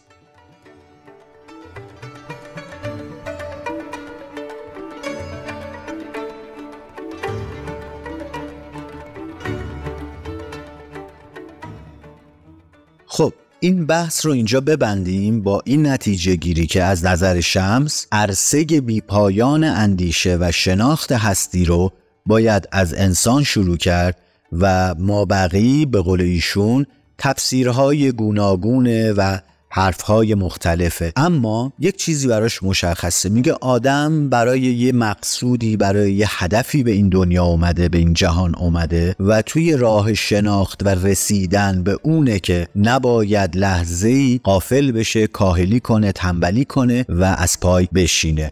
خب 13.06 13.32
این 13.60 13.86
بحث 13.86 14.26
رو 14.26 14.32
اینجا 14.32 14.60
ببندیم 14.60 15.42
با 15.42 15.62
این 15.64 15.86
نتیجه 15.86 16.36
گیری 16.36 16.66
که 16.66 16.82
از 16.82 17.04
نظر 17.04 17.40
شمس 17.40 18.06
عرصه 18.12 18.64
بی 18.64 19.00
پایان 19.00 19.64
اندیشه 19.64 20.38
و 20.40 20.52
شناخت 20.52 21.12
هستی 21.12 21.64
رو 21.64 21.92
باید 22.26 22.68
از 22.72 22.94
انسان 22.94 23.42
شروع 23.42 23.76
کرد 23.76 24.16
و 24.52 24.94
ما 24.94 25.24
بقی 25.24 25.86
به 25.86 26.00
قول 26.00 26.20
ایشون 26.20 26.86
تفسیرهای 27.18 28.12
گوناگونه 28.12 29.12
و 29.12 29.38
حرفهای 29.76 30.34
مختلفه. 30.34 31.12
اما 31.16 31.72
یک 31.78 31.96
چیزی 31.96 32.28
براش 32.28 32.62
مشخصه. 32.62 33.28
میگه 33.28 33.52
آدم 33.52 34.28
برای 34.28 34.60
یه 34.60 34.92
مقصودی 34.92 35.76
برای 35.76 36.12
یه 36.12 36.26
هدفی 36.30 36.82
به 36.82 36.90
این 36.90 37.08
دنیا 37.08 37.44
اومده 37.44 37.88
به 37.88 37.98
این 37.98 38.12
جهان 38.14 38.54
اومده 38.54 39.16
و 39.20 39.42
توی 39.42 39.76
راه 39.76 40.14
شناخت 40.14 40.86
و 40.86 40.88
رسیدن 40.88 41.82
به 41.82 41.98
اونه 42.02 42.38
که 42.38 42.68
نباید 42.76 43.56
لحظه 43.56 44.08
ای 44.08 44.40
قافل 44.42 44.92
بشه 44.92 45.26
کاهلی 45.26 45.80
کنه 45.80 46.12
تنبلی 46.12 46.64
کنه 46.64 47.04
و 47.08 47.24
از 47.24 47.60
پای 47.60 47.88
بشینه. 47.94 48.50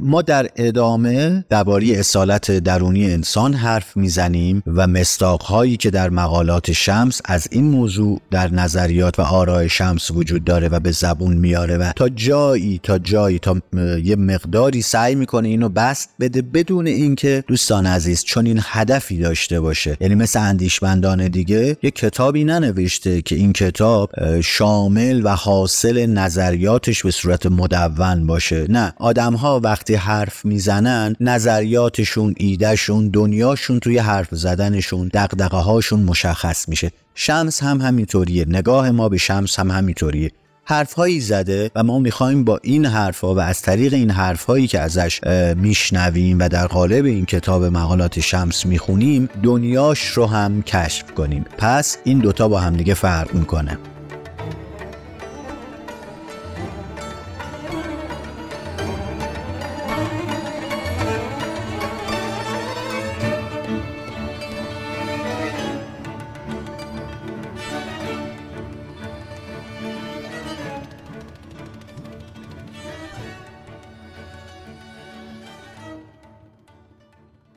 ما 0.00 0.22
در 0.22 0.48
ادامه 0.56 1.44
درباره 1.48 1.86
اصالت 1.86 2.50
درونی 2.50 3.12
انسان 3.12 3.54
حرف 3.54 3.96
می‌زنیم 3.96 4.62
و 4.66 4.86
مستاقهایی 4.86 5.76
که 5.76 5.90
در 5.90 6.10
مقالات 6.10 6.72
شمس 6.72 7.20
از 7.24 7.48
این 7.50 7.64
موضوع 7.64 8.20
در 8.30 8.52
نظریات 8.54 9.18
و 9.18 9.22
آراء 9.22 9.68
شمس 9.68 10.10
وجود 10.10 10.44
داره. 10.44 10.63
و 10.68 10.80
به 10.80 10.90
زبون 10.90 11.36
میاره 11.36 11.76
و 11.76 11.92
تا 11.96 12.08
جایی 12.08 12.80
تا 12.82 12.98
جایی 12.98 13.38
تا 13.38 13.56
یه 14.02 14.16
مقداری 14.16 14.82
سعی 14.82 15.14
می‌کنه 15.14 15.48
اینو 15.48 15.68
بست 15.68 16.08
بده 16.20 16.42
بدون 16.42 16.86
اینکه 16.86 17.44
دوستان 17.46 17.86
عزیز 17.86 18.24
چون 18.24 18.46
این 18.46 18.60
هدفی 18.62 19.18
داشته 19.18 19.60
باشه. 19.60 19.96
یعنی 20.00 20.14
مثل 20.14 20.40
اندیشمندان 20.40 21.28
دیگه 21.28 21.76
یه 21.82 21.90
کتابی 21.90 22.44
ننوشته 22.44 23.22
که 23.22 23.36
این 23.36 23.52
کتاب 23.52 24.40
شامل 24.40 25.20
و 25.24 25.28
حاصل 25.28 26.06
نظریاتش 26.06 27.02
به 27.02 27.10
صورت 27.10 27.46
مدون 27.46 28.26
باشه. 28.26 28.66
نه 28.68 28.92
آدم 28.96 29.34
ها 29.34 29.60
وقتی 29.60 29.94
حرف 29.94 30.44
می‌زنن 30.44 31.16
نظریاتشون 31.20 32.34
ایدهشون 32.36 33.08
دنیاشون 33.08 33.80
توی 33.80 33.98
حرف 33.98 34.28
زدنشون 34.30 35.10
دقدقه 35.14 35.56
هاشون 35.56 36.00
مشخص 36.00 36.68
میشه. 36.68 36.90
شمس 37.14 37.62
هم 37.62 37.80
همینطوریه. 37.80 38.44
نگاه 38.48 38.90
ما 38.90 39.08
به 39.08 39.16
شمس 39.16 39.58
هم 39.58 39.70
همینطوریه. 39.70 40.30
حرفهایی 40.64 41.20
زده 41.20 41.70
و 41.74 41.82
ما 41.82 41.98
می‌خوایم 41.98 42.44
با 42.44 42.60
این 42.62 42.86
حرفها 42.86 43.34
و 43.34 43.38
از 43.38 43.62
طریق 43.62 43.94
این 43.94 44.10
حرفهایی 44.10 44.66
که 44.66 44.80
ازش 44.80 45.20
میشنویم 45.56 46.38
و 46.38 46.48
در 46.48 46.66
قالب 46.66 47.04
این 47.04 47.24
کتاب 47.24 47.64
مقالات 47.64 48.20
شمس 48.20 48.66
می‌خونیم 48.66 49.28
دنیاش 49.42 50.06
رو 50.08 50.26
هم 50.26 50.62
کشف 50.62 51.12
کنیم. 51.12 51.44
پس 51.58 51.98
این 52.04 52.18
دوتا 52.18 52.48
با 52.48 52.60
همدیگه 52.60 52.94
فرق 52.94 53.34
می‌کنه. 53.34 53.78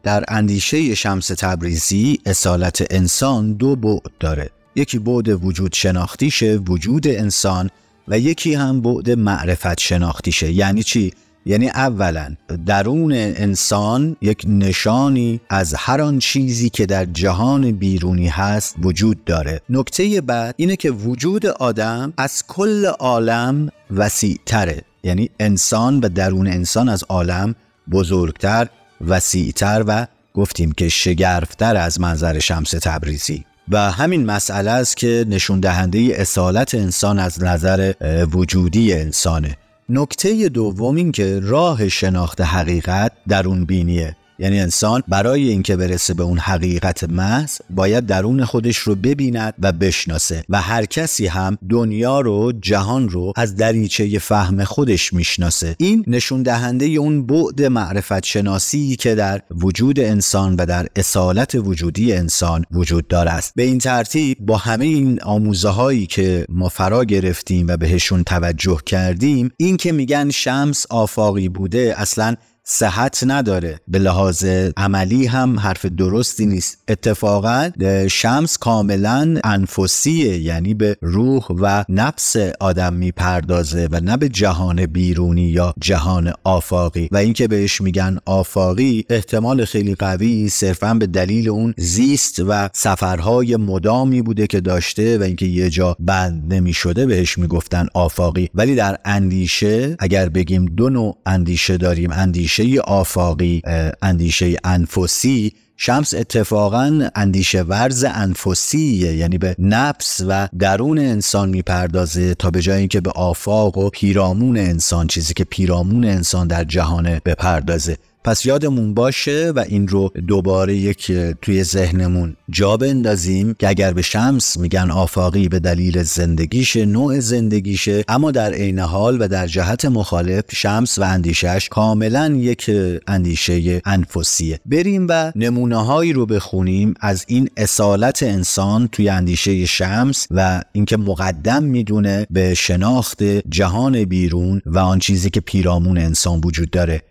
در 0.08 0.24
اندیشه 0.28 0.96
شمس 0.96 1.28
تبریزی 1.28 2.20
اصالت 2.26 2.86
انسان 2.90 3.54
دو 3.54 3.76
بعد 3.76 4.12
داره. 4.20 4.50
یکی 4.76 5.00
بعد 5.00 5.28
وجود 5.46 5.74
شناختیشه 5.74 6.56
وجود 6.56 7.08
انسان 7.08 7.70
و 8.08 8.20
یکی 8.20 8.54
هم 8.54 8.82
بعد 8.82 9.10
معرفت 9.12 9.80
شناختیشه 9.80 10.52
یعنی 10.52 10.84
چی؟ 10.84 11.14
یعنی 11.46 11.70
اولا 11.70 12.36
درون 12.66 13.12
انسان 13.14 14.16
یک 14.22 14.46
نشانی 14.48 15.40
از 15.50 15.74
هر 15.74 16.02
آن 16.02 16.20
چیزی 16.20 16.70
که 16.70 16.86
در 16.86 17.06
جهان 17.06 17.72
بیرونی 17.72 18.28
هست 18.28 18.76
وجود 18.82 19.26
داره. 19.26 19.62
نکته 19.70 20.22
بعد 20.22 20.56
اینه 20.58 20.76
که 20.76 20.92
وجود 20.92 21.46
آدم 21.46 22.14
از 22.18 22.44
کل 22.48 22.86
عالم 22.86 23.70
وسیع 23.92 24.40
تره 24.46 24.82
یعنی 25.04 25.30
انسان 25.40 26.00
و 26.00 26.10
درون 26.10 26.48
انسان 26.48 26.90
از 26.90 27.04
عالم 27.10 27.56
بزرگتر 27.92 28.68
وسیعتر 29.08 29.84
و 29.88 30.08
گفتیم 30.34 30.72
که 30.72 30.90
شگرفتر 30.90 31.76
از 31.76 32.02
منظر 32.02 32.40
شمس 32.40 32.72
تبریزی. 32.72 33.46
و 33.70 33.92
همین 33.92 34.26
مسئله 34.26 34.72
است 34.72 34.98
که 34.98 35.26
نشون 35.30 35.60
دهنده 35.60 36.00
اصالت 36.16 36.76
انسان 36.76 37.20
از 37.20 37.44
نظر 37.44 37.94
وجودی 38.34 38.94
انسانه. 38.94 39.58
نکته 39.90 40.50
دوم 40.50 40.96
این 40.96 41.12
که 41.12 41.40
راه 41.44 41.90
شناخت 41.90 42.42
حقیقت 42.42 43.12
درون 43.28 43.66
بینیه. 43.66 44.16
یعنی 44.40 44.60
انسان 44.60 45.04
برای 45.08 45.50
اینکه 45.50 45.76
برسه 45.76 46.14
به 46.14 46.24
اون 46.24 46.38
حقیقت 46.38 47.04
محض 47.04 47.58
باید 47.70 48.06
درون 48.06 48.46
خودش 48.46 48.78
رو 48.78 48.96
ببیند 48.96 49.54
و 49.60 49.72
بشناسه 49.72 50.44
و 50.50 50.62
هر 50.62 50.86
کسی 50.86 51.28
هم 51.28 51.58
دنیا 51.70 52.20
رو 52.20 52.52
جهان 52.62 53.10
رو 53.10 53.34
از 53.36 53.56
دریچه 53.56 54.20
فهم 54.20 54.64
خودش 54.64 55.14
می‌شناسه. 55.14 55.76
این 55.80 56.04
نشون 56.08 56.44
دهنده 56.44 56.86
اون 56.86 57.26
بعد 57.26 57.64
معرفت 57.64 58.26
شناسی 58.26 58.96
که 58.96 59.16
در 59.16 59.42
وجود 59.52 60.00
انسان 60.00 60.56
و 60.56 60.66
در 60.66 60.88
اصالت 60.96 61.56
وجودی 61.56 62.14
انسان 62.14 62.66
وجود 62.72 63.08
داره 63.08 63.32
است. 63.32 63.54
به 63.56 63.64
این 63.64 63.78
ترتیب 63.78 64.38
با 64.40 64.58
همه 64.58 64.86
این 64.86 65.22
آموزه 65.22 65.70
هایی 65.70 66.06
که 66.06 66.46
ما 66.50 66.70
فرا 66.70 67.06
گرفتیم 67.06 67.68
و 67.68 67.78
بهشون 67.78 68.24
توجه 68.24 68.78
کردیم 68.86 69.52
این 69.58 69.78
که 69.78 69.92
میگن 69.92 70.30
شمس 70.30 70.86
آفاقی 70.90 71.50
بوده 71.50 71.94
اصلا 71.98 72.36
صحت 72.70 73.24
نداره. 73.28 73.80
به 73.88 74.00
لحاظ 74.00 74.46
عملی 74.78 75.26
هم 75.26 75.60
حرف 75.60 75.86
درستی 75.86 76.46
نیست. 76.46 76.78
اتفاقا 76.88 77.70
شمس 78.12 78.58
کاملا 78.58 79.36
انفسیه 79.44 80.38
یعنی 80.38 80.74
به 80.74 80.98
روح 81.02 81.44
و 81.50 81.84
نفس 81.90 82.36
آدم 82.60 82.94
می‌پردازه 82.94 83.88
و 83.92 84.00
نه 84.00 84.18
به 84.18 84.30
جهان 84.30 84.86
بیرونی 84.86 85.42
یا 85.42 85.74
جهان 85.80 86.34
آفاقی. 86.44 87.10
و 87.12 87.18
اینکه 87.18 87.48
بهش 87.48 87.82
میگن 87.82 88.18
آفاقی 88.26 89.06
احتمال 89.10 89.66
خیلی 89.66 89.96
قوی 89.96 90.50
صرفا 90.50 90.94
به 90.94 91.08
دلیل 91.08 91.50
اون 91.50 91.74
زیست 91.78 92.40
و 92.48 92.70
سفرهای 92.74 93.56
مدامی 93.56 94.22
بوده 94.22 94.48
که 94.48 94.60
داشته 94.62 95.18
و 95.18 95.24
اینکه 95.24 95.46
یه 95.46 95.70
جا 95.70 95.96
بند 96.00 96.54
نمی‌شده 96.54 97.06
بهش 97.06 97.38
می‌گفتن 97.38 97.88
آفاقی. 97.94 98.50
ولی 98.54 98.76
در 98.76 98.98
اندیشه 99.06 99.96
اگر 100.00 100.30
بگیم 100.30 100.66
دو 100.66 100.90
نوع 100.90 101.18
اندیشه 101.26 101.78
داریم. 101.78 102.12
اندیشه 102.12 102.57
اندیشه 102.60 102.82
آفاقی 102.82 103.62
اندیشه 104.02 104.56
انفسی 104.64 105.54
شمس 105.78 106.14
اتفاقا 106.14 107.10
اندیشه 107.16 107.62
ورز 107.62 108.06
انفسیه 108.08 109.14
یعنی 109.14 109.38
به 109.38 109.56
نفس 109.60 110.22
و 110.28 110.50
درون 110.60 111.00
انسان 111.00 111.50
می‌پردازه 111.50 112.36
تا 112.36 112.52
به 112.52 112.62
جای 112.62 112.80
اینکه 112.80 113.02
به 113.02 113.12
آفاق 113.12 113.78
و 113.78 113.90
پیرامون 113.90 114.58
انسان 114.58 115.08
چیزی 115.08 115.34
که 115.34 115.44
پیرامون 115.44 116.06
انسان 116.06 116.48
در 116.48 116.64
جهان 116.64 117.22
بپردازه. 117.26 117.98
پس 118.24 118.46
یادمون 118.46 118.94
باشه 118.94 119.52
و 119.56 119.66
این 119.68 119.88
رو 119.88 120.12
دوباره 120.28 120.76
یک 120.76 121.12
توی 121.42 121.64
ذهنمون 121.64 122.36
جا 122.50 122.78
بندازیم 122.78 123.56
که 123.60 123.70
اگر 123.70 123.94
به 123.94 124.02
شمس 124.02 124.58
میگن 124.58 124.92
آفاقی 124.92 125.48
به 125.50 125.60
دلیل 125.60 126.04
زندگیشه 126.04 126.86
نوع 126.86 127.20
زندگیشه 127.20 128.04
اما 128.08 128.32
در 128.32 128.54
عین 128.54 128.80
حال 128.80 129.22
و 129.22 129.28
در 129.28 129.48
جهت 129.48 129.86
مخالف 129.86 130.44
شمس 130.54 131.00
و 131.00 131.04
اندیشش 131.04 131.68
کاملا 131.72 132.36
یک 132.36 132.72
اندیشه 133.08 133.82
انفسیه. 133.86 134.60
بریم 134.66 135.08
و 135.10 135.32
نمونه 135.36 135.86
هایی 135.86 136.14
رو 136.14 136.26
بخونیم 136.26 136.94
از 137.00 137.26
این 137.28 137.50
اصالت 137.58 138.24
انسان 138.24 138.88
توی 138.88 139.10
اندیشه 139.10 139.66
شمس 139.66 140.28
و 140.32 140.62
اینکه 140.72 140.98
مقدم 140.98 141.64
می‌دونه 141.64 142.28
به 142.30 142.54
شناخت 142.54 143.24
جهان 143.50 144.06
بیرون 144.06 144.62
و 144.66 144.80
آن 144.80 145.00
چیزی 145.00 145.30
که 145.30 145.40
پیرامون 145.40 145.98
انسان 145.98 146.42
وجود 146.44 146.70
داره. 146.70 147.02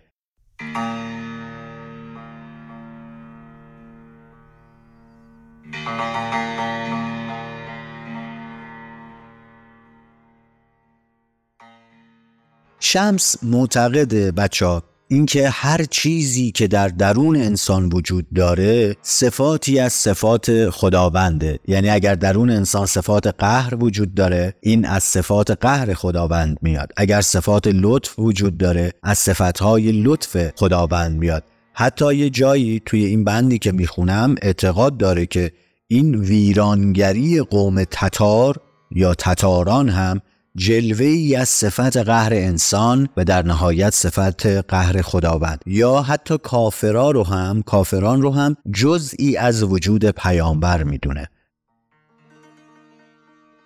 شمس 12.79 13.35
معتقده 13.43 14.31
بچه 14.31 14.81
اینکه 15.09 15.49
هر 15.49 15.83
چیزی 15.83 16.51
که 16.51 16.67
در 16.67 16.87
درون 16.87 17.35
انسان 17.35 17.89
وجود 17.93 18.25
داره 18.35 18.95
صفاتی 19.01 19.79
از 19.79 19.93
صفات 19.93 20.69
خداونده. 20.69 21.59
یعنی 21.67 21.89
اگر 21.89 22.15
درون 22.15 22.49
انسان 22.49 22.85
صفات 22.85 23.27
قهر 23.27 23.75
وجود 23.75 24.13
داره 24.13 24.53
این 24.61 24.85
از 24.85 25.03
صفات 25.03 25.51
قهر 25.51 25.93
خداوند 25.93 26.57
میاد. 26.61 26.91
اگر 26.97 27.21
صفات 27.21 27.67
لطف 27.67 28.19
وجود 28.19 28.57
داره 28.57 28.93
از 29.03 29.17
صفتهای 29.17 29.91
لطف 29.91 30.51
خداوند 30.55 31.19
میاد. 31.19 31.43
حتی 31.73 32.15
یه 32.15 32.29
جایی 32.29 32.81
توی 32.85 33.05
این 33.05 33.23
بندی 33.23 33.59
که 33.59 33.71
می‌خونم 33.71 34.35
اعتقاد 34.41 34.97
داره 34.97 35.25
که 35.25 35.51
این 35.87 36.15
ویرانگری 36.15 37.41
قوم 37.41 37.83
تتار 37.83 38.55
یا 38.91 39.13
تتاران 39.13 39.89
هم 39.89 40.21
جلوه 40.57 41.05
ای 41.05 41.35
از 41.35 41.49
صفت 41.49 41.97
قهر 41.97 42.33
انسان 42.33 43.09
و 43.17 43.25
در 43.25 43.45
نهایت 43.45 43.89
صفت 43.89 44.45
قهر 44.45 45.01
خداوند. 45.01 45.61
یا 45.65 46.01
حتی 46.01 46.37
کافران 46.37 47.13
رو 47.13 47.23
هم 47.23 47.61
کافران 47.61 48.21
رو 48.21 48.33
هم 48.33 48.55
جزئی 48.73 49.37
از 49.37 49.63
وجود 49.63 50.05
پیامبر 50.05 50.83
می‌دونه. 50.83 51.29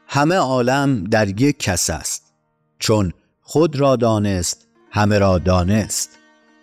همه 0.08 0.36
عالم 0.36 1.04
در 1.04 1.42
یک 1.42 1.60
کس 1.60 1.90
است. 1.90 2.34
چون 2.80 3.14
خود 3.42 3.76
را 3.76 3.96
دانست 3.96 4.68
همه 4.92 5.18
را 5.18 5.38
دانست. 5.38 6.10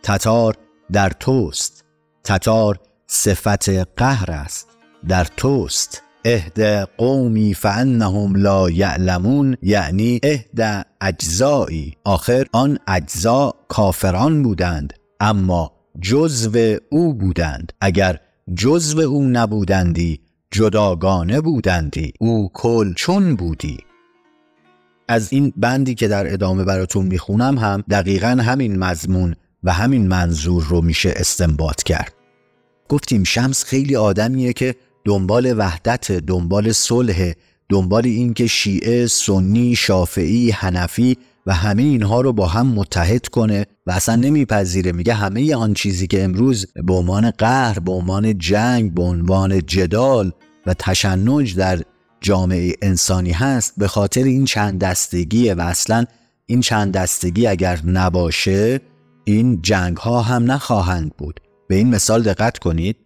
تتار 0.02 0.56
در 0.92 1.10
توست. 1.10 1.84
تتار 2.24 2.80
صفت 3.06 3.68
قهر 3.96 4.30
است. 4.30 4.68
در 5.08 5.24
توست. 5.24 6.02
اهد 6.24 6.88
قومی 6.98 7.54
فانهم 7.54 8.36
لا 8.36 8.70
یعلمون 8.70 9.56
یعنی 9.62 10.20
اهد 10.22 10.86
اجزایی 11.00 11.94
آخر 12.04 12.46
آن 12.52 12.78
اجزا 12.86 13.54
کافران 13.68 14.42
بودند 14.42 14.92
اما 15.20 15.72
جزو 16.00 16.76
او 16.90 17.14
بودند. 17.14 17.72
اگر 17.80 18.18
جزو 18.54 19.00
او 19.00 19.24
نبودندی 19.24 20.20
جداگانه 20.50 21.40
بودندی. 21.40 22.12
او 22.20 22.50
کل 22.54 22.92
چون 22.94 23.36
بودی. 23.36 23.78
از 25.08 25.32
این 25.32 25.52
بندی 25.56 25.94
که 25.94 26.08
در 26.08 26.32
ادامه 26.32 26.64
براتون 26.64 27.06
می‌خونم 27.06 27.58
هم 27.58 27.84
دقیقا 27.90 28.28
همین 28.28 28.78
مضمون 28.78 29.34
و 29.64 29.72
همین 29.72 30.08
منظور 30.08 30.64
رو 30.64 30.80
میشه 30.80 31.12
استنباط 31.16 31.82
کرد. 31.82 32.12
گفتیم 32.88 33.24
شمس 33.24 33.64
خیلی 33.64 33.96
آدمیه 33.96 34.52
که 34.52 34.74
دنبال 35.04 35.54
وحدت 35.58 36.12
دنبال 36.12 36.72
صلح 36.72 37.32
دنبال 37.68 38.06
اینکه 38.06 38.46
شیعه 38.46 39.06
سنی 39.06 39.76
شافعی 39.76 40.50
حنفی 40.50 41.16
و 41.46 41.54
همه 41.54 41.82
اینها 41.82 42.20
رو 42.20 42.32
با 42.32 42.46
هم 42.46 42.66
متحد 42.66 43.26
کنه 43.26 43.66
و 43.86 43.90
اصلا 43.90 44.16
نمیپذیره. 44.16 44.92
میگه 44.92 45.14
همه 45.14 45.56
آن 45.56 45.74
چیزی 45.74 46.06
که 46.06 46.24
امروز 46.24 46.66
به 46.74 46.94
عنوان 46.94 47.30
قهر 47.30 47.78
به 47.78 47.92
عنوان 47.92 48.38
جنگ 48.38 48.94
به 48.94 49.02
عنوان 49.02 49.66
جدال 49.66 50.32
و 50.66 50.74
تشنج 50.74 51.56
در 51.56 51.82
جامعه 52.20 52.72
انسانی 52.82 53.32
هست 53.32 53.74
به 53.76 53.88
خاطر 53.88 54.24
این 54.24 54.44
چند 54.44 54.80
دستگیه 54.80 55.54
و 55.54 55.60
اصلا 55.60 56.04
این 56.46 56.60
چند 56.60 56.92
دستگی 56.92 57.46
اگر 57.46 57.80
نباشه 57.86 58.80
این 59.24 59.62
جنگ 59.62 59.96
ها 59.96 60.22
هم 60.22 60.52
نخواهند 60.52 61.12
بود. 61.18 61.40
به 61.68 61.74
این 61.74 61.88
مثال 61.88 62.22
دقت 62.22 62.58
کنید. 62.58 62.96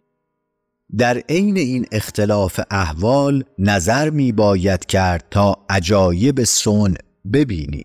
در 0.99 1.19
عین 1.29 1.57
این 1.57 1.87
اختلاف 1.93 2.61
احوال 2.71 3.45
نظر 3.59 4.11
می 4.11 4.33
باید 4.33 4.87
کرد 4.87 5.25
تا 5.31 5.57
عجایب 5.69 6.45
سون 6.45 6.95
ببینی. 7.33 7.85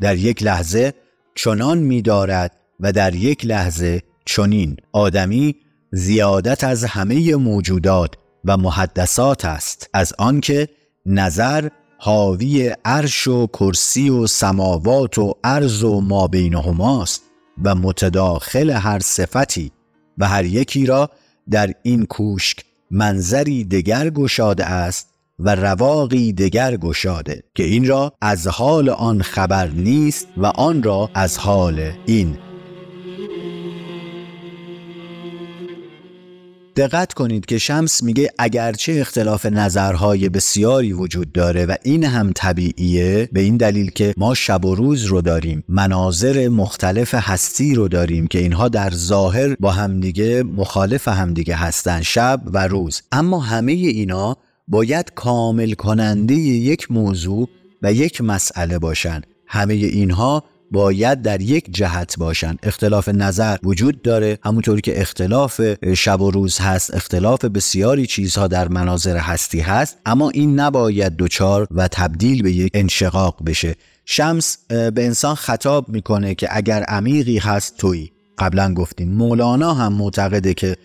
در 0.00 0.16
یک 0.16 0.42
لحظه 0.42 0.94
چنان 1.34 1.78
می 1.78 2.02
دارد 2.02 2.56
و 2.80 2.92
در 2.92 3.14
یک 3.14 3.46
لحظه 3.46 4.02
چنین. 4.24 4.76
آدمی 4.92 5.56
زیادت 5.92 6.64
از 6.64 6.84
همه 6.84 7.36
موجودات 7.36 8.14
و 8.44 8.56
محدثات 8.56 9.44
است. 9.44 9.90
از 9.94 10.12
آنکه 10.18 10.68
نظر 11.06 11.68
حاوی 11.98 12.74
عرش 12.84 13.28
و 13.28 13.46
کرسی 13.46 14.10
و 14.10 14.26
سماوات 14.26 15.18
و 15.18 15.34
عرض 15.44 15.84
و 15.84 16.00
ما 16.00 16.26
بینهماست 16.26 17.22
و 17.64 17.74
متداخل 17.74 18.70
هر 18.70 18.98
صفتی 18.98 19.72
و 20.18 20.28
هر 20.28 20.44
یکی 20.44 20.86
را 20.86 21.10
در 21.50 21.72
این 21.82 22.06
کوشک 22.06 22.58
منظری 22.90 23.64
دگر 23.64 24.10
گشاده 24.10 24.66
است 24.66 25.08
و 25.38 25.54
رواقی 25.54 26.32
دگر 26.32 26.76
گشاده 26.76 27.42
که 27.54 27.62
این 27.62 27.86
را 27.86 28.12
از 28.20 28.46
حال 28.46 28.88
آن 28.88 29.22
خبر 29.22 29.68
نیست 29.68 30.28
و 30.36 30.46
آن 30.46 30.82
را 30.82 31.10
از 31.14 31.38
حال 31.38 31.92
این 32.06 32.38
دقت 36.76 37.12
کنید 37.12 37.46
که 37.46 37.58
شمس 37.58 38.02
میگه 38.02 38.30
اگرچه 38.38 38.92
اختلاف 39.00 39.46
نظرهای 39.46 40.28
بسیاری 40.28 40.92
وجود 40.92 41.32
داره 41.32 41.66
و 41.66 41.74
این 41.82 42.04
هم 42.04 42.32
طبیعیه 42.34 43.28
به 43.32 43.40
این 43.40 43.56
دلیل 43.56 43.90
که 43.90 44.14
ما 44.16 44.34
شب 44.34 44.64
و 44.64 44.74
روز 44.74 45.04
رو 45.04 45.20
داریم 45.20 45.64
مناظر 45.68 46.48
مختلف 46.48 47.14
هستی 47.14 47.74
رو 47.74 47.88
داریم 47.88 48.26
که 48.26 48.38
اینها 48.38 48.68
در 48.68 48.90
ظاهر 48.90 49.56
با 49.60 49.70
همدیگه 49.70 50.42
مخالف 50.42 51.08
همدیگه 51.08 51.56
هستن 51.56 52.02
شب 52.02 52.40
و 52.46 52.66
روز. 52.66 53.02
اما 53.12 53.40
همه 53.40 53.72
اینا 53.72 54.36
باید 54.68 55.12
کامل 55.14 55.72
کننده 55.72 56.34
یک 56.34 56.92
موضوع 56.92 57.48
و 57.82 57.92
یک 57.92 58.20
مسئله 58.20 58.78
باشن. 58.78 59.22
همه 59.46 59.74
اینها 59.74 60.44
باید 60.70 61.22
در 61.22 61.40
یک 61.40 61.74
جهت 61.74 62.18
باشن. 62.18 62.56
اختلاف 62.62 63.08
نظر 63.08 63.56
وجود 63.62 64.02
داره. 64.02 64.38
همونطوری 64.44 64.80
که 64.80 65.00
اختلاف 65.00 65.60
شب 65.94 66.20
و 66.20 66.30
روز 66.30 66.58
هست 66.58 66.94
اختلاف 66.94 67.44
بسیاری 67.44 68.06
چیزها 68.06 68.46
در 68.46 68.68
مناظر 68.68 69.16
هستی 69.16 69.60
هست 69.60 69.98
اما 70.06 70.30
این 70.30 70.60
نباید 70.60 71.16
دوچار 71.16 71.68
و 71.70 71.88
تبدیل 71.88 72.42
به 72.42 72.52
یک 72.52 72.70
انشقاق 72.74 73.44
بشه. 73.46 73.74
شمس 74.04 74.58
به 74.68 74.92
انسان 74.96 75.34
خطاب 75.34 75.88
می‌کنه 75.88 76.34
که 76.34 76.48
اگر 76.50 76.82
عمیقی 76.82 77.38
هست 77.38 77.76
تویی. 77.76 78.12
قبلا 78.38 78.74
گفتیم 78.74 79.12
مولانا 79.12 79.74
هم 79.74 79.92
معتقده 79.92 80.54
که 80.54 80.76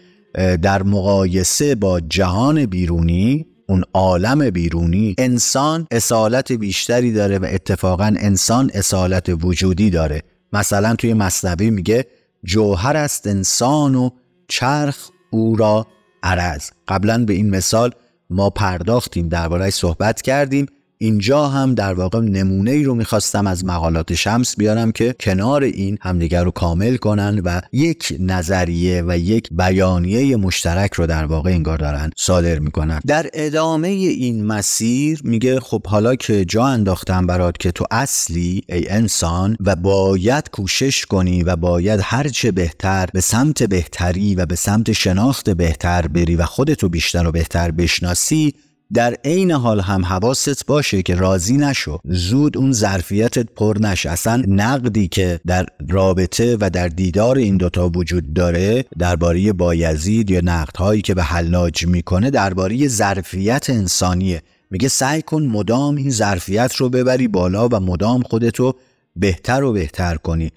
در 0.62 0.84
مقایسه 0.84 1.76
با 1.76 2.00
جهان 2.00 2.66
بیرونی 2.66 3.46
اون 3.72 3.84
عالم 3.94 4.50
بیرونی 4.50 5.16
انسان 5.18 5.88
اصالت 5.92 6.52
بیشتری 6.52 7.14
داره 7.14 7.40
و 7.40 7.48
اتفاقا 7.50 8.14
انسان 8.20 8.72
اصالت 8.74 9.30
وجودی 9.44 9.90
داره. 9.90 10.24
مثلا 10.54 10.96
توی 10.96 11.14
مصنبی 11.14 11.70
میگه 11.70 12.08
جوهر 12.44 12.98
است 12.98 13.28
انسان 13.28 13.96
و 13.96 14.10
چرخ 14.48 15.10
او 15.30 15.56
را 15.56 15.88
عرض. 16.24 16.70
قبلا 16.88 17.26
به 17.26 17.34
این 17.34 17.50
مثال 17.50 17.92
ما 18.30 18.50
پرداختیم 18.50 19.28
درباره 19.28 19.70
صحبت 19.70 20.22
کردیم. 20.22 20.66
اینجا 21.02 21.48
هم 21.48 21.74
در 21.74 21.94
واقع 21.94 22.20
نمونه 22.20 22.72
ای 22.72 22.84
رو 22.84 22.96
می‌خواستم 22.96 23.48
از 23.48 23.66
مقالات 23.66 24.14
شمس 24.14 24.56
بیارم 24.58 24.92
که 24.92 25.16
کنار 25.20 25.64
این 25.64 25.98
همدیگر 26.02 26.44
رو 26.44 26.52
کامل 26.52 26.98
کنن 26.98 27.42
و 27.46 27.62
یک 27.72 28.16
نظریه 28.20 29.04
و 29.08 29.18
یک 29.18 29.48
بیانیه 29.52 30.36
مشترک 30.36 30.94
رو 30.94 31.08
در 31.08 31.26
واقع 31.26 31.50
انگار 31.50 31.78
دارن 31.78 32.10
صادر 32.18 32.60
می‌کنن. 32.60 33.02
در 33.08 33.30
ادامه 33.34 33.88
این 33.88 34.46
مسیر 34.46 35.22
میگه 35.24 35.60
خب 35.60 35.88
حالا 35.88 36.16
که 36.16 36.46
جا 36.46 36.66
انداختم 36.66 37.28
برات 37.28 37.58
که 37.58 37.72
تو 37.72 37.86
اصلی 37.92 38.64
ای 38.70 38.90
انسان 38.90 39.58
و 39.60 39.76
باید 39.76 40.50
کوشش 40.50 41.06
کنی 41.06 41.44
و 41.44 41.56
باید 41.56 42.00
هرچه 42.04 42.52
بهتر 42.52 43.08
به 43.14 43.22
سمت 43.22 43.64
بهتری 43.64 44.36
و 44.36 44.46
به 44.46 44.56
سمت 44.56 44.92
شناخت 44.92 45.50
بهتر 45.50 46.08
بری 46.08 46.36
و 46.36 46.46
خودتو 46.46 46.90
بیشتر 46.90 47.28
و 47.28 47.32
بهتر 47.32 47.72
بشناسی 47.72 48.54
در 48.94 49.16
عین 49.26 49.52
حال 49.52 49.80
هم 49.80 50.06
حواست 50.06 50.66
باشه 50.66 51.02
که 51.02 51.16
راضی 51.16 51.58
نشو. 51.58 52.00
زود 52.06 52.58
اون 52.58 52.72
ظرفیتت 52.72 53.48
پر 53.56 53.78
نشه. 53.80 54.10
اصلا 54.10 54.44
نقدی 54.48 55.08
که 55.08 55.40
در 55.48 55.66
رابطه 55.90 56.58
و 56.60 56.70
در 56.70 56.88
دیدار 56.88 57.38
این 57.38 57.58
دوتا 57.58 57.90
وجود 57.90 58.34
داره 58.34 58.86
درباره 59.00 59.54
بایزید 59.54 60.32
یا 60.32 60.42
نقدهایی 60.44 61.02
که 61.02 61.14
به 61.14 61.24
حلاج 61.24 61.88
می‌کنه 61.88 62.30
درباره 62.30 62.88
ظرفیت 62.88 63.70
انسانیه. 63.70 64.42
میگه 64.72 64.88
سعی 64.88 65.22
کن 65.22 65.44
مدام 65.44 65.96
این 65.96 66.10
ظرفیت 66.10 66.76
رو 66.76 66.90
ببری 66.90 67.28
بالا 67.28 67.68
و 67.68 67.76
مدام 67.80 68.22
خودتو 68.22 68.74
بهتر 69.16 69.64
و 69.64 69.74
بهتر 69.74 70.16
کنی. 70.16 70.52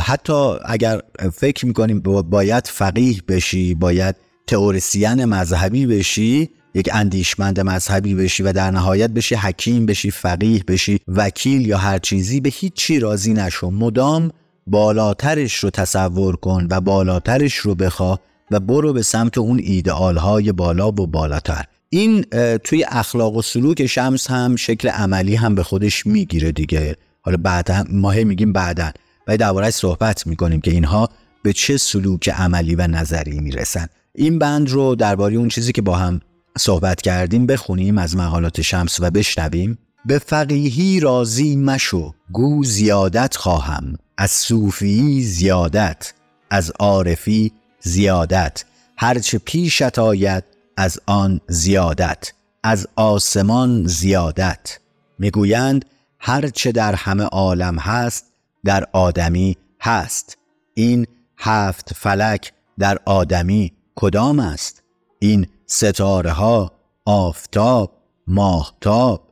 حتی 0.00 0.54
اگر 0.64 1.00
فکر 1.34 1.66
می‌کنیم 1.66 2.00
باید 2.30 2.66
فقیه 2.66 3.16
بشی 3.28 3.74
باید 3.74 4.16
تئوریسین 4.46 5.24
مذهبی 5.24 5.86
بشی 5.86 6.50
یک 6.74 6.90
اندیشمند 6.92 7.60
مذهبی 7.60 8.14
بشی 8.14 8.42
و 8.42 8.52
در 8.52 8.70
نهایت 8.70 9.10
بشی 9.10 9.34
حکیم 9.34 9.86
بشی 9.86 10.10
فقیه 10.10 10.64
بشی 10.68 11.00
وکیل 11.08 11.66
یا 11.66 11.78
هر 11.78 11.98
چیزی 11.98 12.40
به 12.40 12.48
هیچ 12.48 12.72
چی 12.72 12.98
راضی 12.98 13.32
نشو. 13.32 13.70
مدام 13.70 14.30
بالاترش 14.66 15.54
رو 15.54 15.70
تصور 15.70 16.36
کن 16.36 16.66
و 16.70 16.80
بالاترش 16.80 17.56
رو 17.56 17.74
بخواه 17.74 18.20
و 18.50 18.60
برو 18.60 18.92
به 18.92 19.02
سمت 19.02 19.38
اون 19.38 19.60
ایدئال 19.62 20.16
های 20.16 20.52
بالا 20.52 20.88
و 20.88 20.92
بالاتر. 20.92 21.64
این 21.88 22.22
توی 22.64 22.84
اخلاق 22.88 23.36
و 23.36 23.42
سلوک 23.42 23.86
شمس 23.86 24.30
هم 24.30 24.56
شکل 24.56 24.88
عملی 24.88 25.34
هم 25.34 25.54
به 25.54 25.62
خودش 25.62 26.06
می‌گیره 26.06 26.52
دیگه. 26.52 26.96
حالا 27.20 27.36
بعدا 27.36 27.84
ما 27.90 28.10
میگیم 28.10 28.52
بعدا 28.52 28.90
و 29.28 29.36
درباره 29.36 29.70
صحبت 29.70 30.26
می‌کنیم 30.26 30.60
که 30.60 30.70
اینها 30.70 31.08
به 31.42 31.52
چه 31.52 31.76
سلوک 31.76 32.28
عملی 32.28 32.74
و 32.74 32.86
نظری 32.86 33.40
می‌رسن. 33.40 33.86
این 34.14 34.38
بند 34.38 34.70
رو 34.70 34.94
درباره 34.94 35.36
اون 35.36 35.48
چیزی 35.48 35.72
که 35.72 35.82
با 35.82 35.96
هم 35.96 36.20
صحبت 36.58 37.02
کردیم 37.02 37.46
بخونیم 37.46 37.98
از 37.98 38.16
مقالات 38.16 38.60
شمس 38.60 39.00
و 39.00 39.10
بشنویم. 39.10 39.78
به 40.04 40.18
فقیهی 40.18 41.00
راضی 41.00 41.56
مشو 41.56 42.14
گو 42.32 42.64
زیادت 42.64 43.36
خواهم. 43.36 43.94
از 44.18 44.30
صوفی 44.30 45.22
زیادت 45.22 46.14
از 46.50 46.72
عارفی 46.78 47.52
زیادت. 47.80 48.64
هرچه 48.96 49.38
پیشت 49.38 49.98
آید 49.98 50.44
از 50.76 51.00
آن 51.06 51.40
زیادت. 51.48 52.32
از 52.62 52.86
آسمان 52.96 53.86
زیادت. 53.86 54.78
می‌گویند 55.18 55.84
هرچه 56.18 56.72
در 56.72 56.94
همه 56.94 57.24
عالم 57.24 57.78
هست 57.78 58.24
در 58.64 58.86
آدمی 58.92 59.56
هست. 59.80 60.38
این 60.74 61.06
هفت 61.38 61.94
فلک 61.94 62.52
در 62.78 62.98
آدمی 63.04 63.72
کدام 63.94 64.40
است؟ 64.40 64.82
این 65.18 65.46
ستاره 65.72 66.30
ها 66.30 66.72
آفتاب 67.04 67.92
ماهتاب. 68.26 69.28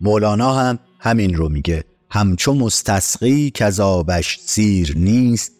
مولانا 0.00 0.52
هم 0.54 0.78
همین 1.00 1.34
رو 1.34 1.48
میگه. 1.48 1.84
همچو 2.10 2.54
مستسقی 2.54 3.50
کذابش 3.50 4.38
سیر 4.40 4.98
نیست 4.98 5.52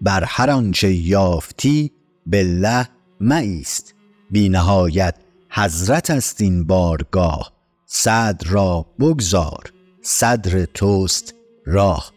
بر 0.00 0.24
هر 0.24 0.50
آنچه 0.50 0.94
یافتی 0.94 1.92
بالله 2.26 2.88
مایست 3.20 3.94
بی 4.30 4.48
نهایت 4.48 5.14
حضرت 5.50 6.10
است 6.10 6.40
این 6.40 6.64
بارگاه. 6.64 7.52
صدر 7.86 8.50
را 8.50 8.86
بگذار 9.00 9.72
صدر 10.02 10.64
توست 10.64 11.34
راه. 11.66 12.12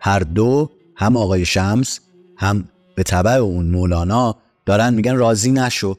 هر 0.00 0.20
دو 0.20 0.70
هم 0.96 1.16
آقای 1.16 1.44
شمس 1.44 2.00
هم 2.36 2.68
به 3.00 3.04
طبع 3.04 3.30
اون 3.30 3.66
مولانا 3.66 4.36
دارن 4.66 4.94
میگن 4.94 5.16
راضی 5.16 5.52
نشو 5.52 5.96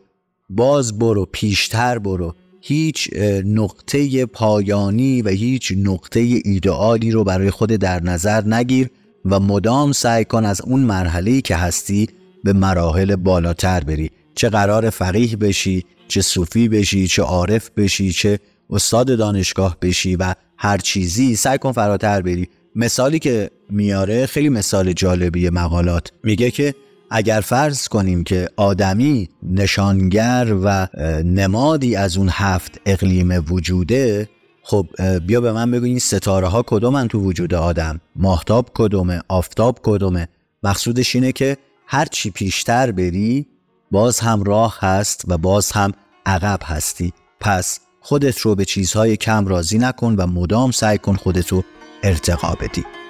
باز 0.49 0.99
برو 0.99 1.25
پیشتر 1.31 1.99
برو. 1.99 2.35
هیچ 2.61 3.09
نقطه 3.45 4.25
پایانی 4.25 5.21
و 5.21 5.29
هیچ 5.29 5.73
نقطه 5.77 6.19
ایدئالی 6.19 7.11
رو 7.11 7.23
برای 7.23 7.51
خود 7.51 7.69
در 7.69 8.03
نظر 8.03 8.43
نگیر 8.47 8.89
و 9.25 9.39
مدام 9.39 9.91
سعی 9.91 10.25
کن 10.25 10.45
از 10.45 10.61
اون 10.61 10.79
مرحله 10.79 11.41
که 11.41 11.55
هستی 11.55 12.07
به 12.43 12.53
مراحل 12.53 13.15
بالاتر 13.15 13.83
بری. 13.83 14.11
چه 14.35 14.49
قرار 14.49 14.89
فقیه 14.89 15.35
بشی 15.35 15.85
چه 16.07 16.21
صوفی 16.21 16.69
بشی 16.69 17.07
چه 17.07 17.21
عارف 17.21 17.69
بشی 17.77 18.11
چه 18.11 18.39
استاد 18.69 19.17
دانشگاه 19.17 19.77
بشی 19.81 20.15
و 20.15 20.33
هر 20.57 20.77
چیزی 20.77 21.35
سعی 21.35 21.57
کن 21.57 21.71
فراتر 21.71 22.21
بری. 22.21 22.47
مثالی 22.75 23.19
که 23.19 23.49
میاره 23.69 24.25
خیلی 24.25 24.49
مثال 24.49 24.93
جالبی 24.93 25.49
مقالات. 25.49 26.11
میگه 26.23 26.51
که 26.51 26.75
اگر 27.13 27.41
فرض 27.41 27.87
کنیم 27.87 28.23
که 28.23 28.49
آدمی 28.57 29.29
نشانگر 29.43 30.55
و 30.63 30.87
نمادی 31.23 31.95
از 31.95 32.17
اون 32.17 32.29
هفت 32.31 32.81
اقلیم 32.85 33.45
وجوده 33.49 34.29
خب 34.63 34.87
بیا 35.27 35.41
به 35.41 35.51
من 35.51 35.71
بگو 35.71 35.85
این 35.85 35.99
ستاره 35.99 36.47
ها 36.47 36.63
کدومن 36.67 37.07
تو 37.07 37.19
وجود 37.19 37.53
آدم؟ 37.53 38.01
ماهتاب 38.15 38.69
کدومه 38.73 39.21
آفتاب 39.27 39.79
کدومه 39.83 40.27
مقصودش 40.63 41.15
اینه 41.15 41.31
که 41.31 41.57
هر 41.87 42.05
چی 42.05 42.31
پیشتر 42.31 42.91
بری 42.91 43.47
باز 43.91 44.19
هم 44.19 44.43
راه 44.43 44.77
هست 44.79 45.23
و 45.27 45.37
باز 45.37 45.71
هم 45.71 45.91
عقب 46.25 46.59
هستی. 46.63 47.13
پس 47.39 47.79
خودت 48.01 48.39
رو 48.39 48.55
به 48.55 48.65
چیزهای 48.65 49.17
کم 49.17 49.47
راضی 49.47 49.77
نکن 49.77 50.15
و 50.15 50.27
مدام 50.27 50.71
سعی 50.71 50.97
کن 50.97 51.15
خودتو 51.15 51.63
ارتقا 52.03 52.55
بدی. 52.61 53.00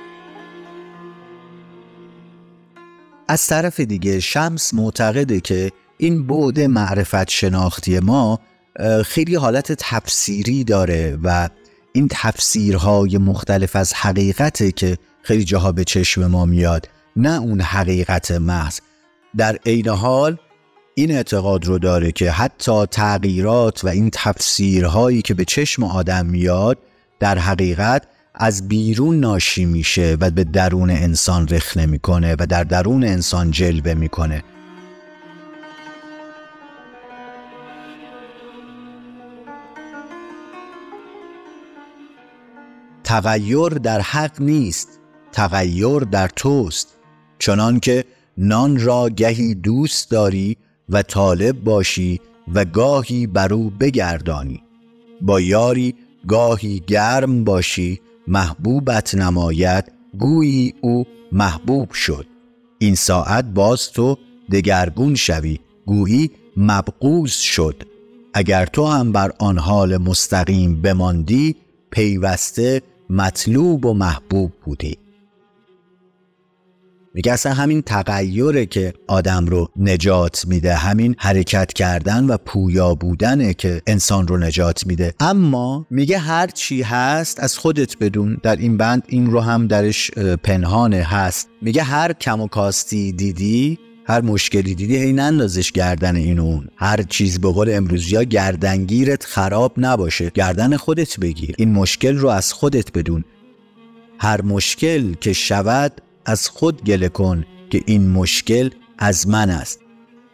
از 3.27 3.47
طرف 3.47 3.79
دیگه 3.79 4.19
شمس 4.19 4.73
معتقده 4.73 5.41
که 5.41 5.71
این 5.97 6.27
بعد 6.27 6.59
معرفت 6.59 7.29
شناختی 7.29 7.99
ما 7.99 8.39
خیلی 9.05 9.35
حالت 9.35 9.71
تفسیری 9.71 10.63
داره 10.63 11.17
و 11.23 11.49
این 11.93 12.07
تفسیرهای 12.11 13.17
مختلف 13.17 13.75
از 13.75 13.93
حقیقته 13.93 14.71
که 14.71 14.97
خیلی 15.21 15.43
جاها 15.43 15.71
به 15.71 15.83
چشم 15.83 16.27
ما 16.27 16.45
میاد 16.45 16.89
نه 17.15 17.41
اون 17.41 17.61
حقیقت 17.61 18.31
محض. 18.31 18.79
در 19.37 19.59
عین 19.65 19.87
حال 19.87 20.37
این 20.95 21.11
اعتقاد 21.11 21.65
رو 21.65 21.79
داره 21.79 22.11
که 22.11 22.31
حتی 22.31 22.85
تغییرات 22.85 23.83
و 23.83 23.87
این 23.87 24.09
تفسیرهایی 24.13 25.21
که 25.21 25.33
به 25.33 25.45
چشم 25.45 25.83
آدم 25.83 26.25
میاد 26.25 26.77
در 27.19 27.37
حقیقت 27.37 28.07
از 28.35 28.67
بیرون 28.67 29.19
ناشی 29.19 29.65
میشه 29.65 30.17
و 30.19 30.31
به 30.31 30.43
درون 30.43 30.89
انسان 30.89 31.47
رخ 31.47 31.77
می‌کنه 31.77 32.35
و 32.39 32.45
در 32.45 32.63
درون 32.63 33.03
انسان 33.03 33.51
جلوه 33.51 33.93
می‌کنه. 33.93 34.43
تغییر 43.03 43.69
در 43.69 44.01
حق 44.01 44.41
نیست 44.41 44.99
تغییر 45.31 45.99
در 45.99 46.27
توست. 46.27 46.97
چنان 47.39 47.79
که 47.79 48.05
نان 48.37 48.79
را 48.79 49.09
گهی 49.09 49.55
دوست 49.55 50.11
داری 50.11 50.57
و 50.89 51.01
طالب 51.01 51.63
باشی 51.63 52.21
و 52.53 52.65
گاهی 52.65 53.27
بر 53.27 53.53
او 53.53 53.69
بگردانی. 53.69 54.63
با 55.21 55.41
یاری 55.41 55.95
گاهی 56.27 56.83
گرم 56.87 57.43
باشی 57.43 58.01
محبوبت 58.31 59.15
نماید 59.15 59.91
گویی 60.19 60.73
او 60.81 61.05
محبوب 61.31 61.91
شد. 61.91 62.25
این 62.79 62.95
ساعت 62.95 63.45
باز 63.45 63.91
تو 63.91 64.17
دگرگون 64.51 65.15
شوی 65.15 65.59
گویی 65.85 66.31
مبغوز 66.57 67.31
شد. 67.31 67.83
اگر 68.33 68.65
تو 68.65 68.85
هم 68.85 69.11
بر 69.11 69.31
آن 69.39 69.57
حال 69.57 69.97
مستقیم 69.97 70.81
بماندی 70.81 71.55
پیوسته 71.89 72.81
مطلوب 73.09 73.85
و 73.85 73.93
محبوب 73.93 74.51
بودی. 74.65 74.97
میگه 77.13 77.31
اصلا 77.31 77.53
همین 77.53 77.81
تغییره 77.81 78.65
که 78.65 78.93
آدم 79.07 79.45
رو 79.45 79.69
نجات 79.75 80.45
میده 80.47 80.75
همین 80.75 81.15
حرکت 81.17 81.73
کردن 81.73 82.25
و 82.25 82.37
پویا 82.37 82.95
بودنه 82.95 83.53
که 83.53 83.81
انسان 83.87 84.27
رو 84.27 84.37
نجات 84.37 84.87
میده. 84.87 85.13
اما 85.19 85.87
میگه 85.89 86.17
هر 86.17 86.47
چی 86.47 86.81
هست 86.81 87.39
از 87.39 87.57
خودت 87.57 87.97
بدون 87.97 88.37
در 88.43 88.55
این 88.55 88.77
بند 88.77 89.03
این 89.07 89.31
رو 89.31 89.39
هم 89.39 89.67
درش 89.67 90.11
پنهانه 90.43 91.03
هست. 91.03 91.49
میگه 91.61 91.83
هر 91.83 92.13
کم 92.13 92.41
و 92.41 92.47
کاستی 92.47 93.11
دیدی 93.11 93.79
هر 94.05 94.21
مشکلی 94.21 94.75
دیدی 94.75 94.97
هی 94.97 95.13
نندازش 95.13 95.71
گردن 95.71 96.15
این 96.15 96.39
اون. 96.39 96.67
هر 96.75 97.01
چیز 97.01 97.41
به 97.41 97.51
قول 97.51 97.69
امروزی 97.73 98.15
ها 98.15 98.23
گردنگیرت 98.23 99.25
خراب 99.25 99.73
نباشه 99.77 100.29
گردن 100.29 100.77
خودت 100.77 101.19
بگیر. 101.19 101.55
این 101.57 101.71
مشکل 101.71 102.17
رو 102.17 102.29
از 102.29 102.53
خودت 102.53 102.91
بدون. 102.91 103.23
هر 104.19 104.41
مشکل 104.41 105.13
که 105.13 105.33
شود 105.33 106.01
از 106.25 106.49
خود 106.49 106.83
گله 106.83 107.09
کن 107.09 107.45
که 107.69 107.81
این 107.85 108.09
مشکل 108.09 108.69
از 108.97 109.27
من 109.27 109.49
است. 109.49 109.79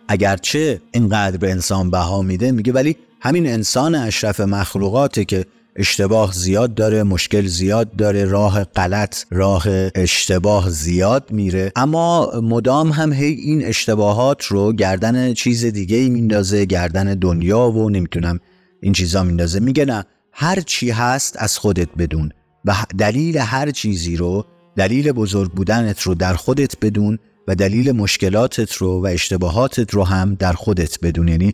اگرچه 0.08 0.82
اینقدر 0.92 1.38
به 1.38 1.52
انسان 1.52 1.92
بها 1.92 2.22
میده 2.22 2.52
میگه 2.52 2.74
ولی 2.74 2.96
همین 3.22 3.48
انسان 3.48 3.96
اشرف 3.96 4.40
مخلوقاته 4.40 5.26
که 5.26 5.46
اشتباه 5.76 6.34
زیاد 6.34 6.76
داره 6.76 7.04
مشکل 7.04 7.46
زیاد 7.46 7.96
داره 7.96 8.26
راه 8.26 8.64
غلط 8.64 9.24
راه 9.32 9.66
اشتباه 9.96 10.70
زیاد 10.70 11.32
میره. 11.32 11.72
اما 11.76 12.32
مدام 12.44 12.92
هم 12.92 13.14
هی 13.14 13.26
این 13.26 13.66
اشتباهات 13.66 14.44
رو 14.44 14.74
گردن 14.74 15.34
چیز 15.34 15.66
دیگه 15.66 15.98
ای 15.98 16.10
میندازه 16.10 16.66
گردن 16.66 17.14
دنیا 17.14 17.72
و 17.72 17.90
نمی‌تونم 17.90 18.40
این 18.82 18.94
چیزا 18.94 19.24
میندازه. 19.24 19.60
میگه 19.60 19.86
نه 19.86 20.06
هر 20.32 20.62
چی 20.62 20.90
هست 20.90 21.36
از 21.40 21.58
خودت 21.58 21.90
بدون 21.98 22.32
و 22.66 22.76
دلیل 22.98 23.38
هر 23.38 23.72
چیزی 23.72 24.16
رو 24.16 24.46
دلیل 24.78 25.12
بزرگ 25.12 25.52
بودنت 25.52 26.02
رو 26.02 26.16
در 26.16 26.34
خودت 26.34 26.80
بدون 26.80 27.20
و 27.48 27.56
دلیل 27.56 27.92
مشکلاتت 27.92 28.74
رو 28.74 29.04
و 29.04 29.06
اشتباهاتت 29.08 29.94
رو 29.94 30.04
هم 30.04 30.36
در 30.36 30.54
خودت 30.54 31.00
بدون. 31.00 31.28
یعنی 31.28 31.54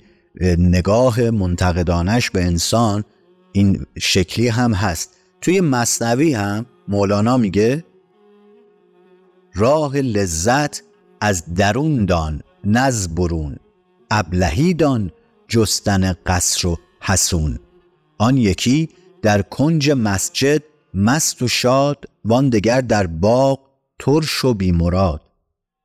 نگاه 0.57 1.29
منتقدانش 1.29 2.29
به 2.29 2.43
انسان 2.43 3.03
این 3.51 3.85
شکلی 3.99 4.47
هم 4.47 4.73
هست. 4.73 5.17
توی 5.41 5.61
مصنوی 5.61 6.33
هم 6.33 6.65
مولانا 6.87 7.37
میگه 7.37 7.83
راه 9.53 9.97
لذت 9.97 10.83
از 11.21 11.53
درون 11.55 12.05
دان 12.05 12.41
نز 12.63 13.07
برون. 13.07 13.57
ابلهی 14.11 14.73
دان 14.73 15.11
جستن 15.47 16.13
قصر 16.25 16.67
و 16.67 16.77
حسون. 16.99 17.59
آن 18.17 18.37
یکی 18.37 18.89
در 19.21 19.41
کنج 19.41 19.91
مسجد 19.91 20.63
مست 20.93 21.41
و 21.41 21.47
شاد 21.47 22.05
وان 22.25 22.49
دگر 22.49 22.81
در 22.81 23.07
باغ 23.07 23.59
ترش 23.99 24.45
و 24.45 24.53
بیمراد 24.53 25.21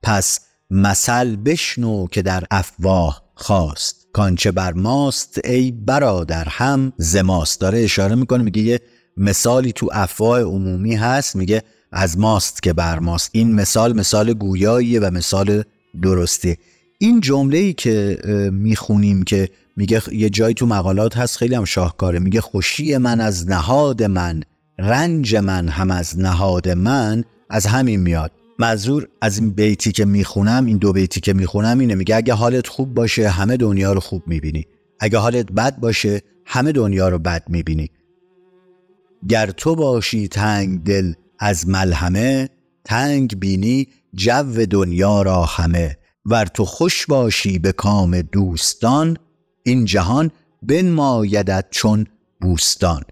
پس 0.03 0.41
مثل 0.71 1.37
بشنو 1.37 2.07
که 2.07 2.23
در 2.23 2.45
افواه 2.51 3.23
خواست. 3.35 4.07
کانچه 4.13 4.51
بر 4.51 4.73
ماست 4.73 5.41
ای 5.45 5.71
برادر 5.71 6.49
هم 6.49 6.93
زماست 6.97 7.61
داره 7.61 7.79
اشاره 7.79 8.15
می‌کنه 8.15 8.43
میگه 8.43 8.63
یه 8.63 8.81
مثالی 9.17 9.73
تو 9.73 9.89
افواه 9.93 10.41
عمومی 10.41 10.95
هست. 10.95 11.37
میگه 11.37 11.63
از 11.93 12.19
ماست 12.19 12.63
که 12.63 12.73
بر 12.73 12.99
ماست. 12.99 13.31
این 13.33 13.55
مثال 13.55 13.99
مثال 13.99 14.33
گویاییه 14.33 15.01
و 15.01 15.11
مثال 15.11 15.63
درسته 16.03 16.57
این 16.99 17.21
جمله 17.21 17.59
ای 17.59 17.73
که 17.73 18.19
می‌خونیم 18.53 19.23
که 19.23 19.49
میگه 19.77 20.03
یه 20.13 20.31
جایی 20.31 20.55
تو 20.55 20.67
مقالات 20.67 21.17
هست 21.17 21.37
خیلی 21.37 21.55
هم 21.55 21.65
شاهکاره. 21.65 22.19
میگه 22.19 22.41
خوشی 22.41 22.97
من 22.97 23.21
از 23.21 23.49
نهاد 23.49 24.03
من 24.03 24.43
رنج 24.79 25.37
من 25.37 25.69
هم 25.69 25.91
از 25.91 26.19
نهاد 26.19 26.69
من 26.69 27.25
از 27.51 27.67
همین 27.67 28.01
میاد. 28.01 28.33
منظور 28.59 29.09
از 29.21 29.39
این 29.39 29.51
بیتی 29.51 29.93
که 29.93 30.05
می‌خونم 30.05 30.67
این 30.67 30.79
دو 30.79 30.93
بیتی 30.93 31.21
که 31.21 31.33
می‌خونم 31.33 31.79
اینه 31.79 31.95
میگه 31.95 32.17
اگه 32.17 32.35
حالت 32.35 32.67
خوب 32.67 32.95
باشه 32.95 33.29
همه 33.29 33.57
دنیا 33.57 33.93
رو 33.93 34.01
خوب 34.01 34.23
می‌بینی. 34.27 34.67
اگه 35.01 35.19
حالت 35.19 35.53
بد 35.53 35.77
باشه 35.81 36.23
همه 36.47 36.73
دنیا 36.73 37.09
رو 37.09 37.19
بد 37.19 37.43
می‌بینی. 37.49 37.91
گر 39.29 39.51
تو 39.51 39.75
باشی 39.75 40.29
تنگ 40.29 40.85
دل 40.85 41.13
از 41.39 41.69
ملهمه 41.69 42.49
تنگ 42.85 43.39
بینی 43.39 43.89
جو 44.15 44.67
دنیا 44.67 45.23
را 45.23 45.45
همه. 45.45 45.97
ور 46.27 46.47
تو 46.47 46.65
خوش 46.65 47.07
باشی 47.07 47.59
به 47.59 47.73
کام 47.73 48.21
دوستان 48.21 49.17
این 49.63 49.85
جهان 49.85 50.31
بنمایدت 50.63 51.65
چون 51.71 52.07
بوستان. 52.41 53.03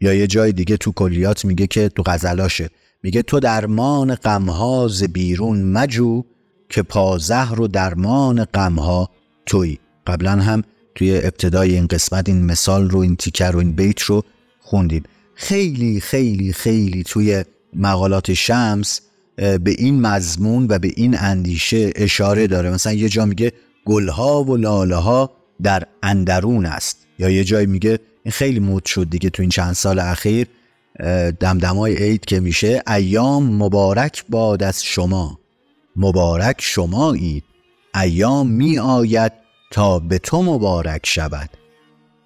یا 0.00 0.14
یه 0.14 0.26
جای 0.26 0.52
دیگه 0.52 0.76
تو 0.76 0.92
کلیات 0.92 1.44
میگه 1.44 1.66
که 1.66 1.88
تو 1.88 2.02
غزلاشه. 2.06 2.70
میگه 3.02 3.22
تو 3.22 3.40
درمان 3.40 4.14
غمها 4.14 4.88
ز 4.88 5.04
بیرون 5.04 5.62
مجو 5.62 6.24
که 6.68 6.82
پازهر 6.82 7.60
و 7.60 7.68
درمان 7.68 8.44
غمها 8.44 9.10
توی. 9.46 9.78
قبلا 10.06 10.30
هم 10.30 10.62
توی 10.94 11.16
ابتدای 11.16 11.74
این 11.74 11.86
قسمت 11.86 12.28
این 12.28 12.44
مثال 12.44 12.90
رو 12.90 12.98
این 12.98 13.16
تیکر 13.16 13.52
و 13.54 13.58
این 13.58 13.72
بیت 13.72 14.00
رو 14.00 14.22
خوندیم. 14.60 15.02
خیلی 15.34 16.00
خیلی 16.00 16.52
خیلی 16.52 17.02
توی 17.02 17.44
مقالات 17.74 18.34
شمس 18.34 19.00
به 19.36 19.74
این 19.78 20.00
مضمون 20.00 20.66
و 20.70 20.78
به 20.78 20.92
این 20.96 21.18
اندیشه 21.18 21.92
اشاره 21.96 22.46
داره. 22.46 22.70
مثلا 22.70 22.92
یه 22.92 23.08
جا 23.08 23.26
میگه 23.26 23.52
گلها 23.84 24.44
و 24.44 24.56
لاله 24.56 24.96
ها 24.96 25.30
در 25.62 25.82
اندرون 26.02 26.66
است. 26.66 27.06
یا 27.18 27.30
یه 27.30 27.44
جای 27.44 27.66
میگه 27.66 27.98
این 28.26 28.32
خیلی 28.32 28.60
مود 28.60 28.84
شد 28.84 29.10
دیگه 29.10 29.30
تو 29.30 29.42
این 29.42 29.50
چند 29.50 29.72
سال 29.72 29.98
اخیر 29.98 30.46
دمدمای 31.40 31.96
عید 31.96 32.24
که 32.24 32.40
میشه 32.40 32.82
ایام 32.88 33.56
مبارک 33.56 34.24
باد 34.28 34.62
از 34.62 34.84
شما. 34.84 35.38
مبارک 35.96 36.56
شما 36.58 37.12
اید 37.12 37.44
ایام 37.94 38.50
می 38.50 38.78
آید 38.78 39.32
تا 39.70 39.98
به 39.98 40.18
تو 40.18 40.42
مبارک 40.42 41.06
شود. 41.06 41.50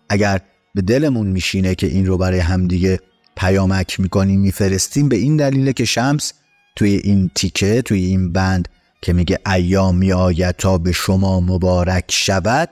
اگر 0.09 0.41
به 0.75 0.83
دلمون 0.83 1.27
میشینه 1.27 1.75
که 1.75 1.87
این 1.87 2.07
رو 2.07 2.19
برای 2.19 2.39
همدیگه 2.39 3.01
پیامک 3.37 4.01
می‌کنیم 4.01 4.41
میفرستیم 4.41 5.09
به 5.09 5.17
این 5.17 5.37
دلیل 5.37 5.73
که 5.73 5.85
شمس 5.85 6.33
توی 6.77 7.01
این 7.05 7.31
تیکه 7.35 7.83
توی 7.83 8.05
این 8.05 8.33
بند 8.33 8.69
که 9.03 9.13
میگه 9.13 9.39
ایام 9.47 9.97
می 9.97 10.13
آید 10.13 10.57
تا 10.57 10.79
به 10.79 10.93
شما 10.93 11.41
مبارک 11.41 12.05
شود 12.09 12.69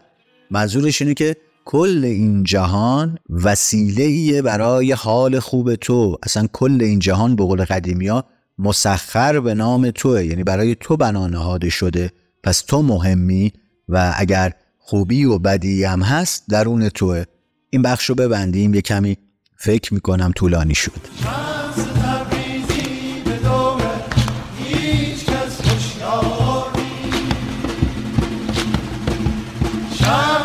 منظورش 0.50 1.02
اینه 1.02 1.14
که 1.14 1.36
کل 1.70 2.04
این 2.04 2.42
جهان 2.44 3.18
وسیله 3.30 4.42
برای 4.42 4.92
حال 4.92 5.38
خوب 5.38 5.74
تو. 5.74 6.16
اصلا 6.22 6.46
کل 6.52 6.78
این 6.82 6.98
جهان 6.98 7.36
به 7.36 7.44
قول 7.44 7.64
قدیمی 7.64 8.08
ها 8.08 8.24
مسخر 8.58 9.40
به 9.40 9.54
نام 9.54 9.90
توه. 9.90 10.24
یعنی 10.24 10.44
برای 10.44 10.76
تو 10.80 10.96
بنا 10.96 11.26
نهاده 11.26 11.68
شده. 11.68 12.12
پس 12.44 12.60
تو 12.60 12.82
مهمی 12.82 13.52
و 13.88 14.14
اگر 14.16 14.52
خوبی 14.78 15.24
و 15.24 15.38
بدی 15.38 15.84
هم 15.84 16.02
هست 16.02 16.44
درون 16.48 16.88
توه. 16.88 17.24
این 17.70 17.82
بخش 17.82 18.04
رو 18.04 18.14
ببندیم. 18.14 18.74
یه 18.74 18.80
کمی 18.80 19.16
فکر 19.56 19.94
می‌کنم 19.94 20.32
طولانی 20.34 20.74
شد. 20.74 20.92
Shine! 29.98 30.37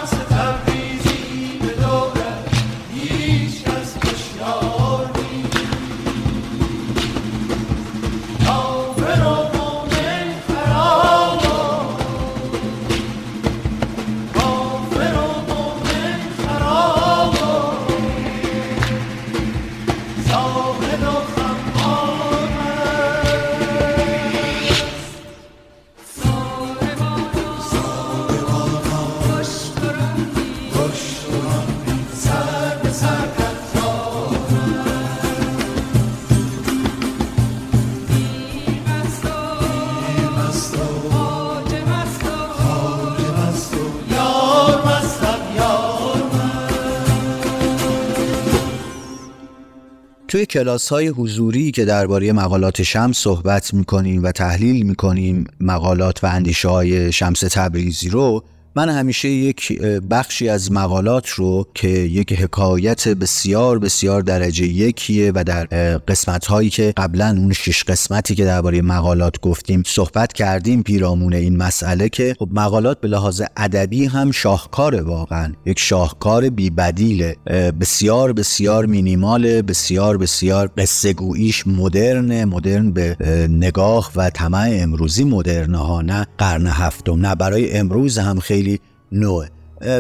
توی 50.44 50.62
کلاس 50.64 50.90
های 50.90 51.08
حضوری 51.08 51.72
که 51.72 51.86
درباره 51.86 52.34
مقالات 52.34 52.84
شمس 52.84 53.18
صحبت 53.18 53.74
می‌کنیم 53.74 54.24
و 54.24 54.32
تحلیل 54.32 54.86
می‌کنیم 54.86 55.46
مقالات 55.60 56.24
و 56.24 56.28
اندیشه 56.28 56.68
های 56.70 57.12
شمس 57.12 57.40
تبریزی 57.40 58.10
رو 58.10 58.44
من 58.76 58.90
همیشه 58.90 59.30
یک 59.30 59.82
بخشی 60.10 60.50
از 60.50 60.72
مقالات 60.72 61.30
رو 61.30 61.68
که 61.74 61.88
یک 61.88 62.34
حکایت 62.34 63.08
بسیار 63.08 63.80
بسیار 63.80 64.22
درجه 64.22 64.66
یکیه 64.66 65.32
و 65.36 65.44
در 65.44 65.66
قسمت 65.98 66.46
هایی 66.46 66.70
که 66.70 66.94
قبلا 66.98 67.36
اون 67.38 67.54
شش 67.54 67.84
قسمتی 67.84 68.36
که 68.36 68.46
درباره 68.46 68.82
مقالات 68.82 69.42
گفتیم 69.42 69.84
صحبت 69.86 70.34
کردیم 70.34 70.84
پیرامون 70.84 71.34
این 71.34 71.58
مسئله 71.58 72.10
که 72.10 72.36
خب 72.40 72.50
مقالات 72.52 73.02
به 73.02 73.08
لحاظ 73.08 73.42
ادبی 73.58 74.06
هم 74.06 74.32
شاهکار 74.32 75.02
واقعا. 75.02 75.54
یک 75.66 75.80
شاهکار 75.80 76.50
بی 76.50 76.70
بدیله 76.70 77.36
بسیار 77.82 78.34
بسیار 78.34 78.86
مینیمال 78.86 79.62
بسیار 79.62 80.18
بسیار 80.18 80.72
قصه 80.78 81.14
گوییش 81.14 81.68
مدرن 81.68 82.44
مدرن 82.46 82.92
به 82.92 83.18
نگاه 83.50 84.12
و 84.16 84.30
طمع 84.30 84.70
امروزی 84.72 85.24
مدرنه 85.24 85.78
ها 85.78 86.02
نه 86.02 86.28
قرن 86.38 86.68
هفتم. 86.68 87.26
نه 87.26 87.36
برای 87.36 87.78
امروز 87.78 88.18
هم 88.18 88.40
خیلی 88.40 88.63
خیلی 88.64 88.80
نوعه. 89.12 89.50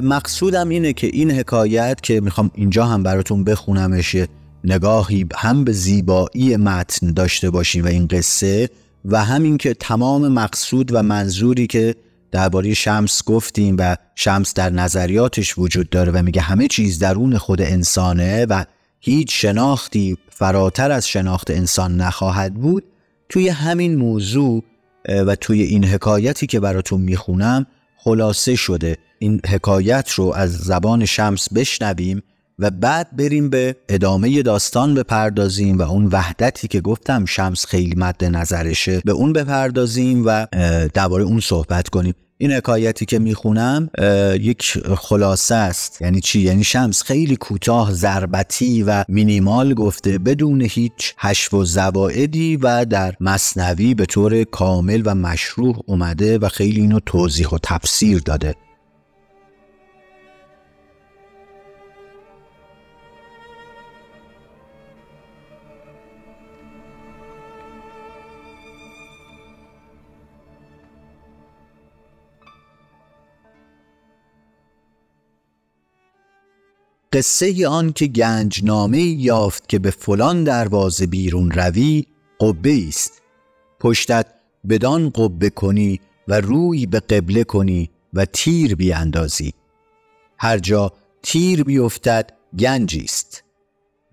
مقصودم 0.04 0.70
اینه 0.70 0.94
که 0.94 1.08
این 1.08 1.32
حکایت 1.32 2.02
که 2.02 2.22
می‌خوام 2.22 2.52
اینجا 2.56 2.86
هم 2.86 3.04
براتون 3.04 3.44
بخونمش 3.44 4.16
نگاهی 4.64 5.26
هم 5.36 5.64
به 5.64 5.72
زیبایی 5.72 6.58
متن 6.58 7.12
داشته 7.12 7.50
باشیم 7.50 7.86
و 7.86 7.88
این 7.88 8.08
قصه 8.08 8.70
و 9.06 9.24
همین 9.24 9.58
که 9.58 9.74
تمام 9.74 10.28
مقصود 10.28 10.94
و 10.94 11.04
منظوری 11.04 11.68
که 11.68 11.96
درباره 12.32 12.74
شمس 12.74 13.24
گفتیم 13.24 13.76
و 13.80 13.96
شمس 14.16 14.54
در 14.54 14.70
نظریاتش 14.70 15.58
وجود 15.58 15.90
داره 15.90 16.12
و 16.12 16.22
میگه 16.24 16.42
همه 16.42 16.68
چیز 16.68 17.00
درون 17.00 17.38
خود 17.38 17.62
انسانه 17.62 18.46
و 18.46 18.66
هیچ 19.00 19.42
شناختی 19.42 20.18
فراتر 20.30 20.92
از 20.92 21.08
شناخت 21.08 21.52
انسان 21.52 21.98
نخواهد 21.98 22.54
بود 22.54 22.84
توی 23.30 23.50
همین 23.50 23.96
موضوع 23.96 24.64
و 25.10 25.36
توی 25.36 25.62
این 25.62 25.86
حکایتی 25.86 26.48
که 26.48 26.60
براتون 26.60 27.02
می‌خونم 27.02 27.66
خلاصه 28.04 28.56
شده. 28.56 28.98
این 29.20 29.42
حکایت 29.50 30.10
رو 30.10 30.34
از 30.36 30.58
زبان 30.58 31.06
شمس 31.06 31.54
بشنویم 31.54 32.22
و 32.60 32.72
بعد 32.72 33.16
بریم 33.16 33.50
به 33.50 33.76
ادامه 33.90 34.42
داستان 34.42 34.94
بپردازیم 34.94 35.78
و 35.78 35.82
اون 35.82 36.06
وحدتی 36.06 36.68
که 36.68 36.82
گفتم 36.82 37.26
شمس 37.26 37.66
خیلی 37.66 37.96
مد 37.96 38.26
نظرشه 38.26 39.02
به 39.06 39.12
اون 39.12 39.34
بپردازیم 39.34 40.24
و 40.26 40.48
درباره 40.94 41.24
اون 41.24 41.40
صحبت 41.40 41.90
کنیم. 41.90 42.14
این 42.44 42.52
حکایتی 42.52 43.06
که 43.06 43.20
می‌خونم 43.20 43.90
یک 44.40 44.78
خلاصه 44.98 45.56
است. 45.56 46.02
یعنی 46.02 46.22
چی؟ 46.22 46.40
یعنی 46.40 46.64
شمس 46.64 47.04
خیلی 47.04 47.36
کوتاه 47.36 47.94
ضربتی 47.94 48.84
و 48.84 49.06
مینیمال 49.08 49.74
گفته 49.74 50.18
بدون 50.18 50.62
هیچ 50.62 51.14
حشو 51.18 51.58
و 51.58 51.66
زوائدی 51.66 52.58
و 52.58 52.86
در 52.86 53.14
مصنوی 53.20 53.94
به 53.94 54.06
طور 54.06 54.44
کامل 54.44 55.02
و 55.06 55.16
مشروع 55.16 55.84
اومده 55.86 56.38
و 56.38 56.50
خیلی 56.50 56.82
اینو 56.82 57.00
توضیح 57.06 57.48
و 57.48 57.58
تفسیر 57.64 58.20
داده. 58.20 58.56
قصه 77.14 77.68
آن 77.68 77.94
که 77.94 78.08
گنجنامه 78.08 79.02
یافت 79.02 79.70
که 79.70 79.80
به 79.80 79.92
فلان 79.92 80.44
دروازه 80.44 81.06
بیرون 81.06 81.52
روی 81.52 82.06
قبه 82.40 82.88
است 82.88 83.22
پشتت 83.80 84.26
بدان 84.70 85.10
قبه 85.10 85.50
کنی 85.50 86.00
و 86.28 86.42
روی 86.42 86.86
به 86.86 87.00
قبله 87.00 87.44
کنی 87.44 87.90
و 88.14 88.26
تیر 88.26 88.76
بیاندازی. 88.76 89.54
هر 90.38 90.58
جا 90.58 90.92
تیر 91.24 91.64
بیفتد 91.64 92.34
گنجی 92.60 93.04
است 93.04 93.44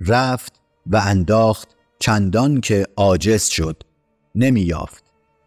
رفت 0.00 0.60
و 0.86 0.96
انداخت 0.96 1.68
چندان 1.98 2.60
که 2.60 2.86
عاجز 2.96 3.44
شد. 3.44 3.82
نمییافت 4.34 5.04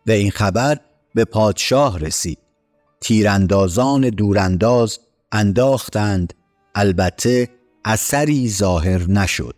و 0.08 0.12
این 0.12 0.32
خبر 0.32 0.80
به 1.16 1.26
پادشاه 1.26 1.99
رسید. 1.99 2.39
تیراندازان 3.01 4.10
دورانداز 4.10 4.99
انداختند 5.32 6.34
البته 6.76 7.49
اثری 7.86 8.49
ظاهر 8.49 9.09
نشد 9.11 9.55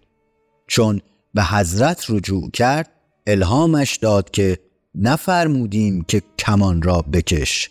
چون 0.68 1.02
به 1.34 1.44
حضرت 1.44 2.06
رجوع 2.10 2.52
کرد 2.52 2.92
الهامش 3.28 3.96
داد 3.96 4.32
که 4.32 4.60
نفرمودیم 4.96 6.04
که 6.08 6.22
کمان 6.40 6.82
را 6.82 7.02
بکش. 7.02 7.70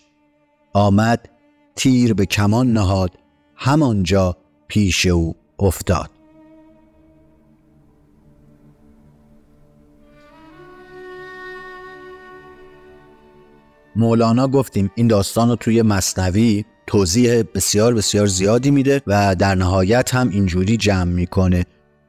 آمد 0.72 1.28
تیر 1.76 2.14
به 2.14 2.26
کمان 2.26 2.72
نهاد 2.72 3.10
همانجا 3.56 4.36
پیش 4.68 5.06
او 5.06 5.36
افتاد. 5.58 6.10
مولانا 13.96 14.48
گفتیم 14.48 14.90
این 14.94 15.06
داستان 15.06 15.48
رو 15.48 15.56
توی 15.56 15.82
مصنوی 15.82 16.64
توضیح 16.86 17.42
بسیار 17.54 17.94
بسیار 17.94 18.26
زیادی 18.26 18.70
میده 18.70 19.02
و 19.06 19.36
در 19.38 19.54
نهایت 19.54 20.14
هم 20.14 20.28
اینجوری 20.28 20.76
جمع 20.76 21.12
می‌کنه. 21.12 21.66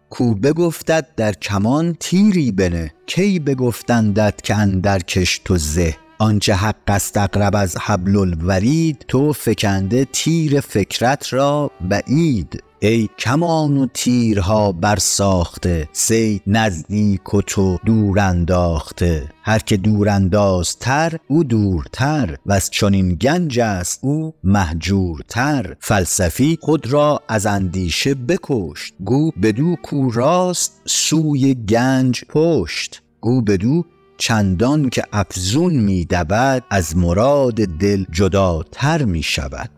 کو 0.10 0.36
بگفتد 0.36 1.08
در 1.18 1.34
کمان 1.34 1.96
تیری 2.00 2.52
بنه 2.52 2.94
کی 3.06 3.40
بگفتندت 3.40 4.42
که 4.42 4.56
اندر 4.56 5.00
کش 5.00 5.42
تو 5.46 5.58
زه؟ 5.58 5.96
آنچه 6.18 6.54
حق 6.54 6.76
است 6.88 7.18
اقرب 7.18 7.56
از 7.56 7.78
حبل 7.78 8.18
الورید 8.18 9.06
تو 9.08 9.34
فکنده 9.34 10.06
تیر 10.06 10.60
فکرت 10.60 11.34
را 11.34 11.72
بعید. 11.90 12.64
ای 12.80 13.10
کمان 13.20 13.78
و 13.78 13.88
تیرها 13.94 14.72
برساخته 14.72 15.90
سی 15.92 16.42
نزدیک 16.48 17.34
و 17.34 17.42
تو 17.42 17.78
دور 17.86 18.20
انداخته. 18.20 19.30
هر 19.44 19.60
که 19.60 19.78
دور 19.78 20.10
اندازتر 20.10 21.18
او 21.28 21.44
دورتر 21.44 22.38
و 22.46 22.54
از 22.54 22.70
چنین 22.70 23.16
گنج 23.16 23.60
است 23.60 24.00
او 24.04 24.34
محجورتر 24.44 25.76
فلسفی 25.80 26.58
خود 26.62 26.88
را 26.88 27.22
از 27.28 27.46
اندیشه 27.46 28.14
بکشت 28.14 28.94
گو 29.06 29.32
بدو 29.44 29.76
کو 29.84 30.12
راست 30.12 30.82
سوی 30.86 31.54
گنج 31.54 32.24
پشت. 32.30 33.02
گو 33.22 33.42
بدو 33.42 33.86
چندان 34.18 34.90
که 34.90 35.04
افزون 35.14 35.74
می 35.74 36.08
از 36.70 36.98
مراد 36.98 37.56
دل 37.56 38.06
جداتر 38.12 39.06
می 39.06 39.24
شود 39.24 39.70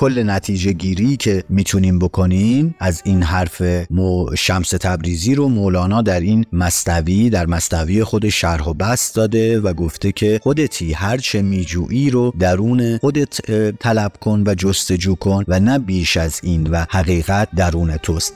کل 0.00 0.22
نتیجه 0.30 0.72
گیری 0.72 1.16
که 1.16 1.44
می‌تونیم 1.48 1.98
بکنیم 1.98 2.74
از 2.78 3.02
این 3.04 3.22
حرف 3.22 3.62
مو 3.90 4.36
شمس 4.36 4.70
تبریزی 4.70 5.34
رو 5.34 5.48
مولانا 5.48 6.02
در 6.02 6.20
این 6.20 6.46
مستوی 6.52 7.30
در 7.30 7.46
مستوی 7.46 8.04
خود 8.04 8.28
شرح 8.28 8.68
و 8.68 8.74
بست 8.74 9.14
داده 9.14 9.60
و 9.60 9.72
گفته 9.72 10.12
که 10.12 10.40
خودتی 10.42 10.92
هرچه 10.92 11.42
میجویی 11.42 12.10
رو 12.10 12.32
درون 12.38 12.98
خودت 12.98 13.50
طلب 13.72 14.12
کن 14.20 14.44
و 14.46 14.54
جستجو 14.54 15.14
کن 15.14 15.44
و 15.48 15.60
نه 15.60 15.78
بیش 15.78 16.16
از 16.16 16.40
این 16.42 16.66
و 16.66 16.84
حقیقت 16.90 17.48
درون 17.56 17.96
توست. 17.96 18.34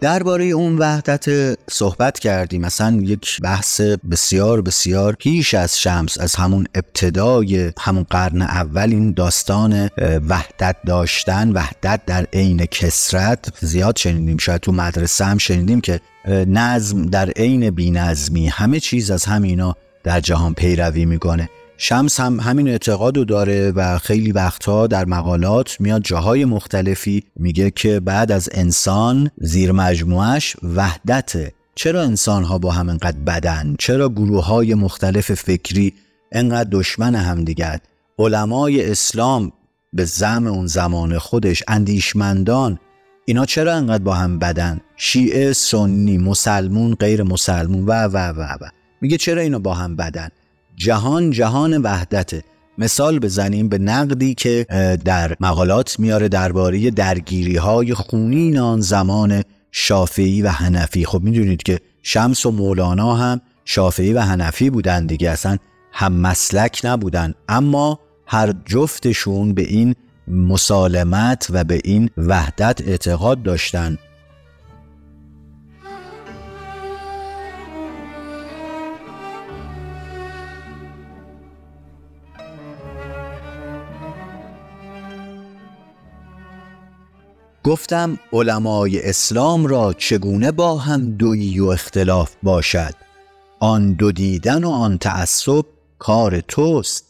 درباره 0.00 0.44
اون 0.44 0.78
وحدت 0.78 1.54
صحبت 1.70 2.18
کردیم. 2.18 2.60
مثلا 2.60 2.96
یک 2.96 3.40
بحث 3.40 3.80
بسیار 3.80 4.62
بسیار 4.62 5.12
پیش 5.12 5.54
از 5.54 5.80
شمس 5.80 6.18
از 6.20 6.34
همون 6.34 6.66
ابتدای 6.74 7.72
همون 7.78 8.06
قرن 8.10 8.42
اول 8.42 8.88
این 8.90 9.12
داستان 9.12 9.90
وحدت 10.28 10.76
داشتن 10.86 11.52
وحدت 11.52 12.00
در 12.06 12.26
عین 12.32 12.66
کسرت. 12.66 13.48
زیاد 13.60 13.96
شنیدیم 13.96 14.38
شاید 14.38 14.60
تو 14.60 14.72
مدرسه 14.72 15.24
هم 15.24 15.38
شنیدیم 15.38 15.80
که 15.80 16.00
نظم 16.28 17.06
در 17.06 17.30
عین 17.30 17.70
بینظمی 17.70 18.48
همه 18.48 18.80
چیز 18.80 19.10
از 19.10 19.24
همینا 19.24 19.76
در 20.04 20.20
جهان 20.20 20.54
پیروی 20.54 21.04
می‌کنه. 21.04 21.48
شمس 21.80 22.20
هم 22.20 22.40
همین 22.40 22.68
اعتقاد 22.68 23.16
رو 23.16 23.24
داره 23.24 23.70
و 23.70 23.98
خیلی 23.98 24.32
وقتها 24.32 24.86
در 24.86 25.04
مقالات 25.04 25.80
میاد 25.80 26.02
جاهای 26.02 26.44
مختلفی 26.44 27.24
میگه 27.36 27.70
که 27.70 28.00
بعد 28.00 28.32
از 28.32 28.48
انسان 28.52 29.30
زیر 29.36 29.72
مجموعش 29.72 30.56
وحدته. 30.62 31.52
چرا 31.74 32.02
انسان 32.02 32.44
ها 32.44 32.58
با 32.58 32.70
هم 32.70 32.88
انقدر 32.88 33.18
بدن؟ 33.18 33.76
چرا 33.78 34.08
گروه 34.08 34.44
های 34.44 34.74
مختلف 34.74 35.34
فکری 35.34 35.94
انقدر 36.32 36.68
دشمن 36.72 37.14
هم 37.14 37.44
دیگر؟ 37.44 37.78
علمای 38.18 38.90
اسلام 38.90 39.52
به 39.92 40.04
زم 40.04 40.46
اون 40.46 40.66
زمان 40.66 41.18
خودش 41.18 41.62
اندیشمندان 41.68 42.78
اینا 43.24 43.46
چرا 43.46 43.74
انقدر 43.74 44.04
با 44.04 44.14
هم 44.14 44.38
بدن؟ 44.38 44.80
شیعه 44.96 45.52
سنی 45.52 46.18
مسلمون 46.18 46.94
غیر 46.94 47.22
مسلمون 47.22 47.84
و 47.86 47.92
و 47.92 48.16
و 48.16 48.42
و. 48.60 48.68
میگه 49.00 49.16
چرا 49.16 49.42
اینا 49.42 49.58
با 49.58 49.74
هم 49.74 49.96
بدن؟ 49.96 50.28
جهان 50.78 51.30
جهان 51.30 51.76
وحدته 51.82 52.44
مثال 52.78 53.18
بزنیم 53.18 53.68
به 53.68 53.78
نقدی 53.78 54.34
که 54.34 54.66
در 55.04 55.36
مقالات 55.40 56.00
میاره 56.00 56.28
درباره 56.28 56.90
درگیری 56.90 57.56
های 57.56 57.94
خونین 57.94 58.58
آن 58.58 58.80
زمان 58.80 59.42
شافعی 59.72 60.42
و 60.42 60.48
حنفی. 60.48 61.04
خب 61.04 61.22
می‌دونید 61.22 61.62
که 61.62 61.80
شمس 62.02 62.46
و 62.46 62.50
مولانا 62.50 63.14
هم 63.14 63.40
شافعی 63.64 64.12
و 64.12 64.20
حنفی 64.20 64.70
بودن 64.70 65.06
دیگه 65.06 65.30
اصلا 65.30 65.56
هم 65.92 66.12
مسلک 66.12 66.80
نبودن. 66.84 67.34
اما 67.48 68.00
هر 68.26 68.54
جفتشون 68.66 69.54
به 69.54 69.62
این 69.62 69.94
مسالمت 70.28 71.46
و 71.50 71.64
به 71.64 71.80
این 71.84 72.10
وحدت 72.16 72.88
اعتقاد 72.88 73.42
داشتن. 73.42 73.98
گفتم 87.68 88.18
علمای 88.32 89.08
اسلام 89.08 89.66
را 89.66 89.92
چگونه 89.92 90.52
با 90.52 90.78
هم 90.78 91.10
دویی 91.10 91.60
و 91.60 91.66
اختلاف 91.66 92.34
باشد؟ 92.42 92.94
آن 93.60 93.92
دو 93.92 94.12
دیدن 94.12 94.64
و 94.64 94.70
آن 94.70 94.98
تعصب 94.98 95.64
کار 95.98 96.40
توست. 96.40 97.04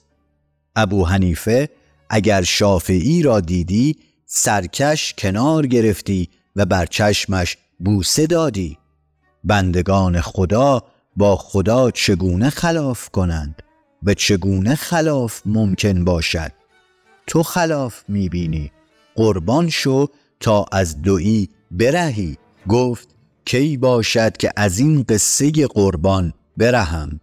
ابو 0.77 1.05
حنیفه 1.05 1.69
اگر 2.11 2.43
شافعی 2.43 3.23
را 3.23 3.41
دیدی 3.41 3.97
سرکش 4.27 5.15
کنار 5.19 5.67
گرفتی 5.67 6.29
و 6.57 6.67
بر 6.67 6.87
چشمش 6.87 7.57
بوسه 7.79 8.27
دادی. 8.27 8.79
بندگان 9.45 10.21
خدا 10.21 10.83
با 11.17 11.37
خدا 11.37 11.91
چگونه 11.91 12.51
خلاف 12.51 13.09
کنند؟ 13.09 13.63
و 14.03 14.15
چگونه 14.15 14.75
خلاف 14.75 15.43
ممکن 15.47 16.05
باشد؟ 16.05 16.53
تو 17.27 17.43
خلاف 17.43 18.03
می‌بینی. 18.09 18.73
قربان 19.15 19.69
شو 19.69 20.07
تا 20.41 20.67
از 20.73 21.03
دویی 21.03 21.49
برهی. 21.71 22.37
گفت 22.69 23.09
کی 23.45 23.77
باشد 23.77 24.37
که 24.37 24.51
از 24.57 24.79
این 24.79 25.03
قصه 25.09 25.67
قربان 25.67 26.33
برهم؟ 26.57 27.21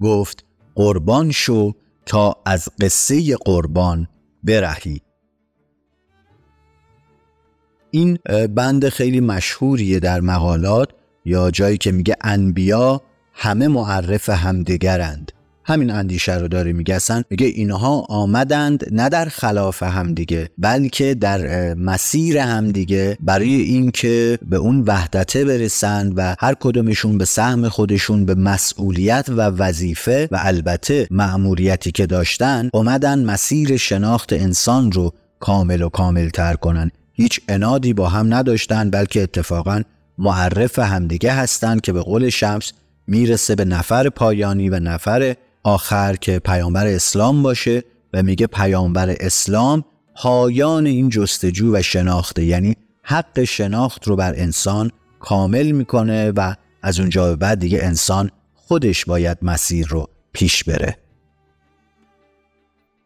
گفت 0.00 0.44
قربان 0.74 1.30
شو 1.30 1.72
تا 2.06 2.36
از 2.46 2.68
قصه 2.80 3.36
قربان 3.36 4.08
برهی. 4.44 5.00
این 7.90 8.18
بند 8.54 8.88
خیلی 8.88 9.20
مشهوریه 9.20 10.00
در 10.00 10.20
مقالات 10.20 10.90
یا 11.24 11.50
جایی 11.50 11.78
که 11.78 11.92
میگه 11.92 12.16
انبیا 12.20 13.02
همه 13.32 13.68
معرف 13.68 14.28
همدیگرند. 14.28 15.32
همین 15.68 15.90
اندیشه 15.90 16.38
رو 16.38 16.48
داره 16.48 16.72
میگه. 16.72 16.98
میگه 17.30 17.46
اینها 17.46 18.00
آمدند 18.08 18.84
نه 18.92 19.08
در 19.08 19.24
خلاف 19.24 19.82
همدیگه 19.82 20.50
بلکه 20.58 21.14
در 21.14 21.74
مسیر 21.74 22.38
همدیگه 22.38 23.18
برای 23.20 23.54
اینکه 23.54 24.38
به 24.48 24.56
اون 24.56 24.80
وحدته 24.86 25.44
برسند 25.44 26.12
و 26.16 26.34
هر 26.40 26.54
کدومشون 26.60 27.18
به 27.18 27.24
سهم 27.24 27.68
خودشون 27.68 28.24
به 28.24 28.34
مسئولیت 28.34 29.28
و 29.28 29.40
وظیفه 29.40 30.28
و 30.30 30.38
البته 30.42 31.06
مأموریتی 31.10 31.92
که 31.92 32.06
داشتن 32.06 32.70
اومدن 32.72 33.24
مسیر 33.24 33.76
شناخت 33.76 34.32
انسان 34.32 34.92
رو 34.92 35.12
کامل 35.40 35.82
و 35.82 35.88
کامل 35.88 36.28
تر 36.28 36.54
کنن. 36.54 36.90
هیچ 37.12 37.40
انادی 37.48 37.92
با 37.92 38.08
هم 38.08 38.34
نداشتن 38.34 38.90
بلکه 38.90 39.22
اتفاقا 39.22 39.82
معرف 40.18 40.78
همدیگه 40.78 41.32
هستند 41.32 41.80
که 41.80 41.92
به 41.92 42.00
قول 42.00 42.28
شمس 42.28 42.72
می‌رسه 43.06 43.54
به 43.54 43.64
نفر 43.64 44.08
پایانی 44.08 44.68
و 44.68 44.80
نفر 44.80 45.34
آخر 45.66 46.16
که 46.16 46.38
پیامبر 46.38 46.86
اسلام 46.86 47.42
باشه 47.42 47.84
و 48.14 48.22
میگه 48.22 48.46
پیامبر 48.46 49.16
اسلام 49.20 49.84
پایان 50.14 50.86
این 50.86 51.08
جستجو 51.08 51.76
و 51.76 51.82
شناخته 51.82 52.44
یعنی 52.44 52.76
حق 53.02 53.44
شناخت 53.44 54.08
رو 54.08 54.16
بر 54.16 54.34
انسان 54.36 54.90
کامل 55.20 55.70
می‌کنه 55.70 56.30
و 56.30 56.54
از 56.82 57.00
اونجا 57.00 57.26
به 57.26 57.36
بعد 57.36 57.58
دیگه 57.58 57.78
انسان 57.82 58.30
خودش 58.54 59.04
باید 59.04 59.38
مسیر 59.42 59.86
رو 59.86 60.08
پیش 60.32 60.64
بره. 60.64 60.98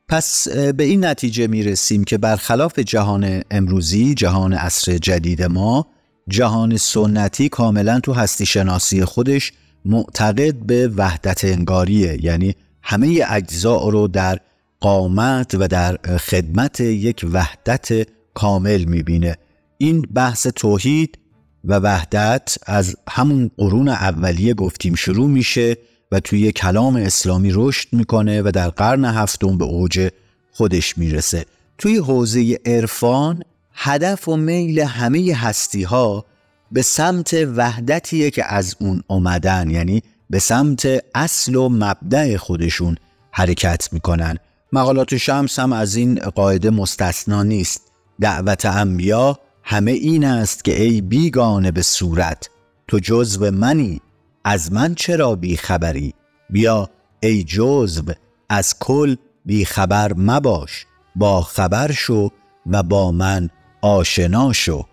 پس 0.08 0.48
به 0.48 0.84
این 0.84 1.04
نتیجه 1.04 1.46
می‌رسیم 1.46 2.04
که 2.04 2.18
برخلاف 2.18 2.78
جهان 2.78 3.42
امروزی 3.50 4.14
جهان 4.14 4.52
عصر 4.52 4.98
جدید 4.98 5.42
ما 5.42 5.86
جهان 6.28 6.76
سنتی 6.76 7.48
کاملا 7.48 8.00
تو 8.00 8.12
هستی 8.12 8.46
شناسی 8.46 9.04
خودش 9.04 9.52
معتقد 9.84 10.54
به 10.54 10.88
وحدت 10.88 11.44
انگاریه. 11.44 12.24
یعنی 12.24 12.54
همه 12.82 13.24
اجزا 13.28 13.88
رو 13.88 14.08
در 14.08 14.38
قامت 14.80 15.54
و 15.54 15.68
در 15.68 15.96
خدمت 16.18 16.80
یک 16.80 17.26
وحدت 17.32 18.08
کامل 18.34 18.84
می‌بینه. 18.84 19.36
این 19.78 20.02
بحث 20.02 20.46
توحید 20.46 21.18
و 21.64 21.78
وحدت 21.78 22.56
از 22.66 22.96
همون 23.10 23.50
قرون 23.56 23.88
اولیه 23.88 24.54
گفتیم 24.54 24.94
شروع 24.94 25.28
میشه 25.28 25.76
و 26.12 26.20
توی 26.20 26.52
کلام 26.52 26.96
اسلامی 26.96 27.50
رشد 27.54 27.88
می‌کنه 27.92 28.42
و 28.42 28.50
در 28.54 28.68
قرن 28.68 29.04
هفتم 29.04 29.58
به 29.58 29.64
اوج 29.64 30.08
خودش 30.52 30.98
می‌رسه. 30.98 31.44
توی 31.78 31.96
حوزه 31.96 32.58
عرفان 32.66 33.42
هدف 33.74 34.28
و 34.28 34.36
میل 34.36 34.80
همه 34.80 35.34
هستی 35.34 35.82
ها 35.82 36.24
به 36.72 36.82
سمت 36.82 37.34
وحدتیه 37.34 38.30
که 38.30 38.54
از 38.54 38.76
اون 38.80 39.02
اومدن 39.06 39.70
یعنی 39.70 40.02
به 40.30 40.38
سمت 40.38 40.88
اصل 41.14 41.54
و 41.54 41.68
مبدع 41.68 42.36
خودشون 42.36 42.96
حرکت 43.32 43.88
می‌کنن. 43.92 44.36
مقالات 44.72 45.16
شمس 45.16 45.58
هم 45.58 45.72
از 45.72 45.96
این 45.96 46.14
قاعده 46.14 46.70
مستثنا 46.70 47.42
نیست. 47.42 47.90
دعوت 48.20 48.66
انبیا 48.66 49.38
همه 49.62 49.90
این 49.90 50.24
است 50.24 50.64
که 50.64 50.82
ای 50.82 51.00
بیگانه 51.00 51.70
به 51.70 51.82
صورت 51.82 52.50
تو 52.88 52.98
جزو 52.98 53.50
منی 53.50 54.00
از 54.44 54.72
من 54.72 54.94
چرا 54.94 55.34
بی 55.34 55.56
خبری 55.56 56.14
بیا 56.50 56.90
ای 57.20 57.44
جزو 57.44 58.02
از 58.48 58.78
کل 58.78 59.16
بی 59.44 59.64
خبر 59.64 60.12
مباش 60.16 60.86
با 61.16 61.42
خبر 61.42 61.92
شو 61.92 62.30
و 62.66 62.82
با 62.82 63.12
من 63.12 63.50
آشنا 63.82 64.52
شو. 64.52 64.86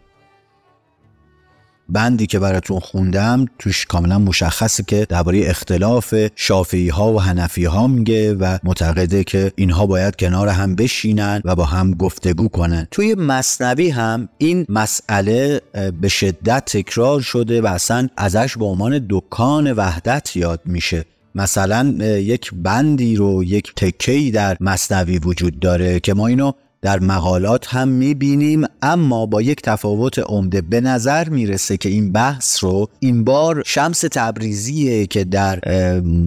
بندی 1.90 2.28
که 2.28 2.40
براتون 2.40 2.80
خوندم 2.80 3.46
توش 3.60 3.86
کاملا 3.86 4.20
مشخصه 4.20 4.84
که 4.88 5.06
درباره 5.10 5.42
اختلاف 5.50 6.16
شافعی 6.36 6.90
ها 6.90 7.14
و 7.14 7.22
حنفی 7.22 7.66
ها 7.66 7.88
میگه 7.88 8.34
و 8.34 8.58
معتقده 8.64 9.24
که 9.24 9.52
اینها 9.56 9.86
باید 9.86 10.16
کنار 10.16 10.48
هم 10.48 10.76
بشینن 10.76 11.42
و 11.46 11.56
با 11.56 11.66
هم 11.66 11.92
گفتگو 11.92 12.48
کنن. 12.48 12.88
توی 12.92 13.16
مصنوی 13.16 13.90
هم 13.90 14.30
این 14.38 14.66
مسئله 14.70 15.62
به 16.02 16.08
شدت 16.08 16.66
تکرار 16.66 17.22
شده 17.22 17.62
و 17.62 17.66
اصلا 17.66 18.08
ازش 18.18 18.58
به 18.58 18.66
عنوان 18.66 19.06
دکان 19.10 19.72
وحدت 19.72 20.36
یاد 20.36 20.62
میشه. 20.66 21.06
مثلا 21.36 21.84
یک 22.04 22.52
بندی 22.54 23.16
رو 23.16 23.44
یک 23.44 23.74
تکهی 23.76 24.32
در 24.32 24.58
مصنوی 24.60 25.20
وجود 25.20 25.60
داره 25.60 26.00
که 26.00 26.14
ما 26.14 26.28
اینو 26.28 26.52
در 26.88 27.00
مقالات 27.00 27.68
هم 27.68 27.88
می‌بینیم 27.88 28.66
اما 28.82 29.26
با 29.26 29.42
یک 29.42 29.62
تفاوت 29.62 30.20
عمده 30.20 30.62
به 30.62 30.82
نظر 30.82 31.30
می‌رسه 31.30 31.78
که 31.78 31.90
این 31.90 32.12
بحث 32.12 32.64
رو 32.64 32.90
این 33.00 33.24
بار 33.24 33.64
شمس 33.66 34.00
تبریزیه 34.00 35.08
که 35.08 35.24
در 35.24 35.60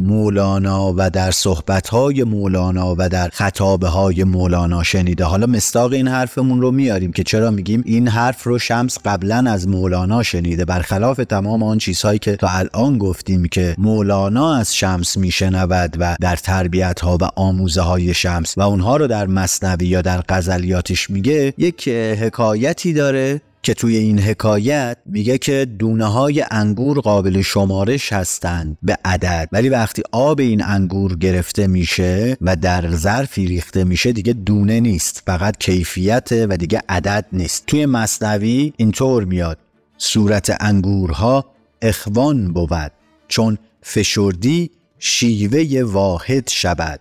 مولانا 0.07 0.95
و 0.97 1.11
در 1.11 1.31
صحبتهای 1.31 2.25
مولانا 2.25 2.95
و 2.99 3.09
در 3.09 3.29
خطابه 3.33 3.89
های 3.89 4.25
مولانا 4.25 4.83
شنیده. 4.83 5.25
حالا 5.25 5.47
مستاق 5.47 5.93
این 5.93 6.09
حرفمون 6.09 6.61
رو 6.61 6.71
میاریم 6.71 7.13
که 7.13 7.23
چرا 7.23 7.51
میگیم 7.51 7.83
این 7.87 8.09
حرف 8.09 8.45
رو 8.45 8.59
شمس 8.59 8.99
قبلا 9.05 9.51
از 9.51 9.69
مولانا 9.69 10.23
شنیده. 10.23 10.65
برخلاف 10.65 11.17
تمام 11.17 11.63
آن 11.63 11.79
چیزهایی 11.79 12.19
که 12.19 12.37
تا 12.37 12.49
الان 12.49 12.99
گفتیم 12.99 13.49
که 13.49 13.75
مولانا 13.79 14.55
از 14.55 14.77
شمس 14.77 15.17
میشنود 15.17 15.97
و 15.99 16.17
در 16.21 16.37
تربیت 16.37 17.01
ها 17.01 17.19
و 17.21 17.25
آموزه 17.37 17.81
های 17.81 18.15
شمس 18.15 18.59
و 18.59 18.61
اونها 18.61 18.97
رو 18.97 19.07
در 19.07 19.27
مصنوی 19.27 19.87
یا 19.87 20.03
در 20.03 20.21
غزلیاتش 20.51 21.11
میگه 21.11 21.55
یک 21.59 21.89
حکایتی 21.89 22.93
داره 22.93 23.41
که 23.63 23.75
توی 23.75 23.97
این 23.97 24.19
حکایت 24.19 24.97
میگه 25.07 25.39
که 25.39 25.65
دونه 25.79 26.05
های 26.05 26.45
انگور 26.51 27.01
قابل 27.01 27.43
شمارش 27.43 28.13
هستند 28.13 28.79
به 28.83 28.99
عدد. 29.05 29.49
ولی 29.53 29.69
وقتی 29.69 30.03
آب 30.13 30.41
این 30.41 30.65
انگور 30.65 31.17
گرفته 31.17 31.67
میشه 31.67 32.37
و 32.41 32.57
در 32.57 32.91
ظرفی 32.91 33.47
ریخته 33.47 33.85
میشه 33.85 34.13
دیگه 34.13 34.33
دونه 34.33 34.81
نیست. 34.81 35.23
فقط 35.27 35.57
کیفیت 35.59 36.29
و 36.33 36.57
دیگه 36.57 36.83
عدد 36.89 37.27
نیست. 37.33 37.67
توی 37.67 37.87
مصنوی 37.87 38.73
اینطور 38.77 39.25
میاد. 39.25 39.59
صورت 39.99 40.57
انگورها 40.61 41.45
اخوان 41.83 42.53
بود 42.53 42.93
چون 43.29 43.59
فشردی 43.83 44.71
شیوه 44.99 45.83
واحد 45.83 46.49
شود. 46.49 47.01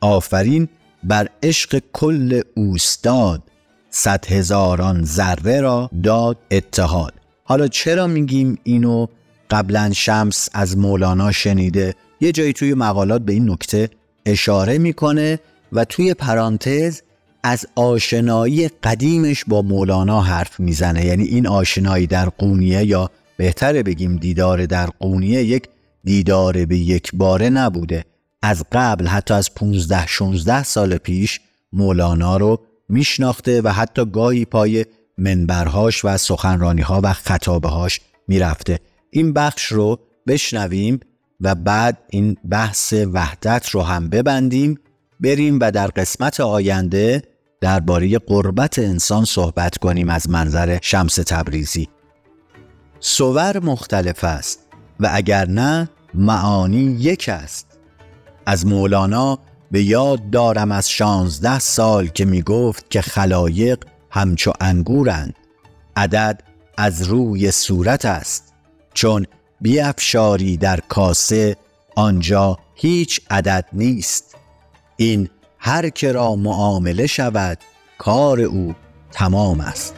آفرین 0.00 0.68
بر 1.08 1.28
عشق 1.42 1.82
کل 1.92 2.40
اوستاد. 2.56 3.42
صد 3.90 4.26
هزاران 4.26 5.04
ذره 5.04 5.60
را 5.60 5.90
داد 6.02 6.38
اتحاد. 6.50 7.14
حالا 7.44 7.68
چرا 7.68 8.06
میگیم 8.06 8.58
اینو 8.62 9.06
قبلا 9.50 9.92
شمس 9.92 10.48
از 10.52 10.78
مولانا 10.78 11.32
شنیده؟ 11.32 11.94
یه 12.20 12.32
جایی 12.32 12.52
توی 12.52 12.74
مقالات 12.74 13.22
به 13.22 13.32
این 13.32 13.50
نکته 13.50 13.90
اشاره 14.26 14.78
می‌کنه 14.78 15.38
و 15.72 15.84
توی 15.84 16.14
پرانتز 16.14 17.00
از 17.42 17.66
آشنایی 17.74 18.68
قدیمش 18.68 19.44
با 19.44 19.62
مولانا 19.62 20.20
حرف 20.20 20.60
می‌زنه. 20.60 21.04
یعنی 21.04 21.24
این 21.24 21.46
آشنایی 21.46 22.06
در 22.06 22.28
قونیه 22.28 22.84
یا 22.84 23.10
بهتره 23.36 23.82
بگیم 23.82 24.16
دیدار 24.16 24.66
در 24.66 24.86
قونیه 24.86 25.44
یک 25.44 25.68
دیدار 26.04 26.64
به 26.64 26.78
یک 26.78 27.10
باره 27.14 27.50
نبوده. 27.50 28.04
از 28.42 28.64
قبل 28.72 29.06
حتی 29.06 29.34
از 29.34 29.54
15 29.54 30.06
16 30.06 30.62
سال 30.62 30.96
پیش 30.96 31.40
مولانا 31.72 32.36
رو 32.36 32.60
میشناخته 32.88 33.62
و 33.62 33.68
حتی 33.68 34.04
گاهی 34.04 34.44
پای 34.44 34.86
منبرهاش 35.18 36.04
و 36.04 36.16
سخنرانیها 36.16 37.00
و 37.04 37.12
خطابهاش 37.12 38.00
می‌رفته. 38.28 38.78
این 39.10 39.32
بخش 39.32 39.64
رو 39.64 39.98
بشنویم 40.26 41.00
و 41.40 41.54
بعد 41.54 41.98
این 42.10 42.36
بحث 42.50 42.94
وحدت 43.12 43.68
رو 43.68 43.82
هم 43.82 44.08
ببندیم 44.08 44.78
بریم 45.20 45.58
و 45.60 45.70
در 45.70 45.86
قسمت 45.86 46.40
آینده 46.40 47.22
درباره 47.60 48.18
قربت 48.18 48.78
انسان 48.78 49.24
صحبت 49.24 49.78
کنیم 49.78 50.08
از 50.08 50.30
منظر 50.30 50.78
شمس 50.82 51.14
تبریزی. 51.14 51.88
سور 53.00 53.58
مختلف 53.58 54.24
است 54.24 54.58
و 55.00 55.10
اگر 55.12 55.48
نه 55.48 55.88
معانی 56.14 56.96
یک 57.00 57.28
است. 57.28 57.75
از 58.46 58.66
مولانا 58.66 59.38
به 59.70 59.82
یاد 59.82 60.30
دارم 60.30 60.72
از 60.72 60.90
شانزده 60.90 61.58
سال 61.58 62.06
که 62.06 62.24
می 62.24 62.42
گفت 62.42 62.90
که 62.90 63.00
خلایق 63.00 63.78
همچو 64.10 64.52
انگورند. 64.60 65.34
عدد 65.96 66.42
از 66.76 67.02
روی 67.02 67.50
صورت 67.50 68.04
است. 68.04 68.54
چون 68.94 69.26
بیافشاری 69.60 70.56
در 70.56 70.80
کاسه 70.88 71.56
آنجا 71.96 72.58
هیچ 72.74 73.20
عدد 73.30 73.64
نیست. 73.72 74.36
این 74.96 75.28
هر 75.58 75.88
که 75.88 76.12
را 76.12 76.36
معامله 76.36 77.06
شود 77.06 77.58
کار 77.98 78.40
او 78.40 78.74
تمام 79.10 79.60
است. 79.60 79.94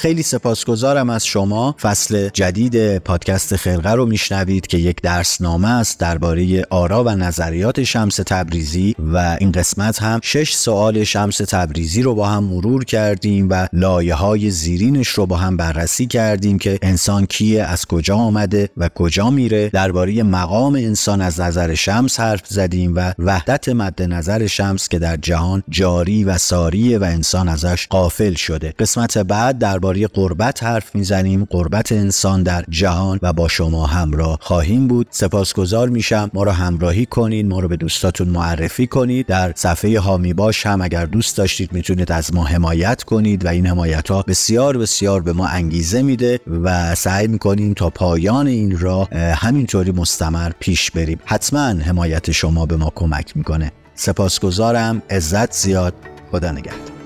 خیلی 0.00 0.22
سپاسگزارم 0.22 1.10
از 1.10 1.26
شما. 1.26 1.74
فصل 1.80 2.28
جدید 2.28 2.98
پادکست 2.98 3.56
خرقه 3.56 3.90
رو 3.90 4.06
میشنوید 4.06 4.66
که 4.66 4.78
یک 4.78 4.96
درسنامه 5.02 5.68
است 5.68 6.00
درباره 6.00 6.64
آرا 6.70 7.04
و 7.04 7.08
نظریات 7.08 7.82
شمس 7.82 8.16
تبریزی 8.16 8.94
و 8.98 9.36
این 9.40 9.52
قسمت 9.52 10.02
هم 10.02 10.20
شش 10.22 10.54
سوال 10.54 11.04
شمس 11.04 11.36
تبریزی 11.36 12.02
رو 12.02 12.14
با 12.14 12.28
هم 12.28 12.44
مرور 12.44 12.84
کردیم 12.84 13.48
و 13.50 13.66
لایه 13.72 14.14
های 14.14 14.50
زیرینش 14.50 15.08
رو 15.08 15.26
با 15.26 15.36
هم 15.36 15.56
بررسی 15.56 16.06
کردیم 16.06 16.58
که 16.58 16.78
انسان 16.82 17.26
کیه 17.26 17.62
از 17.62 17.86
کجا 17.86 18.16
آمده 18.16 18.68
و 18.76 18.88
کجا 18.88 19.30
میره. 19.30 19.68
درباره 19.68 20.22
مقام 20.22 20.74
انسان 20.74 21.20
از 21.20 21.40
نظر 21.40 21.74
شمس 21.74 22.20
حرف 22.20 22.46
زدیم 22.46 22.92
و 22.96 23.12
وحدت 23.18 23.68
مد 23.68 24.02
نظر 24.02 24.46
شمس 24.46 24.88
که 24.88 24.98
در 24.98 25.16
جهان 25.16 25.62
جاری 25.68 26.24
و 26.24 26.38
ساریه 26.38 26.98
و 26.98 27.04
انسان 27.04 27.48
ازش 27.48 27.86
قافل 27.90 28.34
شده. 28.34 28.74
قسمت 28.78 29.18
بعد 29.18 29.58
درباره 29.58 29.89
درباره 29.90 30.06
قربت 30.06 30.62
حرف 30.62 30.94
می‌زنیم 30.94 31.44
قربت 31.44 31.92
انسان 31.92 32.42
در 32.42 32.64
جهان 32.68 33.18
و 33.22 33.32
با 33.32 33.48
شما 33.48 33.86
همراه 33.86 34.38
خواهیم 34.40 34.88
بود. 34.88 35.06
سپاسگزار 35.10 35.88
میشم. 35.88 36.30
ما 36.34 36.42
رو 36.42 36.50
همراهی 36.50 37.06
کنید 37.06 37.46
ما 37.46 37.60
رو 37.60 37.68
به 37.68 37.76
دوستاتون 37.76 38.28
معرفی 38.28 38.86
کنید. 38.86 39.26
در 39.26 39.52
صفحه 39.56 40.00
هامی 40.00 40.32
باش 40.32 40.66
هم 40.66 40.82
اگر 40.82 41.06
دوست 41.06 41.36
داشتید 41.36 41.72
می‌تونید 41.72 42.12
از 42.12 42.34
ما 42.34 42.44
حمایت 42.44 43.02
کنید 43.02 43.44
و 43.44 43.48
این 43.48 43.66
حمایت 43.66 44.10
ها 44.10 44.22
بسیار 44.22 44.78
بسیار 44.78 45.20
به 45.20 45.32
ما 45.32 45.46
انگیزه 45.46 46.02
میده 46.02 46.40
و 46.64 46.94
سعی 46.94 47.26
می‌کنیم 47.26 47.74
تا 47.74 47.90
پایان 47.90 48.46
این 48.46 48.78
راه 48.78 49.08
همینطوری 49.14 49.92
مستمر 49.92 50.50
پیش 50.60 50.90
بریم. 50.90 51.18
حتما 51.24 51.60
حمایت 51.60 52.30
شما 52.30 52.66
به 52.66 52.76
ما 52.76 52.92
کمک 52.94 53.36
می‌کنه. 53.36 53.72
سپاسگزارم. 53.94 55.02
عزت 55.10 55.52
زیاد. 55.52 55.94
خدا 56.30 56.52
نگهدار. 56.52 56.99